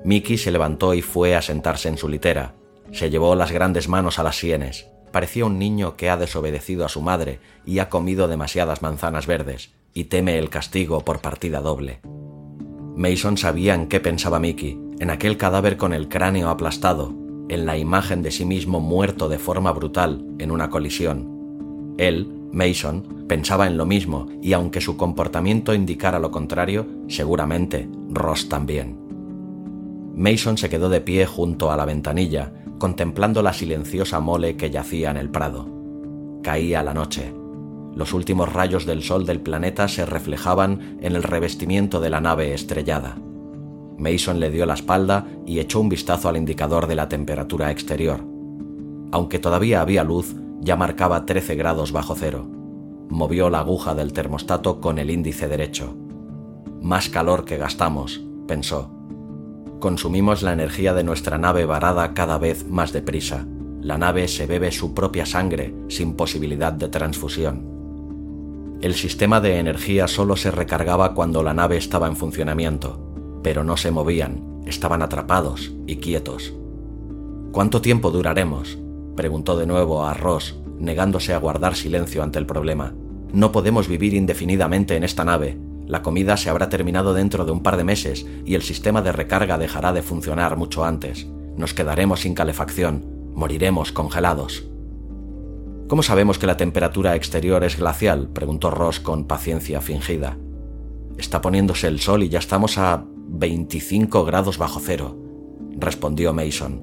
Mickey 0.05 0.39
se 0.39 0.53
levantó 0.53 0.95
y 0.95 1.03
fue 1.03 1.35
a 1.35 1.43
sentarse 1.43 1.89
en 1.89 1.99
su 1.99 2.09
litera. 2.09 2.55
Se 2.93 3.11
llevó 3.11 3.35
las 3.35 3.51
grandes 3.51 3.89
manos 3.89 4.21
a 4.21 4.23
las 4.23 4.39
sienes. 4.39 4.87
Parecía 5.11 5.45
un 5.45 5.59
niño 5.59 5.97
que 5.97 6.09
ha 6.09 6.17
desobedecido 6.17 6.85
a 6.85 6.89
su 6.89 7.03
madre 7.03 7.41
y 7.67 7.81
ha 7.81 7.89
comido 7.89 8.29
demasiadas 8.29 8.83
manzanas 8.83 9.27
verdes, 9.27 9.73
y 9.95 10.05
teme 10.05 10.39
el 10.39 10.49
castigo 10.49 11.05
por 11.05 11.21
partida 11.21 11.61
doble. 11.61 12.03
Mason 12.95 13.37
sabía 13.37 13.75
en 13.75 13.89
qué 13.89 13.99
pensaba 13.99 14.39
Mickey, 14.39 14.79
en 15.01 15.11
aquel 15.11 15.37
cadáver 15.39 15.77
con 15.77 15.93
el 15.93 16.09
cráneo 16.09 16.51
aplastado, 16.51 17.27
en 17.49 17.67
la 17.67 17.77
imagen 17.77 18.23
de 18.23 18.31
sí 18.31 18.45
mismo 18.45 18.81
muerto 18.81 19.29
de 19.29 19.39
forma 19.39 19.73
brutal 19.73 20.25
en 20.39 20.51
una 20.51 20.71
colisión. 20.71 21.95
Él, 21.99 22.31
Mason, 22.53 23.25
pensaba 23.29 23.67
en 23.67 23.77
lo 23.77 23.87
mismo 23.87 24.27
y 24.43 24.53
aunque 24.53 24.81
su 24.81 24.97
comportamiento 24.97 25.75
indicara 25.75 26.19
lo 26.19 26.31
contrario, 26.31 26.87
seguramente 27.09 27.89
Ross 28.11 28.49
también. 28.49 28.99
Mason 30.15 30.59
se 30.59 30.69
quedó 30.69 30.89
de 30.89 31.01
pie 31.01 31.27
junto 31.27 31.71
a 31.71 31.77
la 31.77 31.85
ventanilla, 31.85 32.53
contemplando 32.79 33.43
la 33.43 33.53
silenciosa 33.53 34.21
mole 34.21 34.57
que 34.57 34.71
yacía 34.71 35.11
en 35.11 35.17
el 35.17 35.31
prado. 35.31 35.69
Caía 36.43 36.83
la 36.83 36.95
noche. 36.95 37.33
Los 37.95 38.13
últimos 38.13 38.53
rayos 38.53 38.87
del 38.87 39.03
sol 39.03 39.27
del 39.27 39.41
planeta 39.41 39.89
se 39.89 40.07
reflejaban 40.07 40.99
en 41.01 41.17
el 41.17 41.23
revestimiento 41.23 42.01
de 42.01 42.11
la 42.11 42.21
nave 42.21 42.55
estrellada. 42.55 43.19
Mason 43.99 44.39
le 44.39 44.51
dio 44.51 44.65
la 44.65 44.75
espalda 44.75 45.27
y 45.45 45.59
echó 45.59 45.81
un 45.81 45.89
vistazo 45.89 46.29
al 46.29 46.37
indicador 46.37 46.87
de 46.87 46.95
la 46.95 47.09
temperatura 47.09 47.71
exterior. 47.71 48.25
Aunque 49.11 49.39
todavía 49.39 49.81
había 49.81 50.05
luz, 50.05 50.37
ya 50.61 50.77
marcaba 50.77 51.27
13 51.27 51.57
grados 51.57 51.93
bajo 51.93 52.15
cero. 52.15 52.49
Movió 53.09 53.51
la 53.51 53.61
aguja 53.61 53.95
del 53.95 54.13
termostato 54.13 54.81
con 54.81 54.99
el 54.99 55.11
índice 55.11 55.49
derecho. 55.49 55.97
Más 56.81 57.09
calor 57.09 57.45
que 57.45 57.59
gastamos, 57.59 58.23
pensó. 58.47 58.91
Consumimos 59.81 60.43
la 60.43 60.53
energía 60.53 60.95
de 60.95 61.05
nuestra 61.05 61.39
nave 61.39 61.65
varada 61.65 62.15
cada 62.15 62.39
vez 62.39 62.69
más 62.69 62.93
deprisa. 62.93 63.47
La 63.81 63.99
nave 63.99 64.29
se 64.29 64.47
bebe 64.47 64.71
su 64.71 64.95
propia 64.95 65.27
sangre 65.27 65.75
sin 65.89 66.15
posibilidad 66.15 66.73
de 66.73 66.89
transfusión. 66.89 67.79
El 68.81 68.95
sistema 68.95 69.41
de 69.41 69.59
energía 69.59 70.07
solo 70.07 70.37
se 70.37 70.51
recargaba 70.53 71.15
cuando 71.15 71.43
la 71.43 71.55
nave 71.55 71.79
estaba 71.79 72.07
en 72.07 72.17
funcionamiento 72.17 73.08
pero 73.43 73.65
no 73.65 73.77
se 73.77 73.91
movían, 73.91 74.63
estaban 74.67 75.03
atrapados 75.03 75.73
y 75.87 75.97
quietos. 75.97 76.55
¿Cuánto 77.53 77.81
tiempo 77.81 78.11
duraremos? 78.11 78.79
preguntó 79.17 79.57
de 79.57 79.67
nuevo 79.67 80.05
a 80.05 80.15
Ross, 80.15 80.61
negándose 80.79 81.33
a 81.33 81.39
guardar 81.39 81.75
silencio 81.75 82.23
ante 82.23 82.39
el 82.39 82.47
problema. 82.47 82.95
No 83.33 83.53
podemos 83.53 83.89
vivir 83.89 84.15
indefinidamente 84.15 84.97
en 84.97 85.05
esta 85.05 85.25
nave. 85.25 85.59
La 85.87 86.03
comida 86.03 86.37
se 86.37 86.51
habrá 86.51 86.69
terminado 86.69 87.15
dentro 87.15 87.45
de 87.45 87.53
un 87.53 87.63
par 87.63 87.77
de 87.77 87.85
meses 87.85 88.27
y 88.45 88.55
el 88.55 88.63
sistema 88.63 89.03
de 89.03 89.13
recarga 89.13 89.59
dejará 89.59 89.93
de 89.93 90.03
funcionar 90.03 90.57
mucho 90.57 90.85
antes. 90.85 91.27
Nos 91.57 91.75
quedaremos 91.75 92.21
sin 92.21 92.35
calefacción, 92.35 93.05
moriremos 93.35 93.93
congelados. 93.93 94.69
¿Cómo 95.89 96.03
sabemos 96.03 96.39
que 96.39 96.47
la 96.47 96.59
temperatura 96.59 97.17
exterior 97.17 97.65
es 97.65 97.79
glacial? 97.79 98.29
preguntó 98.29 98.71
Ross 98.71 99.01
con 99.01 99.25
paciencia 99.25 99.81
fingida. 99.81 100.37
Está 101.17 101.41
poniéndose 101.41 101.89
el 101.89 101.99
sol 101.99 102.23
y 102.23 102.29
ya 102.29 102.39
estamos 102.39 102.77
a 102.77 103.05
25 103.29 104.25
grados 104.25 104.59
bajo 104.59 104.81
cero, 104.81 105.17
respondió 105.77 106.33
Mason. 106.33 106.83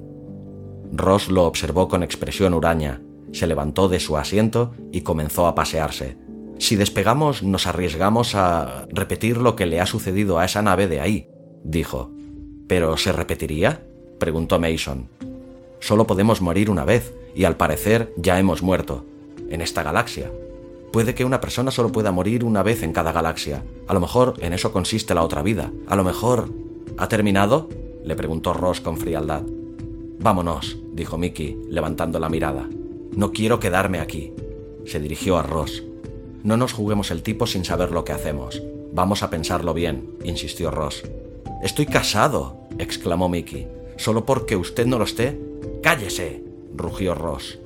Ross 0.92 1.28
lo 1.28 1.44
observó 1.44 1.88
con 1.88 2.02
expresión 2.02 2.54
huraña, 2.54 3.02
se 3.32 3.46
levantó 3.46 3.88
de 3.88 4.00
su 4.00 4.16
asiento 4.16 4.72
y 4.92 5.02
comenzó 5.02 5.46
a 5.46 5.54
pasearse. 5.54 6.16
Si 6.58 6.76
despegamos 6.76 7.42
nos 7.42 7.66
arriesgamos 7.66 8.34
a 8.34 8.86
repetir 8.88 9.36
lo 9.36 9.56
que 9.56 9.66
le 9.66 9.80
ha 9.80 9.86
sucedido 9.86 10.38
a 10.38 10.44
esa 10.44 10.62
nave 10.62 10.88
de 10.88 11.00
ahí, 11.00 11.28
dijo. 11.64 12.10
¿Pero 12.66 12.96
se 12.96 13.12
repetiría? 13.12 13.86
preguntó 14.18 14.58
Mason. 14.58 15.08
Solo 15.80 16.06
podemos 16.06 16.40
morir 16.40 16.70
una 16.70 16.84
vez, 16.84 17.14
y 17.34 17.44
al 17.44 17.56
parecer 17.56 18.12
ya 18.16 18.38
hemos 18.38 18.62
muerto, 18.62 19.04
en 19.50 19.60
esta 19.60 19.82
galaxia. 19.82 20.30
Puede 20.96 21.14
que 21.14 21.26
una 21.26 21.42
persona 21.42 21.70
solo 21.70 21.92
pueda 21.92 22.10
morir 22.10 22.42
una 22.42 22.62
vez 22.62 22.82
en 22.82 22.94
cada 22.94 23.12
galaxia. 23.12 23.62
A 23.86 23.92
lo 23.92 24.00
mejor 24.00 24.32
en 24.40 24.54
eso 24.54 24.72
consiste 24.72 25.14
la 25.14 25.24
otra 25.24 25.42
vida. 25.42 25.70
A 25.88 25.94
lo 25.94 26.04
mejor... 26.04 26.48
¿Ha 26.96 27.06
terminado? 27.06 27.68
le 28.02 28.16
preguntó 28.16 28.54
Ross 28.54 28.80
con 28.80 28.96
frialdad. 28.96 29.42
Vámonos, 30.20 30.78
dijo 30.94 31.18
Mickey, 31.18 31.60
levantando 31.68 32.18
la 32.18 32.30
mirada. 32.30 32.66
No 33.12 33.30
quiero 33.30 33.60
quedarme 33.60 34.00
aquí. 34.00 34.32
Se 34.86 34.98
dirigió 34.98 35.36
a 35.36 35.42
Ross. 35.42 35.84
No 36.42 36.56
nos 36.56 36.72
juguemos 36.72 37.10
el 37.10 37.22
tipo 37.22 37.46
sin 37.46 37.66
saber 37.66 37.90
lo 37.90 38.02
que 38.02 38.12
hacemos. 38.12 38.62
Vamos 38.94 39.22
a 39.22 39.28
pensarlo 39.28 39.74
bien, 39.74 40.16
insistió 40.24 40.70
Ross. 40.70 41.02
Estoy 41.62 41.84
casado, 41.84 42.56
exclamó 42.78 43.28
Mickey. 43.28 43.68
¿Solo 43.98 44.24
porque 44.24 44.56
usted 44.56 44.86
no 44.86 44.96
lo 44.96 45.04
esté? 45.04 45.38
¡Cállese! 45.82 46.42
rugió 46.74 47.14
Ross. 47.14 47.58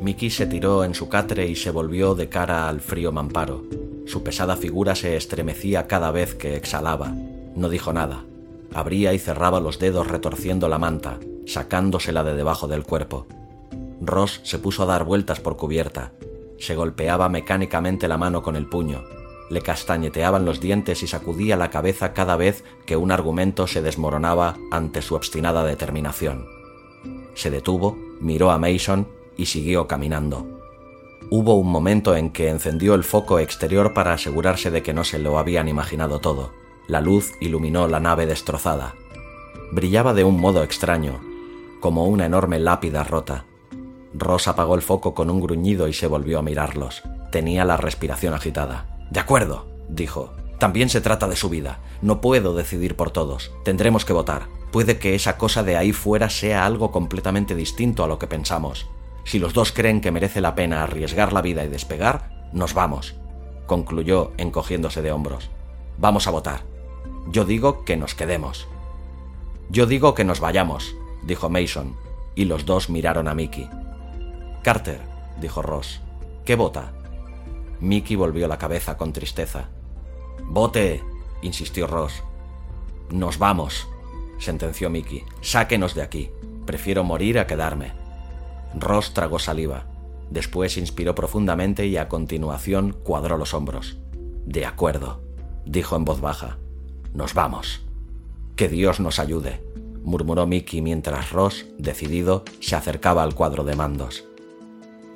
Mickey 0.00 0.30
se 0.30 0.46
tiró 0.46 0.82
en 0.82 0.94
su 0.94 1.10
catre 1.10 1.46
y 1.46 1.54
se 1.54 1.70
volvió 1.70 2.14
de 2.14 2.30
cara 2.30 2.70
al 2.70 2.80
frío 2.80 3.12
mamparo. 3.12 3.64
Su 4.06 4.22
pesada 4.22 4.56
figura 4.56 4.94
se 4.94 5.14
estremecía 5.14 5.86
cada 5.86 6.10
vez 6.10 6.34
que 6.34 6.56
exhalaba. 6.56 7.12
No 7.54 7.68
dijo 7.68 7.92
nada. 7.92 8.24
Abría 8.72 9.12
y 9.12 9.18
cerraba 9.18 9.60
los 9.60 9.78
dedos 9.78 10.06
retorciendo 10.06 10.70
la 10.70 10.78
manta, 10.78 11.18
sacándosela 11.46 12.24
de 12.24 12.34
debajo 12.34 12.66
del 12.66 12.84
cuerpo. 12.84 13.26
Ross 14.00 14.40
se 14.42 14.58
puso 14.58 14.84
a 14.84 14.86
dar 14.86 15.04
vueltas 15.04 15.38
por 15.38 15.58
cubierta. 15.58 16.12
Se 16.58 16.74
golpeaba 16.76 17.28
mecánicamente 17.28 18.08
la 18.08 18.16
mano 18.16 18.42
con 18.42 18.56
el 18.56 18.66
puño. 18.66 19.04
Le 19.50 19.60
castañeteaban 19.60 20.46
los 20.46 20.60
dientes 20.60 21.02
y 21.02 21.08
sacudía 21.08 21.58
la 21.58 21.68
cabeza 21.68 22.14
cada 22.14 22.36
vez 22.36 22.64
que 22.86 22.96
un 22.96 23.12
argumento 23.12 23.66
se 23.66 23.82
desmoronaba 23.82 24.56
ante 24.70 25.02
su 25.02 25.14
obstinada 25.14 25.62
determinación. 25.62 26.46
Se 27.34 27.50
detuvo, 27.50 27.98
miró 28.20 28.50
a 28.50 28.56
Mason 28.56 29.19
y 29.36 29.46
siguió 29.46 29.86
caminando. 29.86 30.46
Hubo 31.30 31.54
un 31.54 31.70
momento 31.70 32.16
en 32.16 32.30
que 32.30 32.48
encendió 32.48 32.94
el 32.94 33.04
foco 33.04 33.38
exterior 33.38 33.94
para 33.94 34.12
asegurarse 34.12 34.70
de 34.70 34.82
que 34.82 34.92
no 34.92 35.04
se 35.04 35.18
lo 35.18 35.38
habían 35.38 35.68
imaginado 35.68 36.18
todo. 36.18 36.52
La 36.88 37.00
luz 37.00 37.32
iluminó 37.40 37.86
la 37.86 38.00
nave 38.00 38.26
destrozada. 38.26 38.94
Brillaba 39.70 40.12
de 40.12 40.24
un 40.24 40.40
modo 40.40 40.64
extraño, 40.64 41.20
como 41.80 42.06
una 42.06 42.26
enorme 42.26 42.58
lápida 42.58 43.04
rota. 43.04 43.44
Ross 44.12 44.48
apagó 44.48 44.74
el 44.74 44.82
foco 44.82 45.14
con 45.14 45.30
un 45.30 45.40
gruñido 45.40 45.86
y 45.86 45.92
se 45.92 46.08
volvió 46.08 46.40
a 46.40 46.42
mirarlos. 46.42 47.02
Tenía 47.30 47.64
la 47.64 47.76
respiración 47.76 48.34
agitada. 48.34 49.06
De 49.10 49.20
acuerdo, 49.20 49.68
dijo. 49.88 50.32
También 50.58 50.88
se 50.88 51.00
trata 51.00 51.26
de 51.26 51.36
su 51.36 51.48
vida. 51.48 51.78
No 52.02 52.20
puedo 52.20 52.54
decidir 52.54 52.96
por 52.96 53.12
todos. 53.12 53.52
Tendremos 53.64 54.04
que 54.04 54.12
votar. 54.12 54.48
Puede 54.72 54.98
que 54.98 55.14
esa 55.14 55.38
cosa 55.38 55.62
de 55.62 55.76
ahí 55.76 55.92
fuera 55.92 56.28
sea 56.28 56.66
algo 56.66 56.90
completamente 56.90 57.54
distinto 57.54 58.04
a 58.04 58.08
lo 58.08 58.18
que 58.18 58.26
pensamos. 58.26 58.86
Si 59.24 59.38
los 59.38 59.52
dos 59.52 59.72
creen 59.72 60.00
que 60.00 60.10
merece 60.10 60.40
la 60.40 60.54
pena 60.54 60.82
arriesgar 60.82 61.32
la 61.32 61.42
vida 61.42 61.64
y 61.64 61.68
despegar, 61.68 62.48
nos 62.52 62.74
vamos, 62.74 63.14
concluyó 63.66 64.32
encogiéndose 64.36 65.02
de 65.02 65.12
hombros. 65.12 65.50
Vamos 65.98 66.26
a 66.26 66.30
votar. 66.30 66.62
Yo 67.28 67.44
digo 67.44 67.84
que 67.84 67.96
nos 67.96 68.14
quedemos. 68.14 68.66
Yo 69.68 69.86
digo 69.86 70.14
que 70.14 70.24
nos 70.24 70.40
vayamos, 70.40 70.96
dijo 71.22 71.48
Mason, 71.48 71.96
y 72.34 72.46
los 72.46 72.66
dos 72.66 72.90
miraron 72.90 73.28
a 73.28 73.34
Mickey. 73.34 73.68
Carter, 74.62 75.00
dijo 75.40 75.62
Ross, 75.62 76.00
¿qué 76.44 76.56
vota? 76.56 76.92
Mickey 77.80 78.16
volvió 78.16 78.48
la 78.48 78.58
cabeza 78.58 78.96
con 78.96 79.12
tristeza. 79.12 79.68
Vote, 80.44 81.02
insistió 81.42 81.86
Ross. 81.86 82.22
Nos 83.10 83.38
vamos, 83.38 83.88
sentenció 84.38 84.90
Mickey. 84.90 85.24
Sáquenos 85.40 85.94
de 85.94 86.02
aquí. 86.02 86.30
Prefiero 86.66 87.04
morir 87.04 87.38
a 87.38 87.46
quedarme. 87.46 87.99
Ross 88.74 89.14
tragó 89.14 89.38
saliva. 89.38 89.86
Después 90.30 90.76
inspiró 90.76 91.14
profundamente 91.14 91.86
y 91.86 91.96
a 91.96 92.08
continuación 92.08 92.96
cuadró 93.02 93.36
los 93.36 93.54
hombros. 93.54 93.98
De 94.46 94.64
acuerdo, 94.64 95.22
dijo 95.66 95.96
en 95.96 96.04
voz 96.04 96.20
baja. 96.20 96.58
Nos 97.12 97.34
vamos. 97.34 97.82
Que 98.56 98.68
Dios 98.68 99.00
nos 99.00 99.18
ayude, 99.18 99.62
murmuró 100.04 100.46
Mickey 100.46 100.82
mientras 100.82 101.32
Ross, 101.32 101.66
decidido, 101.78 102.44
se 102.60 102.76
acercaba 102.76 103.22
al 103.22 103.34
cuadro 103.34 103.64
de 103.64 103.74
mandos. 103.74 104.24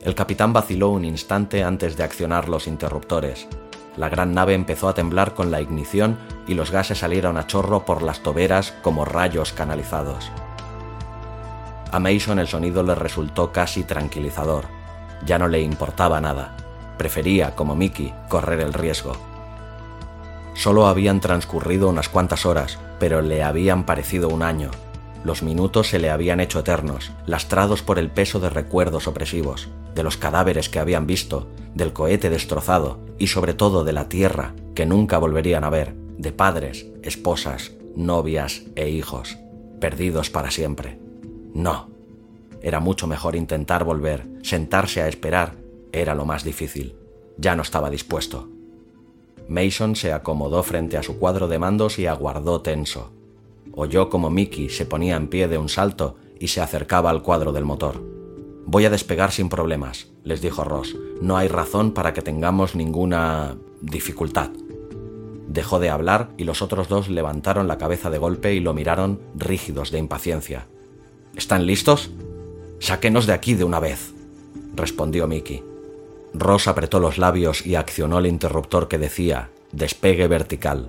El 0.03 0.15
capitán 0.15 0.53
vaciló 0.53 0.91
un 0.91 1.05
instante 1.05 1.63
antes 1.63 1.97
de 1.97 2.05
accionar 2.05 2.49
los 2.49 2.67
interruptores. 2.67 3.49
La 3.97 4.09
gran 4.09 4.33
nave 4.33 4.55
empezó 4.55 4.89
a 4.89 4.95
temblar 4.95 5.35
con 5.35 5.51
la 5.51 5.61
ignición 5.61 6.19
y 6.47 6.55
los 6.55 6.71
gases 6.71 6.99
salieron 6.99 7.37
a 7.37 7.47
chorro 7.47 7.85
por 7.85 8.03
las 8.03 8.23
toberas 8.23 8.73
como 8.83 9.05
rayos 9.05 9.53
canalizados. 9.53 10.31
A 11.95 12.01
Mason 12.01 12.41
el 12.41 12.49
sonido 12.49 12.83
le 12.83 12.97
resultó 12.97 13.53
casi 13.53 13.85
tranquilizador. 13.85 14.65
Ya 15.25 15.39
no 15.39 15.47
le 15.47 15.61
importaba 15.61 16.21
nada. 16.21 16.57
Prefería, 16.99 17.55
como 17.55 17.77
Mickey, 17.77 18.13
correr 18.29 18.59
el 18.59 18.73
riesgo. 18.73 19.13
Solo 20.55 20.89
habían 20.89 21.21
transcurrido 21.21 21.89
unas 21.89 22.09
cuantas 22.09 22.47
horas, 22.47 22.81
pero 22.99 23.23
le 23.23 23.45
habían 23.45 23.87
parecido 23.87 24.29
un 24.29 24.43
año. 24.43 24.73
Los 25.23 25.45
minutos 25.45 25.87
se 25.87 26.01
le 26.01 26.11
habían 26.11 26.41
hecho 26.41 26.59
eternos, 26.59 27.13
lastrados 27.27 27.83
por 27.83 28.01
el 28.01 28.11
peso 28.11 28.41
de 28.41 28.51
recuerdos 28.51 29.07
opresivos, 29.07 29.69
de 29.95 30.03
los 30.03 30.17
cadáveres 30.17 30.69
que 30.69 30.81
habían 30.81 31.07
visto, 31.07 31.47
del 31.77 31.93
cohete 31.93 32.29
destrozado 32.29 32.99
y 33.21 33.29
sobre 33.29 33.55
todo 33.55 33.85
de 33.85 33.93
la 33.93 34.09
tierra 34.09 34.53
que 34.75 34.85
nunca 34.85 35.19
volverían 35.19 35.63
a 35.63 35.71
ver, 35.71 35.95
de 36.19 36.33
padres, 36.33 36.87
esposas, 37.05 37.71
novias 37.95 38.63
e 38.75 38.89
hijos, 38.89 39.39
perdidos 39.79 40.29
para 40.29 40.51
siempre. 40.51 41.04
No. 41.55 41.89
Era 42.61 42.81
mucho 42.81 43.07
mejor 43.07 43.37
intentar 43.37 43.85
volver, 43.85 44.27
sentarse 44.43 45.01
a 45.01 45.09
esperar, 45.09 45.57
era 45.93 46.15
lo 46.15 46.27
más 46.27 46.45
difícil. 46.45 46.97
Ya 47.39 47.57
no 47.57 47.63
estaba 47.63 47.89
dispuesto. 47.89 48.49
Mason 49.49 49.97
se 49.97 50.13
acomodó 50.13 50.63
frente 50.63 50.97
a 50.97 51.03
su 51.03 51.19
cuadro 51.19 51.49
de 51.49 51.59
mandos 51.59 51.99
y 51.99 52.07
aguardó 52.07 52.61
tenso 52.61 53.13
oyó 53.77 54.09
como 54.09 54.31
Mickey 54.31 54.69
se 54.69 54.87
ponía 54.87 55.17
en 55.17 55.29
pie 55.29 55.49
de 55.49 55.59
un 55.59 55.69
salto 55.69 56.17
y 56.39 56.49
se 56.49 56.61
acercaba 56.61 57.11
al 57.11 57.23
cuadro 57.23 57.53
del 57.53 57.65
motor. 57.65 58.03
Voy 58.67 58.85
a 58.85 58.91
despegar 58.91 59.31
sin 59.31 59.49
problemas, 59.49 60.09
les 60.23 60.41
dijo 60.41 60.65
Ross. 60.65 60.97
No 61.21 61.37
hay 61.37 61.49
razón 61.49 61.93
para 61.93 62.13
que 62.13 62.23
tengamos 62.23 62.75
ninguna 62.75 63.57
dificultad. 63.81 64.51
Dejó 65.49 65.79
de 65.79 65.91
hablar 65.91 66.31
y 66.39 66.45
los 66.45 66.63
otros 66.63 66.89
dos 66.89 67.09
levantaron 67.09 67.69
la 67.69 67.79
cabeza 67.79 68.11
de 68.11 68.19
golpe 68.19 68.55
y 68.55 68.61
lo 68.61 68.75
miraron 68.75 69.21
rígidos 69.35 69.91
de 69.91 69.99
impaciencia. 69.99 70.67
¿Están 71.37 71.67
listos? 71.67 72.11
Sáquenos 72.81 73.27
de 73.27 73.33
aquí 73.33 73.55
de 73.55 73.65
una 73.65 73.81
vez, 73.81 74.13
respondió 74.75 75.27
Mickey. 75.27 75.63
Ross 76.33 76.69
apretó 76.69 77.01
los 77.01 77.19
labios 77.19 77.65
y 77.65 77.75
accionó 77.77 78.19
el 78.19 78.27
interruptor 78.27 78.89
que 78.89 78.99
decía 78.99 79.51
despegue 79.73 80.29
vertical 80.29 80.89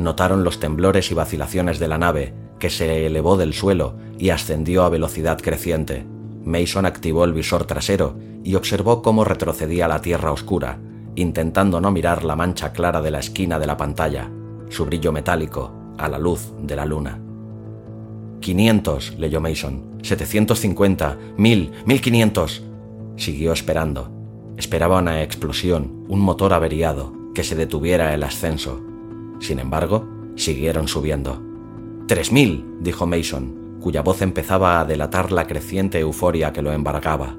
notaron 0.00 0.44
los 0.44 0.58
temblores 0.58 1.10
y 1.10 1.14
vacilaciones 1.14 1.78
de 1.78 1.86
la 1.86 1.98
nave, 1.98 2.32
que 2.58 2.70
se 2.70 3.06
elevó 3.06 3.36
del 3.36 3.52
suelo 3.52 3.96
y 4.18 4.30
ascendió 4.30 4.82
a 4.84 4.88
velocidad 4.88 5.38
creciente. 5.38 6.06
Mason 6.42 6.86
activó 6.86 7.24
el 7.24 7.34
visor 7.34 7.66
trasero 7.66 8.16
y 8.42 8.54
observó 8.54 9.02
cómo 9.02 9.24
retrocedía 9.24 9.88
la 9.88 10.00
tierra 10.00 10.32
oscura, 10.32 10.78
intentando 11.16 11.82
no 11.82 11.90
mirar 11.90 12.24
la 12.24 12.34
mancha 12.34 12.72
clara 12.72 13.02
de 13.02 13.10
la 13.10 13.18
esquina 13.18 13.58
de 13.58 13.66
la 13.66 13.76
pantalla, 13.76 14.30
su 14.70 14.86
brillo 14.86 15.12
metálico, 15.12 15.70
a 15.98 16.08
la 16.08 16.18
luz 16.18 16.50
de 16.58 16.76
la 16.76 16.86
luna. 16.86 17.20
500, 18.40 19.18
leyó 19.18 19.40
Mason. 19.40 19.98
750, 20.02 21.18
1000, 21.36 21.72
1500. 21.84 22.64
Siguió 23.16 23.52
esperando. 23.52 24.10
Esperaba 24.56 24.98
una 24.98 25.22
explosión, 25.22 26.04
un 26.08 26.20
motor 26.20 26.52
averiado, 26.52 27.12
que 27.34 27.44
se 27.44 27.54
detuviera 27.54 28.14
el 28.14 28.22
ascenso. 28.22 28.80
Sin 29.40 29.58
embargo, 29.58 30.08
siguieron 30.36 30.88
subiendo. 30.88 31.42
¡Tres 32.06 32.32
mil! 32.32 32.64
dijo 32.80 33.06
Mason, 33.06 33.78
cuya 33.80 34.02
voz 34.02 34.22
empezaba 34.22 34.80
a 34.80 34.84
delatar 34.84 35.32
la 35.32 35.46
creciente 35.46 36.00
euforia 36.00 36.52
que 36.52 36.62
lo 36.62 36.72
embargaba. 36.72 37.36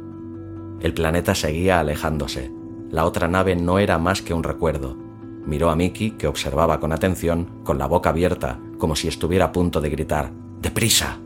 El 0.80 0.94
planeta 0.94 1.36
seguía 1.36 1.80
alejándose. 1.80 2.52
La 2.90 3.06
otra 3.06 3.28
nave 3.28 3.56
no 3.56 3.80
era 3.80 3.98
más 3.98 4.22
que 4.22 4.34
un 4.34 4.44
recuerdo. 4.44 4.98
Miró 5.46 5.70
a 5.70 5.76
Mickey, 5.76 6.12
que 6.12 6.28
observaba 6.28 6.80
con 6.80 6.92
atención, 6.94 7.62
con 7.64 7.78
la 7.78 7.88
boca 7.88 8.10
abierta, 8.12 8.60
como 8.78 8.96
si 8.96 9.08
estuviera 9.08 9.46
a 9.46 9.52
punto 9.52 9.82
de 9.82 9.90
gritar 9.90 10.32
¡Deprisa! 10.62 11.20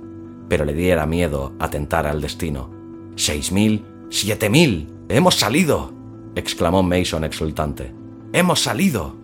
Pero 0.48 0.66
le 0.66 0.74
diera 0.74 1.06
miedo 1.06 1.54
atentar 1.60 2.08
al 2.08 2.22
destino. 2.22 2.70
¡Seis 3.16 3.52
mil! 3.52 3.86
¡Siete 4.10 4.50
mil! 4.50 4.90
¡Hemos 5.10 5.36
salido! 5.36 5.94
exclamó 6.36 6.84
Mason 6.84 7.24
exultante. 7.24 7.94
¡Hemos 8.34 8.62
salido! 8.62 9.16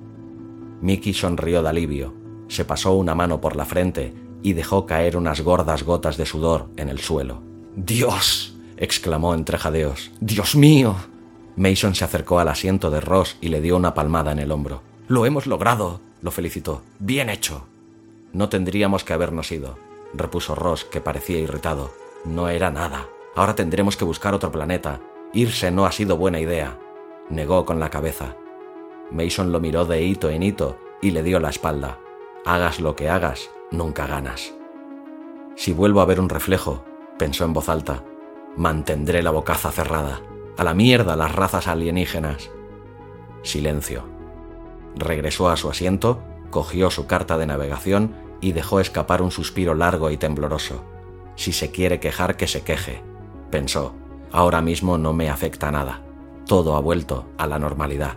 Mickey 0.81 1.13
sonrió 1.13 1.61
de 1.61 1.69
alivio, 1.69 2.13
se 2.47 2.65
pasó 2.65 2.93
una 2.93 3.15
mano 3.15 3.39
por 3.39 3.55
la 3.55 3.65
frente 3.65 4.13
y 4.41 4.53
dejó 4.53 4.85
caer 4.85 5.15
unas 5.15 5.41
gordas 5.41 5.83
gotas 5.83 6.17
de 6.17 6.25
sudor 6.25 6.69
en 6.77 6.89
el 6.89 6.99
suelo. 6.99 7.41
¡Dios! 7.75 8.55
exclamó 8.77 9.35
entre 9.35 9.57
jadeos. 9.57 10.11
¡Dios 10.19 10.55
mío! 10.55 10.95
Mason 11.55 11.93
se 11.93 12.03
acercó 12.03 12.39
al 12.39 12.47
asiento 12.47 12.89
de 12.89 13.01
Ross 13.01 13.37
y 13.41 13.49
le 13.49 13.61
dio 13.61 13.77
una 13.77 13.93
palmada 13.93 14.31
en 14.31 14.39
el 14.39 14.51
hombro. 14.51 14.81
Lo 15.07 15.25
hemos 15.25 15.45
logrado, 15.45 16.01
lo 16.21 16.31
felicitó. 16.31 16.81
Bien 16.99 17.29
hecho. 17.29 17.65
No 18.33 18.49
tendríamos 18.49 19.03
que 19.03 19.13
habernos 19.13 19.51
ido, 19.51 19.77
repuso 20.13 20.55
Ross, 20.55 20.85
que 20.85 21.01
parecía 21.01 21.39
irritado. 21.39 21.91
No 22.25 22.49
era 22.49 22.71
nada. 22.71 23.07
Ahora 23.35 23.55
tendremos 23.55 23.97
que 23.97 24.05
buscar 24.05 24.33
otro 24.33 24.51
planeta. 24.51 24.99
Irse 25.33 25.71
no 25.71 25.85
ha 25.85 25.91
sido 25.91 26.17
buena 26.17 26.39
idea. 26.39 26.77
Negó 27.29 27.65
con 27.65 27.79
la 27.79 27.89
cabeza. 27.89 28.35
Mason 29.11 29.51
lo 29.51 29.59
miró 29.59 29.85
de 29.85 30.01
hito 30.03 30.29
en 30.29 30.43
hito 30.43 30.77
y 31.01 31.11
le 31.11 31.23
dio 31.23 31.39
la 31.39 31.49
espalda. 31.49 31.99
Hagas 32.45 32.79
lo 32.79 32.95
que 32.95 33.09
hagas, 33.09 33.49
nunca 33.71 34.07
ganas. 34.07 34.53
Si 35.55 35.73
vuelvo 35.73 36.01
a 36.01 36.05
ver 36.05 36.19
un 36.19 36.29
reflejo, 36.29 36.83
pensó 37.17 37.45
en 37.45 37.53
voz 37.53 37.69
alta, 37.69 38.03
mantendré 38.55 39.21
la 39.21 39.31
bocaza 39.31 39.71
cerrada. 39.71 40.21
A 40.57 40.63
la 40.63 40.73
mierda 40.73 41.15
las 41.15 41.33
razas 41.33 41.67
alienígenas. 41.67 42.49
Silencio. 43.43 44.03
Regresó 44.95 45.49
a 45.49 45.57
su 45.57 45.69
asiento, 45.69 46.21
cogió 46.49 46.91
su 46.91 47.07
carta 47.07 47.37
de 47.37 47.45
navegación 47.45 48.30
y 48.41 48.51
dejó 48.51 48.79
escapar 48.79 49.21
un 49.21 49.31
suspiro 49.31 49.75
largo 49.75 50.09
y 50.09 50.17
tembloroso. 50.17 50.83
Si 51.35 51.53
se 51.53 51.71
quiere 51.71 51.99
quejar, 51.99 52.35
que 52.35 52.47
se 52.47 52.63
queje, 52.63 53.01
pensó. 53.49 53.93
Ahora 54.31 54.61
mismo 54.61 54.97
no 54.97 55.13
me 55.13 55.29
afecta 55.29 55.71
nada. 55.71 56.01
Todo 56.47 56.75
ha 56.75 56.79
vuelto 56.81 57.25
a 57.37 57.47
la 57.47 57.59
normalidad. 57.59 58.15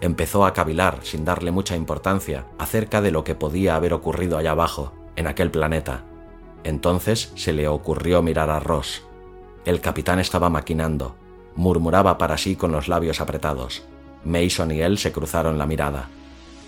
Empezó 0.00 0.46
a 0.46 0.52
cavilar, 0.52 1.00
sin 1.02 1.24
darle 1.24 1.50
mucha 1.50 1.74
importancia, 1.74 2.46
acerca 2.58 3.00
de 3.00 3.10
lo 3.10 3.24
que 3.24 3.34
podía 3.34 3.74
haber 3.74 3.92
ocurrido 3.92 4.38
allá 4.38 4.52
abajo, 4.52 4.92
en 5.16 5.26
aquel 5.26 5.50
planeta. 5.50 6.04
Entonces 6.62 7.32
se 7.34 7.52
le 7.52 7.66
ocurrió 7.66 8.22
mirar 8.22 8.50
a 8.50 8.60
Ross. 8.60 9.02
El 9.64 9.80
capitán 9.80 10.20
estaba 10.20 10.50
maquinando, 10.50 11.16
murmuraba 11.56 12.16
para 12.16 12.38
sí 12.38 12.54
con 12.54 12.70
los 12.70 12.86
labios 12.86 13.20
apretados. 13.20 13.82
Mason 14.24 14.70
y 14.70 14.80
él 14.80 14.98
se 14.98 15.12
cruzaron 15.12 15.58
la 15.58 15.66
mirada. 15.66 16.08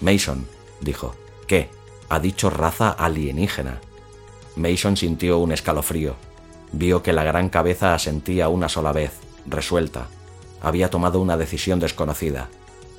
Mason, 0.00 0.46
dijo, 0.80 1.14
¿qué? 1.46 1.70
Ha 2.08 2.20
dicho 2.20 2.50
raza 2.50 2.90
alienígena. 2.90 3.80
Mason 4.56 4.96
sintió 4.96 5.38
un 5.38 5.52
escalofrío. 5.52 6.16
Vio 6.72 7.02
que 7.02 7.12
la 7.12 7.24
gran 7.24 7.48
cabeza 7.48 7.94
asentía 7.94 8.48
una 8.48 8.68
sola 8.68 8.92
vez, 8.92 9.12
resuelta. 9.46 10.08
Había 10.60 10.90
tomado 10.90 11.20
una 11.20 11.36
decisión 11.36 11.80
desconocida 11.80 12.48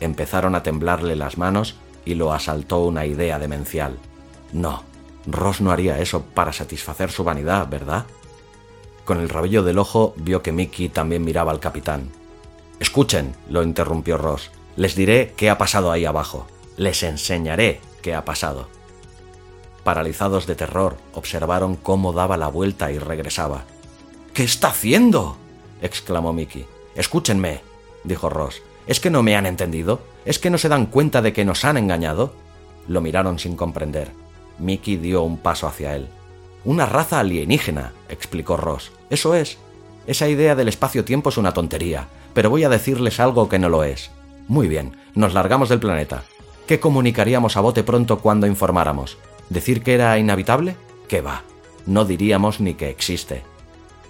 empezaron 0.02 0.56
a 0.56 0.64
temblarle 0.64 1.16
las 1.16 1.38
manos 1.38 1.76
y 2.04 2.16
lo 2.16 2.34
asaltó 2.34 2.84
una 2.84 3.06
idea 3.06 3.40
demencial. 3.40 3.98
No, 4.52 4.84
Ross 5.26 5.62
no 5.62 5.72
haría 5.72 6.00
eso 6.00 6.24
para 6.34 6.52
satisfacer 6.52 7.12
su 7.12 7.24
vanidad, 7.24 7.70
¿verdad? 7.70 8.06
Con 9.06 9.20
el 9.20 9.30
rabillo 9.30 9.64
del 9.64 9.80
ojo 9.80 10.14
vio 10.18 10.42
que 10.42 10.52
Mickey 10.52 10.90
también 10.90 11.24
miraba 11.24 11.52
al 11.52 11.60
capitán. 11.60 12.10
Escuchen, 12.80 13.36
lo 13.50 13.64
interrumpió 13.64 14.18
Ross. 14.18 14.52
Les 14.76 14.96
diré 14.96 15.34
qué 15.38 15.50
ha 15.50 15.58
pasado 15.58 15.92
ahí 15.92 16.06
abajo. 16.06 16.48
Les 16.82 17.04
enseñaré 17.04 17.80
qué 18.02 18.16
ha 18.16 18.26
pasado. 18.26 18.68
Paralizados 19.84 20.48
de 20.48 20.56
terror, 20.56 20.98
observaron 21.14 21.76
cómo 21.76 22.12
daba 22.12 22.38
la 22.38 22.48
vuelta 22.48 22.92
y 22.92 22.98
regresaba. 22.98 23.66
¿Qué 24.34 24.44
está 24.44 24.70
haciendo? 24.70 25.38
exclamó 25.84 26.34
Mickey. 26.34 26.66
Escúchenme, 26.96 27.62
dijo 28.04 28.32
Ross. 28.32 28.64
¿Es 28.88 29.00
que 29.00 29.12
no 29.12 29.22
me 29.22 29.36
han 29.36 29.46
entendido? 29.46 30.02
¿Es 30.26 30.40
que 30.40 30.50
no 30.50 30.58
se 30.58 30.70
dan 30.70 30.88
cuenta 30.88 31.22
de 31.22 31.34
que 31.34 31.46
nos 31.46 31.66
han 31.66 31.78
engañado? 31.78 32.34
Lo 32.88 33.00
miraron 33.00 33.38
sin 33.38 33.56
comprender. 33.56 34.10
Mickey 34.58 34.98
dio 34.98 35.22
un 35.22 35.38
paso 35.38 35.68
hacia 35.68 35.96
él. 35.96 36.08
Una 36.66 36.88
raza 36.88 37.20
alienígena, 37.20 37.94
explicó 38.10 38.58
Ross. 38.58 38.92
Eso 39.12 39.36
es. 39.36 39.60
Esa 40.08 40.28
idea 40.30 40.56
del 40.56 40.70
espacio-tiempo 40.70 41.30
es 41.30 41.38
una 41.38 41.54
tontería, 41.54 42.08
pero 42.34 42.50
voy 42.50 42.64
a 42.64 42.70
decirles 42.70 43.20
algo 43.20 43.50
que 43.50 43.60
no 43.60 43.70
lo 43.70 43.84
es. 43.84 44.10
Muy 44.48 44.68
bien, 44.68 44.98
nos 45.14 45.36
largamos 45.36 45.70
del 45.70 45.80
planeta. 45.80 46.24
¿Qué 46.68 46.80
comunicaríamos 46.80 47.58
a 47.58 47.62
bote 47.62 47.84
pronto 47.84 48.20
cuando 48.20 48.48
informáramos? 48.48 49.18
¿Decir 49.50 49.84
que 49.84 49.94
era 49.94 50.18
inhabitable? 50.18 50.76
¿Qué 51.08 51.22
va? 51.22 51.44
No 51.86 52.06
diríamos 52.06 52.60
ni 52.60 52.76
que 52.76 52.90
existe. 52.90 53.44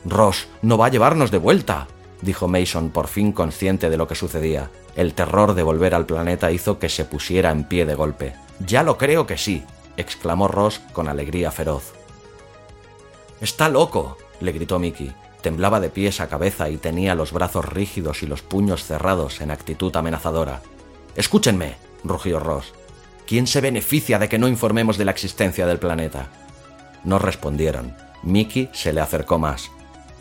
Ross, 0.06 0.48
no 0.62 0.78
va 0.78 0.88
a 0.88 0.90
llevarnos 0.90 1.32
de 1.32 1.38
vuelta, 1.38 1.88
dijo 2.22 2.48
Mason 2.48 2.90
por 2.90 3.08
fin 3.08 3.32
consciente 3.32 3.90
de 3.90 3.98
lo 3.98 4.08
que 4.08 4.16
sucedía. 4.16 4.70
El 4.96 5.14
terror 5.14 5.54
de 5.54 5.64
volver 5.64 5.96
al 5.96 6.06
planeta 6.06 6.52
hizo 6.52 6.80
que 6.80 6.90
se 6.90 7.06
pusiera 7.06 7.52
en 7.52 7.64
pie 7.64 7.86
de 7.86 7.96
golpe. 7.96 8.34
Ya 8.66 8.84
lo 8.84 8.98
creo 8.98 9.26
que 9.26 9.38
sí, 9.38 9.64
exclamó 9.98 10.48
Ross 10.48 10.80
con 10.94 11.08
alegría 11.08 11.52
feroz. 11.52 11.94
Está 13.40 13.70
loco, 13.70 14.18
le 14.40 14.52
gritó 14.52 14.78
Mickey. 14.78 15.14
Temblaba 15.42 15.80
de 15.80 15.90
pies 15.90 16.22
a 16.22 16.28
cabeza 16.28 16.70
y 16.70 16.78
tenía 16.78 17.16
los 17.16 17.32
brazos 17.32 17.66
rígidos 17.66 18.22
y 18.22 18.28
los 18.28 18.44
puños 18.44 18.84
cerrados 18.84 19.42
en 19.42 19.50
actitud 19.50 19.96
amenazadora. 19.96 20.62
Escúchenme, 21.16 21.78
rugió 22.04 22.40
Ross. 22.40 22.74
¿Quién 23.28 23.48
se 23.48 23.62
beneficia 23.62 24.20
de 24.20 24.28
que 24.28 24.40
no 24.40 24.48
informemos 24.48 24.98
de 24.98 25.06
la 25.06 25.12
existencia 25.12 25.66
del 25.66 25.80
planeta? 25.80 26.30
No 27.04 27.20
respondieron. 27.20 27.96
Mickey 28.24 28.70
se 28.74 28.94
le 28.94 29.02
acercó 29.02 29.40
más. 29.40 29.72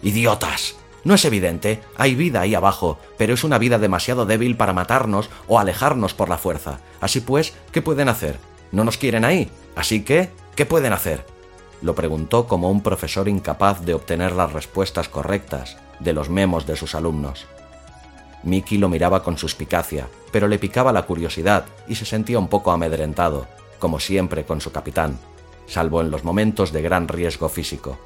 ¡Idiotas! 0.02 0.76
No 1.02 1.14
es 1.14 1.24
evidente, 1.24 1.80
hay 1.96 2.14
vida 2.14 2.42
ahí 2.42 2.54
abajo, 2.54 2.98
pero 3.16 3.32
es 3.32 3.42
una 3.42 3.58
vida 3.58 3.78
demasiado 3.78 4.26
débil 4.26 4.56
para 4.56 4.74
matarnos 4.74 5.30
o 5.48 5.58
alejarnos 5.58 6.12
por 6.14 6.28
la 6.28 6.36
fuerza. 6.36 6.80
Así 7.00 7.20
pues, 7.20 7.54
¿qué 7.72 7.80
pueden 7.80 8.08
hacer? 8.08 8.38
No 8.70 8.84
nos 8.84 8.98
quieren 8.98 9.24
ahí. 9.24 9.50
Así 9.74 10.04
que, 10.04 10.30
¿qué 10.56 10.66
pueden 10.66 10.92
hacer? 10.92 11.24
Lo 11.80 11.94
preguntó 11.94 12.46
como 12.46 12.70
un 12.70 12.82
profesor 12.82 13.28
incapaz 13.28 13.80
de 13.82 13.94
obtener 13.94 14.32
las 14.32 14.52
respuestas 14.52 15.08
correctas 15.08 15.78
de 16.00 16.12
los 16.12 16.28
memos 16.28 16.66
de 16.66 16.76
sus 16.76 16.94
alumnos. 16.94 17.46
Mickey 18.42 18.78
lo 18.78 18.88
miraba 18.88 19.22
con 19.22 19.36
suspicacia, 19.36 20.08
pero 20.32 20.48
le 20.48 20.58
picaba 20.58 20.92
la 20.92 21.02
curiosidad 21.02 21.66
y 21.88 21.96
se 21.96 22.06
sentía 22.06 22.38
un 22.38 22.48
poco 22.48 22.70
amedrentado, 22.70 23.46
como 23.78 24.00
siempre 24.00 24.44
con 24.44 24.60
su 24.60 24.72
capitán, 24.72 25.18
salvo 25.66 26.00
en 26.00 26.10
los 26.10 26.24
momentos 26.24 26.72
de 26.72 26.82
gran 26.82 27.08
riesgo 27.08 27.48
físico. 27.48 27.98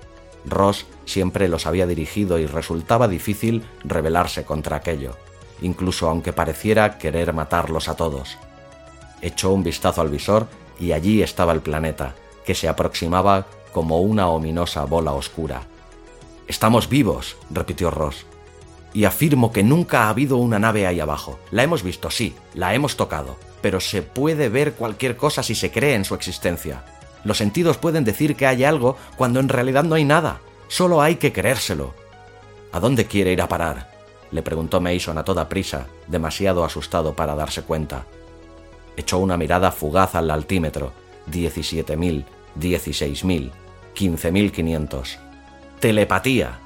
Ross 0.44 0.86
siempre 1.04 1.48
los 1.48 1.66
había 1.66 1.86
dirigido 1.86 2.38
y 2.38 2.46
resultaba 2.46 3.08
difícil 3.08 3.64
rebelarse 3.84 4.44
contra 4.44 4.76
aquello, 4.76 5.16
incluso 5.62 6.08
aunque 6.08 6.32
pareciera 6.32 6.98
querer 6.98 7.32
matarlos 7.32 7.88
a 7.88 7.96
todos. 7.96 8.36
Echó 9.22 9.52
un 9.52 9.62
vistazo 9.62 10.00
al 10.00 10.10
visor 10.10 10.46
y 10.78 10.92
allí 10.92 11.22
estaba 11.22 11.52
el 11.52 11.60
planeta, 11.60 12.14
que 12.44 12.54
se 12.54 12.68
aproximaba 12.68 13.46
como 13.72 14.00
una 14.02 14.28
ominosa 14.28 14.84
bola 14.84 15.12
oscura. 15.12 15.62
Estamos 16.46 16.88
vivos, 16.88 17.36
repitió 17.50 17.90
Ross. 17.90 18.26
Y 18.94 19.04
afirmo 19.04 19.52
que 19.52 19.62
nunca 19.62 20.04
ha 20.04 20.08
habido 20.08 20.38
una 20.38 20.58
nave 20.58 20.86
ahí 20.86 21.00
abajo. 21.00 21.38
La 21.50 21.62
hemos 21.62 21.82
visto, 21.82 22.10
sí, 22.10 22.34
la 22.54 22.74
hemos 22.74 22.96
tocado, 22.96 23.36
pero 23.60 23.80
se 23.80 24.00
puede 24.00 24.48
ver 24.48 24.72
cualquier 24.74 25.16
cosa 25.16 25.42
si 25.42 25.54
se 25.54 25.70
cree 25.70 25.94
en 25.94 26.06
su 26.06 26.14
existencia. 26.14 26.84
Los 27.24 27.38
sentidos 27.38 27.76
pueden 27.76 28.04
decir 28.04 28.36
que 28.36 28.46
hay 28.46 28.64
algo 28.64 28.96
cuando 29.16 29.40
en 29.40 29.48
realidad 29.48 29.84
no 29.84 29.96
hay 29.96 30.04
nada. 30.04 30.40
Solo 30.68 31.02
hay 31.02 31.16
que 31.16 31.32
creérselo. 31.32 31.92
¿A 32.72 32.80
dónde 32.80 33.06
quiere 33.06 33.32
ir 33.32 33.42
a 33.42 33.48
parar? 33.48 33.92
le 34.30 34.42
preguntó 34.42 34.80
Mason 34.80 35.16
a 35.16 35.24
toda 35.24 35.48
prisa, 35.48 35.86
demasiado 36.08 36.64
asustado 36.64 37.14
para 37.14 37.36
darse 37.36 37.62
cuenta. 37.62 38.04
Echó 38.96 39.18
una 39.18 39.36
mirada 39.36 39.70
fugaz 39.70 40.14
al 40.16 40.30
altímetro. 40.30 40.92
17.000, 41.30 42.24
16.000, 42.58 43.50
15.500. 43.94 45.18
Telepatía, 45.78 46.58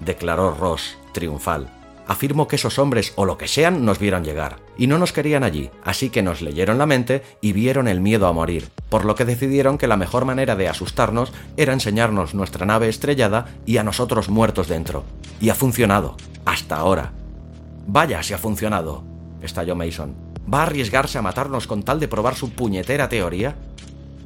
declaró 0.00 0.54
Ross, 0.54 0.98
triunfal. 1.14 1.70
Afirmo 2.06 2.48
que 2.48 2.56
esos 2.56 2.78
hombres 2.78 3.14
o 3.16 3.24
lo 3.24 3.38
que 3.38 3.48
sean 3.48 3.84
nos 3.84 3.98
vieron 3.98 4.24
llegar, 4.24 4.58
y 4.76 4.86
no 4.88 4.98
nos 4.98 5.12
querían 5.12 5.42
allí, 5.42 5.70
así 5.84 6.10
que 6.10 6.22
nos 6.22 6.42
leyeron 6.42 6.76
la 6.76 6.84
mente 6.84 7.22
y 7.40 7.52
vieron 7.52 7.88
el 7.88 8.00
miedo 8.00 8.26
a 8.26 8.32
morir, 8.32 8.68
por 8.90 9.06
lo 9.06 9.14
que 9.14 9.24
decidieron 9.24 9.78
que 9.78 9.86
la 9.86 9.96
mejor 9.96 10.26
manera 10.26 10.54
de 10.54 10.68
asustarnos 10.68 11.32
era 11.56 11.72
enseñarnos 11.72 12.34
nuestra 12.34 12.66
nave 12.66 12.90
estrellada 12.90 13.46
y 13.64 13.78
a 13.78 13.84
nosotros 13.84 14.28
muertos 14.28 14.68
dentro. 14.68 15.04
Y 15.40 15.48
ha 15.48 15.54
funcionado, 15.54 16.16
hasta 16.44 16.76
ahora. 16.76 17.12
Vaya 17.86 18.22
si 18.22 18.34
ha 18.34 18.38
funcionado, 18.38 19.02
estalló 19.40 19.74
Mason. 19.74 20.14
¿Va 20.52 20.60
a 20.60 20.64
arriesgarse 20.64 21.16
a 21.16 21.22
matarnos 21.22 21.66
con 21.66 21.82
tal 21.82 22.00
de 22.00 22.08
probar 22.08 22.34
su 22.34 22.50
puñetera 22.50 23.08
teoría? 23.08 23.56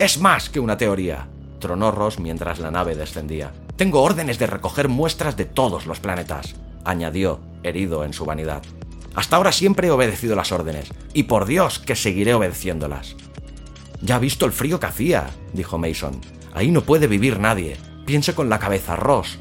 Es 0.01 0.19
más 0.19 0.51
que 0.51 0.59
una 0.59 0.77
teoría, 0.77 1.29
tronó 1.61 1.93
Ross 1.93 2.19
mientras 2.19 2.59
la 2.59 2.73
nave 2.73 2.97
descendía. 2.97 3.53
Tengo 3.77 4.03
órdenes 4.03 4.41
de 4.41 4.49
recoger 4.49 4.89
muestras 4.89 5.37
de 5.37 5.45
todos 5.45 5.87
los 5.87 6.01
planetas 6.01 6.57
añadió, 6.89 7.41
herido 7.63 8.05
en 8.05 8.13
su 8.13 8.25
vanidad. 8.25 8.63
Hasta 9.15 9.37
ahora 9.37 9.53
siempre 9.53 9.89
he 9.89 9.91
obedecido 9.91 10.37
las 10.37 10.53
órdenes, 10.53 10.89
y 11.13 11.25
por 11.25 11.47
Dios 11.47 11.79
que 11.79 11.97
seguiré 11.97 12.35
obedeciéndolas. 12.35 13.17
Ya 14.01 14.17
ha 14.17 14.19
visto 14.19 14.47
el 14.47 14.53
frío 14.53 14.79
que 14.81 14.87
hacía, 14.87 15.31
dijo 15.53 15.77
Mason. 15.77 16.21
Ahí 16.55 16.71
no 16.71 16.83
puede 16.83 17.07
vivir 17.07 17.41
nadie. 17.41 17.77
Piense 18.07 18.35
con 18.35 18.49
la 18.49 18.59
cabeza, 18.59 18.97
Ross. 18.97 19.39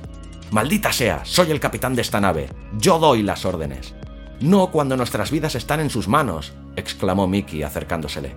Maldita 0.52 0.92
sea, 0.92 1.24
soy 1.26 1.52
el 1.52 1.60
capitán 1.60 1.96
de 1.96 2.02
esta 2.02 2.20
nave. 2.20 2.50
Yo 2.78 3.00
doy 3.00 3.22
las 3.22 3.46
órdenes. 3.46 3.94
No 4.40 4.72
cuando 4.72 4.98
nuestras 4.98 5.32
vidas 5.32 5.56
están 5.56 5.80
en 5.80 5.90
sus 5.90 6.08
manos, 6.08 6.54
exclamó 6.76 7.28
Mickey 7.28 7.64
acercándosele. 7.64 8.36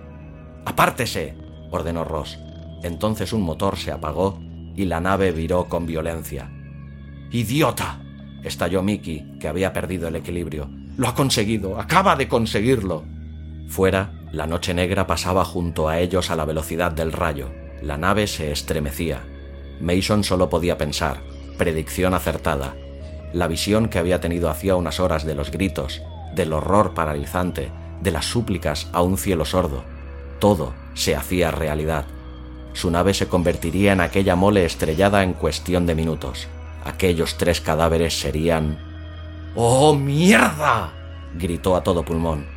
Apártese, 0.65 1.35
ordenó 1.71 2.03
Ross. 2.03 2.37
Entonces 2.83 3.33
un 3.33 3.41
motor 3.41 3.77
se 3.77 3.91
apagó 3.91 4.39
y 4.75 4.85
la 4.85 4.99
nave 4.99 5.31
viró 5.31 5.67
con 5.67 5.85
violencia. 5.85 6.51
¡Idiota! 7.31 8.01
Estalló 8.43 8.81
Mickey, 8.83 9.37
que 9.39 9.47
había 9.47 9.73
perdido 9.73 10.07
el 10.07 10.15
equilibrio. 10.15 10.69
Lo 10.97 11.07
ha 11.07 11.15
conseguido, 11.15 11.79
acaba 11.79 12.15
de 12.15 12.27
conseguirlo. 12.27 13.03
Fuera, 13.67 14.11
la 14.31 14.47
noche 14.47 14.73
negra 14.73 15.07
pasaba 15.07 15.45
junto 15.45 15.87
a 15.87 15.99
ellos 15.99 16.31
a 16.31 16.35
la 16.35 16.45
velocidad 16.45 16.91
del 16.91 17.11
rayo. 17.11 17.51
La 17.81 17.97
nave 17.97 18.27
se 18.27 18.51
estremecía. 18.51 19.21
Mason 19.79 20.23
solo 20.23 20.49
podía 20.49 20.77
pensar, 20.77 21.21
predicción 21.57 22.13
acertada. 22.13 22.75
La 23.33 23.47
visión 23.47 23.87
que 23.87 23.99
había 23.99 24.19
tenido 24.19 24.49
hacía 24.49 24.75
unas 24.75 24.99
horas 24.99 25.25
de 25.25 25.35
los 25.35 25.51
gritos, 25.51 26.01
del 26.35 26.53
horror 26.53 26.93
paralizante, 26.93 27.71
de 28.01 28.11
las 28.11 28.25
súplicas 28.25 28.89
a 28.93 29.01
un 29.01 29.17
cielo 29.17 29.45
sordo. 29.45 29.83
Todo 30.39 30.73
se 30.93 31.15
hacía 31.15 31.51
realidad. 31.51 32.05
Su 32.73 32.91
nave 32.91 33.13
se 33.13 33.27
convertiría 33.27 33.93
en 33.93 34.01
aquella 34.01 34.35
mole 34.35 34.65
estrellada 34.65 35.23
en 35.23 35.33
cuestión 35.33 35.85
de 35.85 35.95
minutos 35.95 36.47
aquellos 36.83 37.37
tres 37.37 37.61
cadáveres 37.61 38.19
serían 38.19 38.77
¡Oh, 39.55 39.93
mierda! 39.93 40.93
gritó 41.33 41.75
a 41.75 41.83
todo 41.83 42.03
pulmón. 42.03 42.47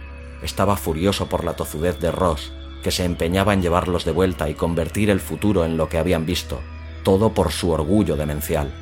Estaba 0.43 0.77
furioso 0.77 1.29
por 1.29 1.45
la 1.45 1.55
tozudez 1.55 1.99
de 1.99 2.11
Ross, 2.11 2.53
que 2.83 2.91
se 2.91 3.05
empeñaba 3.05 3.55
en 3.55 3.63
llevarlos 3.63 4.05
de 4.05 4.13
vuelta 4.13 4.49
y 4.49 4.55
convertir 4.55 5.11
el 5.11 5.21
futuro 5.21 5.65
en 5.65 5.77
lo 5.77 5.89
que 5.89 5.99
habían 5.99 6.27
visto, 6.27 6.61
todo 7.03 7.33
por 7.33 7.51
su 7.51 7.71
orgullo 7.71 8.17
demencial. 8.17 8.73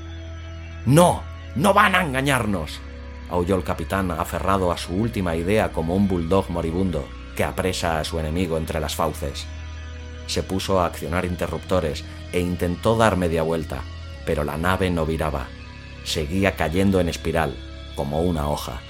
¡No! 0.87 1.23
¡No 1.55 1.73
van 1.73 1.95
a 1.95 2.03
engañarnos! 2.03 2.81
aulló 3.31 3.57
el 3.57 3.65
capitán, 3.65 4.11
aferrado 4.11 4.71
a 4.71 4.77
su 4.77 4.95
última 4.95 5.35
idea 5.37 5.73
como 5.73 5.95
un 5.95 6.07
bulldog 6.07 6.51
moribundo 6.51 7.09
que 7.35 7.45
apresa 7.45 7.99
a 7.99 8.05
su 8.05 8.19
enemigo 8.19 8.59
entre 8.59 8.79
las 8.79 8.95
fauces. 8.95 9.47
Se 10.27 10.43
puso 10.43 10.81
a 10.81 10.87
accionar 10.87 11.25
interruptores 11.25 12.05
e 12.31 12.41
intentó 12.41 12.97
dar 12.97 13.17
media 13.17 13.43
vuelta, 13.43 13.83
pero 14.25 14.45
la 14.45 14.57
nave 14.57 14.91
no 14.91 15.07
viraba. 15.07 15.49
Seguía 16.05 16.57
cayendo 16.57 17.01
en 17.01 17.09
espiral, 17.09 17.55
como 17.95 18.23
una 18.23 18.49
hoja. 18.49 18.81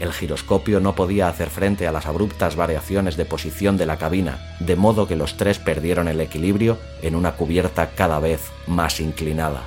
El 0.00 0.12
giroscopio 0.12 0.80
no 0.80 0.94
podía 0.94 1.28
hacer 1.28 1.48
frente 1.48 1.86
a 1.86 1.92
las 1.92 2.06
abruptas 2.06 2.56
variaciones 2.56 3.16
de 3.16 3.24
posición 3.24 3.76
de 3.76 3.86
la 3.86 3.98
cabina, 3.98 4.56
de 4.58 4.74
modo 4.74 5.06
que 5.06 5.16
los 5.16 5.36
tres 5.36 5.58
perdieron 5.58 6.08
el 6.08 6.20
equilibrio 6.20 6.78
en 7.02 7.14
una 7.14 7.32
cubierta 7.32 7.90
cada 7.90 8.18
vez 8.18 8.50
más 8.66 8.98
inclinada. 8.98 9.62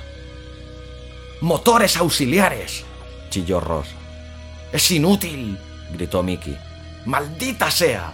¡Motores 1.40 1.96
auxiliares! 1.96 2.84
chilló 3.30 3.60
Ross. 3.60 3.88
¡Es 4.72 4.90
inútil! 4.90 5.58
gritó 5.92 6.22
Mickey. 6.22 6.58
¡Maldita 7.06 7.70
sea! 7.70 8.12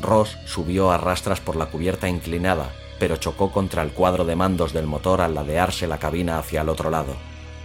Ross 0.00 0.38
subió 0.46 0.90
a 0.90 0.96
rastras 0.96 1.40
por 1.40 1.56
la 1.56 1.66
cubierta 1.66 2.08
inclinada, 2.08 2.70
pero 3.02 3.16
chocó 3.16 3.50
contra 3.50 3.82
el 3.82 3.90
cuadro 3.90 4.24
de 4.24 4.36
mandos 4.36 4.72
del 4.72 4.86
motor 4.86 5.22
al 5.22 5.34
ladearse 5.34 5.88
la 5.88 5.98
cabina 5.98 6.38
hacia 6.38 6.60
el 6.60 6.68
otro 6.68 6.88
lado. 6.88 7.16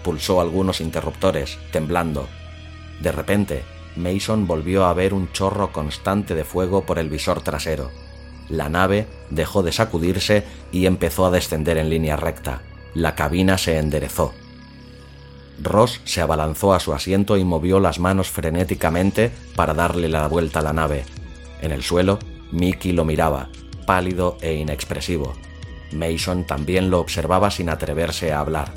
Pulsó 0.03 0.41
algunos 0.41 0.81
interruptores, 0.81 1.59
temblando. 1.71 2.27
De 3.03 3.11
repente, 3.11 3.63
Mason 3.95 4.47
volvió 4.47 4.85
a 4.85 4.95
ver 4.95 5.13
un 5.13 5.31
chorro 5.33 5.71
constante 5.71 6.33
de 6.33 6.43
fuego 6.43 6.87
por 6.87 6.97
el 6.97 7.11
visor 7.11 7.41
trasero. 7.41 7.91
La 8.49 8.67
nave 8.67 9.05
dejó 9.29 9.61
de 9.61 9.71
sacudirse 9.71 10.43
y 10.71 10.87
empezó 10.87 11.27
a 11.27 11.29
descender 11.29 11.77
en 11.77 11.91
línea 11.91 12.15
recta. 12.15 12.63
La 12.95 13.13
cabina 13.13 13.59
se 13.59 13.77
enderezó. 13.77 14.33
Ross 15.61 16.01
se 16.03 16.19
abalanzó 16.19 16.73
a 16.73 16.79
su 16.79 16.93
asiento 16.93 17.37
y 17.37 17.43
movió 17.43 17.79
las 17.79 17.99
manos 17.99 18.31
frenéticamente 18.31 19.31
para 19.55 19.75
darle 19.75 20.09
la 20.09 20.27
vuelta 20.27 20.61
a 20.61 20.63
la 20.63 20.73
nave. 20.73 21.05
En 21.61 21.71
el 21.71 21.83
suelo, 21.83 22.17
Mickey 22.51 22.91
lo 22.91 23.05
miraba, 23.05 23.49
pálido 23.87 24.37
e 24.41 24.53
inexpresivo. 24.53 25.33
Mason 25.91 26.45
también 26.45 26.91
lo 26.91 26.99
observaba 26.99 27.49
sin 27.49 27.69
atreverse 27.69 28.31
a 28.31 28.39
hablar. 28.41 28.71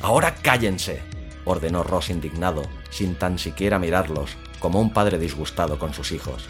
Ahora 0.00 0.34
cállense, 0.34 1.00
ordenó 1.44 1.84
Ross 1.84 2.10
indignado, 2.10 2.62
sin 2.90 3.14
tan 3.14 3.38
siquiera 3.38 3.78
mirarlos, 3.78 4.30
como 4.58 4.80
un 4.80 4.92
padre 4.92 5.18
disgustado 5.18 5.78
con 5.78 5.94
sus 5.94 6.10
hijos. 6.10 6.48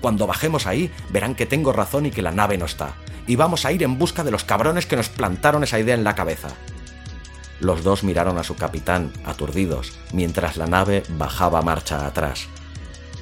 Cuando 0.00 0.28
bajemos 0.28 0.66
ahí, 0.66 0.92
verán 1.10 1.34
que 1.34 1.46
tengo 1.46 1.72
razón 1.72 2.06
y 2.06 2.10
que 2.12 2.22
la 2.22 2.30
nave 2.30 2.58
no 2.58 2.66
está, 2.66 2.94
y 3.26 3.36
vamos 3.36 3.64
a 3.64 3.72
ir 3.72 3.82
en 3.82 3.98
busca 3.98 4.22
de 4.22 4.30
los 4.30 4.44
cabrones 4.44 4.86
que 4.86 4.96
nos 4.96 5.08
plantaron 5.08 5.64
esa 5.64 5.80
idea 5.80 5.94
en 5.94 6.04
la 6.04 6.14
cabeza. 6.14 6.48
Los 7.58 7.82
dos 7.82 8.04
miraron 8.04 8.38
a 8.38 8.44
su 8.44 8.54
capitán, 8.54 9.12
aturdidos, 9.24 9.98
mientras 10.12 10.56
la 10.56 10.66
nave 10.66 11.02
bajaba 11.08 11.62
marcha 11.62 12.06
atrás. 12.06 12.48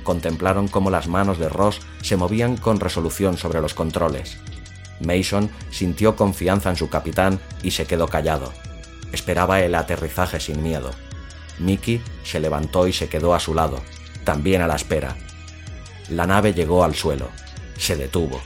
Contemplaron 0.06 0.68
cómo 0.68 0.88
las 0.88 1.08
manos 1.08 1.36
de 1.36 1.48
Ross 1.48 1.80
se 2.00 2.16
movían 2.16 2.56
con 2.56 2.78
resolución 2.78 3.36
sobre 3.36 3.60
los 3.60 3.74
controles. 3.74 4.38
Mason 5.00 5.50
sintió 5.72 6.14
confianza 6.14 6.70
en 6.70 6.76
su 6.76 6.88
capitán 6.88 7.40
y 7.64 7.72
se 7.72 7.86
quedó 7.86 8.06
callado. 8.06 8.52
Esperaba 9.10 9.62
el 9.62 9.74
aterrizaje 9.74 10.38
sin 10.38 10.62
miedo. 10.62 10.92
Mickey 11.58 12.00
se 12.22 12.38
levantó 12.38 12.86
y 12.86 12.92
se 12.92 13.08
quedó 13.08 13.34
a 13.34 13.40
su 13.40 13.52
lado, 13.52 13.82
también 14.22 14.62
a 14.62 14.68
la 14.68 14.76
espera. 14.76 15.16
La 16.08 16.24
nave 16.24 16.54
llegó 16.54 16.84
al 16.84 16.94
suelo. 16.94 17.28
Se 17.76 17.96
detuvo. 17.96 18.40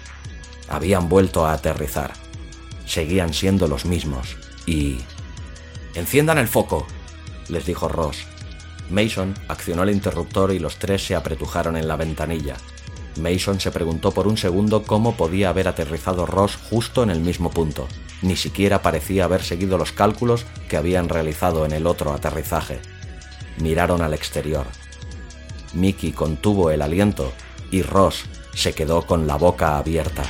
Habían 0.66 1.10
vuelto 1.10 1.44
a 1.44 1.52
aterrizar. 1.52 2.14
Seguían 2.86 3.34
siendo 3.34 3.68
los 3.68 3.84
mismos. 3.84 4.38
Y... 4.64 5.00
Enciendan 5.92 6.38
el 6.38 6.48
foco, 6.48 6.86
les 7.50 7.66
dijo 7.66 7.86
Ross. 7.86 8.24
Mason 8.90 9.34
accionó 9.48 9.84
el 9.84 9.90
interruptor 9.90 10.52
y 10.52 10.58
los 10.58 10.76
tres 10.76 11.06
se 11.06 11.14
apretujaron 11.14 11.76
en 11.76 11.88
la 11.88 11.96
ventanilla. 11.96 12.56
Mason 13.16 13.60
se 13.60 13.70
preguntó 13.70 14.12
por 14.12 14.26
un 14.26 14.36
segundo 14.36 14.82
cómo 14.82 15.16
podía 15.16 15.50
haber 15.50 15.68
aterrizado 15.68 16.26
Ross 16.26 16.56
justo 16.56 17.02
en 17.02 17.10
el 17.10 17.20
mismo 17.20 17.50
punto. 17.50 17.86
Ni 18.22 18.36
siquiera 18.36 18.82
parecía 18.82 19.24
haber 19.24 19.42
seguido 19.42 19.78
los 19.78 19.92
cálculos 19.92 20.44
que 20.68 20.76
habían 20.76 21.08
realizado 21.08 21.64
en 21.64 21.72
el 21.72 21.86
otro 21.86 22.12
aterrizaje. 22.12 22.80
Miraron 23.58 24.02
al 24.02 24.14
exterior. 24.14 24.66
Mickey 25.72 26.12
contuvo 26.12 26.70
el 26.70 26.82
aliento 26.82 27.32
y 27.70 27.82
Ross 27.82 28.24
se 28.54 28.72
quedó 28.74 29.06
con 29.06 29.26
la 29.26 29.36
boca 29.36 29.78
abierta. 29.78 30.22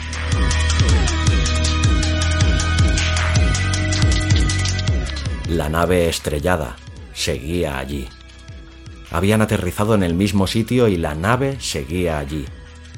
La 5.48 5.68
nave 5.68 6.08
estrellada 6.08 6.76
seguía 7.12 7.78
allí. 7.78 8.08
Habían 9.10 9.42
aterrizado 9.42 9.94
en 9.94 10.02
el 10.02 10.14
mismo 10.14 10.46
sitio 10.46 10.88
y 10.88 10.96
la 10.96 11.14
nave 11.14 11.56
seguía 11.60 12.18
allí. 12.18 12.46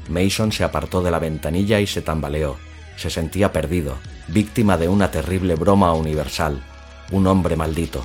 Mason 0.08 0.52
se 0.52 0.64
apartó 0.64 1.02
de 1.02 1.10
la 1.10 1.18
ventanilla 1.18 1.80
y 1.80 1.86
se 1.86 2.02
tambaleó. 2.02 2.56
Se 2.96 3.08
sentía 3.08 3.52
perdido, 3.52 3.96
víctima 4.28 4.76
de 4.76 4.88
una 4.88 5.10
terrible 5.10 5.54
broma 5.54 5.92
universal. 5.94 6.62
Un 7.10 7.26
hombre 7.26 7.56
maldito. 7.56 8.04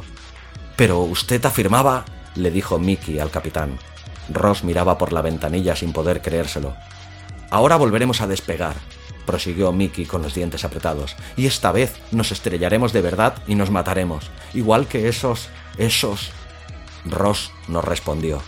Pero 0.76 1.02
usted 1.02 1.46
afirmaba, 1.46 2.06
le 2.36 2.52
dijo 2.52 2.80
Mickey 2.80 3.20
al 3.20 3.32
capitán. 3.32 3.78
Ross 4.30 4.64
miraba 4.64 4.98
por 4.98 5.12
la 5.12 5.22
ventanilla 5.22 5.76
sin 5.76 5.92
poder 5.92 6.22
creérselo. 6.22 6.76
Ahora 7.50 7.78
volveremos 7.78 8.22
a 8.22 8.28
despegar, 8.28 8.76
prosiguió 9.26 9.72
Mickey 9.72 10.06
con 10.06 10.22
los 10.22 10.34
dientes 10.34 10.66
apretados, 10.66 11.16
y 11.36 11.46
esta 11.46 11.72
vez 11.72 11.96
nos 12.12 12.32
estrellaremos 12.32 12.94
de 12.94 13.02
verdad 13.02 13.36
y 13.48 13.56
nos 13.56 13.72
mataremos, 13.72 14.30
igual 14.54 14.88
que 14.88 15.08
esos... 15.08 15.50
esos... 15.78 16.32
Ross 17.12 17.52
no 17.68 17.82
respondió. 17.82 18.42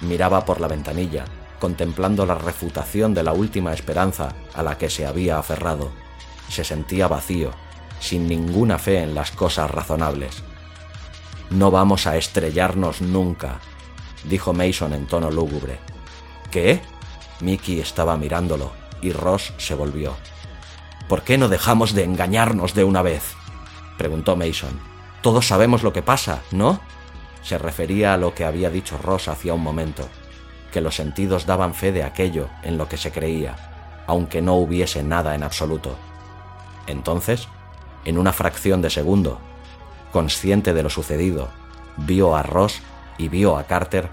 Miraba 0.00 0.44
por 0.44 0.60
la 0.60 0.68
ventanilla, 0.68 1.24
contemplando 1.60 2.26
la 2.26 2.34
refutación 2.34 3.14
de 3.14 3.22
la 3.22 3.32
última 3.32 3.72
esperanza 3.72 4.34
a 4.52 4.62
la 4.62 4.76
que 4.76 4.90
se 4.90 5.06
había 5.06 5.38
aferrado. 5.38 5.90
Se 6.48 6.64
sentía 6.64 7.08
vacío, 7.08 7.52
sin 8.00 8.28
ninguna 8.28 8.78
fe 8.78 9.02
en 9.02 9.14
las 9.14 9.30
cosas 9.30 9.70
razonables. 9.70 10.42
No 11.50 11.70
vamos 11.70 12.06
a 12.06 12.16
estrellarnos 12.16 13.00
nunca, 13.00 13.60
dijo 14.24 14.52
Mason 14.52 14.92
en 14.92 15.06
tono 15.06 15.30
lúgubre. 15.30 15.78
¿Qué? 16.50 16.80
Mickey 17.40 17.80
estaba 17.80 18.16
mirándolo 18.16 18.72
y 19.00 19.12
Ross 19.12 19.52
se 19.58 19.74
volvió. 19.74 20.14
¿Por 21.08 21.22
qué 21.22 21.36
no 21.36 21.48
dejamos 21.48 21.94
de 21.94 22.04
engañarnos 22.04 22.74
de 22.74 22.84
una 22.84 23.02
vez? 23.02 23.34
preguntó 23.98 24.36
Mason. 24.36 24.80
Todos 25.22 25.46
sabemos 25.46 25.82
lo 25.82 25.92
que 25.92 26.02
pasa, 26.02 26.42
¿no? 26.50 26.80
Se 27.44 27.56
refería 27.58 28.14
a 28.14 28.16
lo 28.16 28.34
que 28.34 28.44
había 28.44 28.70
dicho 28.70 28.98
Ross 28.98 29.28
hacía 29.28 29.54
un 29.54 29.62
momento, 29.62 30.08
que 30.72 30.80
los 30.80 30.96
sentidos 30.96 31.46
daban 31.46 31.74
fe 31.74 31.92
de 31.92 32.02
aquello 32.02 32.48
en 32.64 32.76
lo 32.76 32.88
que 32.88 32.96
se 32.96 33.12
creía, 33.12 34.04
aunque 34.08 34.42
no 34.42 34.54
hubiese 34.56 35.04
nada 35.04 35.36
en 35.36 35.44
absoluto. 35.44 35.94
Entonces, 36.88 37.46
en 38.04 38.18
una 38.18 38.32
fracción 38.32 38.82
de 38.82 38.90
segundo, 38.90 39.38
consciente 40.12 40.74
de 40.74 40.82
lo 40.82 40.90
sucedido, 40.90 41.50
vio 41.96 42.34
a 42.34 42.42
Ross 42.42 42.82
y 43.18 43.28
vio 43.28 43.56
a 43.56 43.64
Carter 43.64 44.08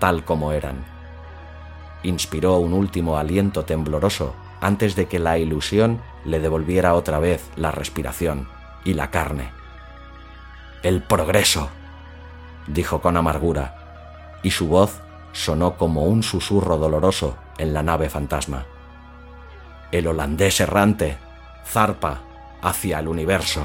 tal 0.00 0.24
como 0.24 0.50
eran 0.50 0.98
inspiró 2.02 2.56
un 2.56 2.72
último 2.72 3.18
aliento 3.18 3.64
tembloroso 3.64 4.34
antes 4.60 4.96
de 4.96 5.06
que 5.06 5.18
la 5.18 5.38
ilusión 5.38 6.00
le 6.24 6.40
devolviera 6.40 6.94
otra 6.94 7.18
vez 7.18 7.48
la 7.56 7.70
respiración 7.70 8.48
y 8.84 8.94
la 8.94 9.10
carne. 9.10 9.50
El 10.82 11.02
progreso, 11.02 11.70
dijo 12.66 13.00
con 13.00 13.16
amargura, 13.16 14.38
y 14.42 14.50
su 14.50 14.68
voz 14.68 15.00
sonó 15.32 15.76
como 15.76 16.04
un 16.04 16.22
susurro 16.22 16.78
doloroso 16.78 17.36
en 17.58 17.72
la 17.74 17.82
nave 17.82 18.08
fantasma. 18.08 18.66
El 19.92 20.06
holandés 20.06 20.60
errante 20.60 21.18
zarpa 21.66 22.20
hacia 22.62 22.98
el 22.98 23.08
universo. 23.08 23.64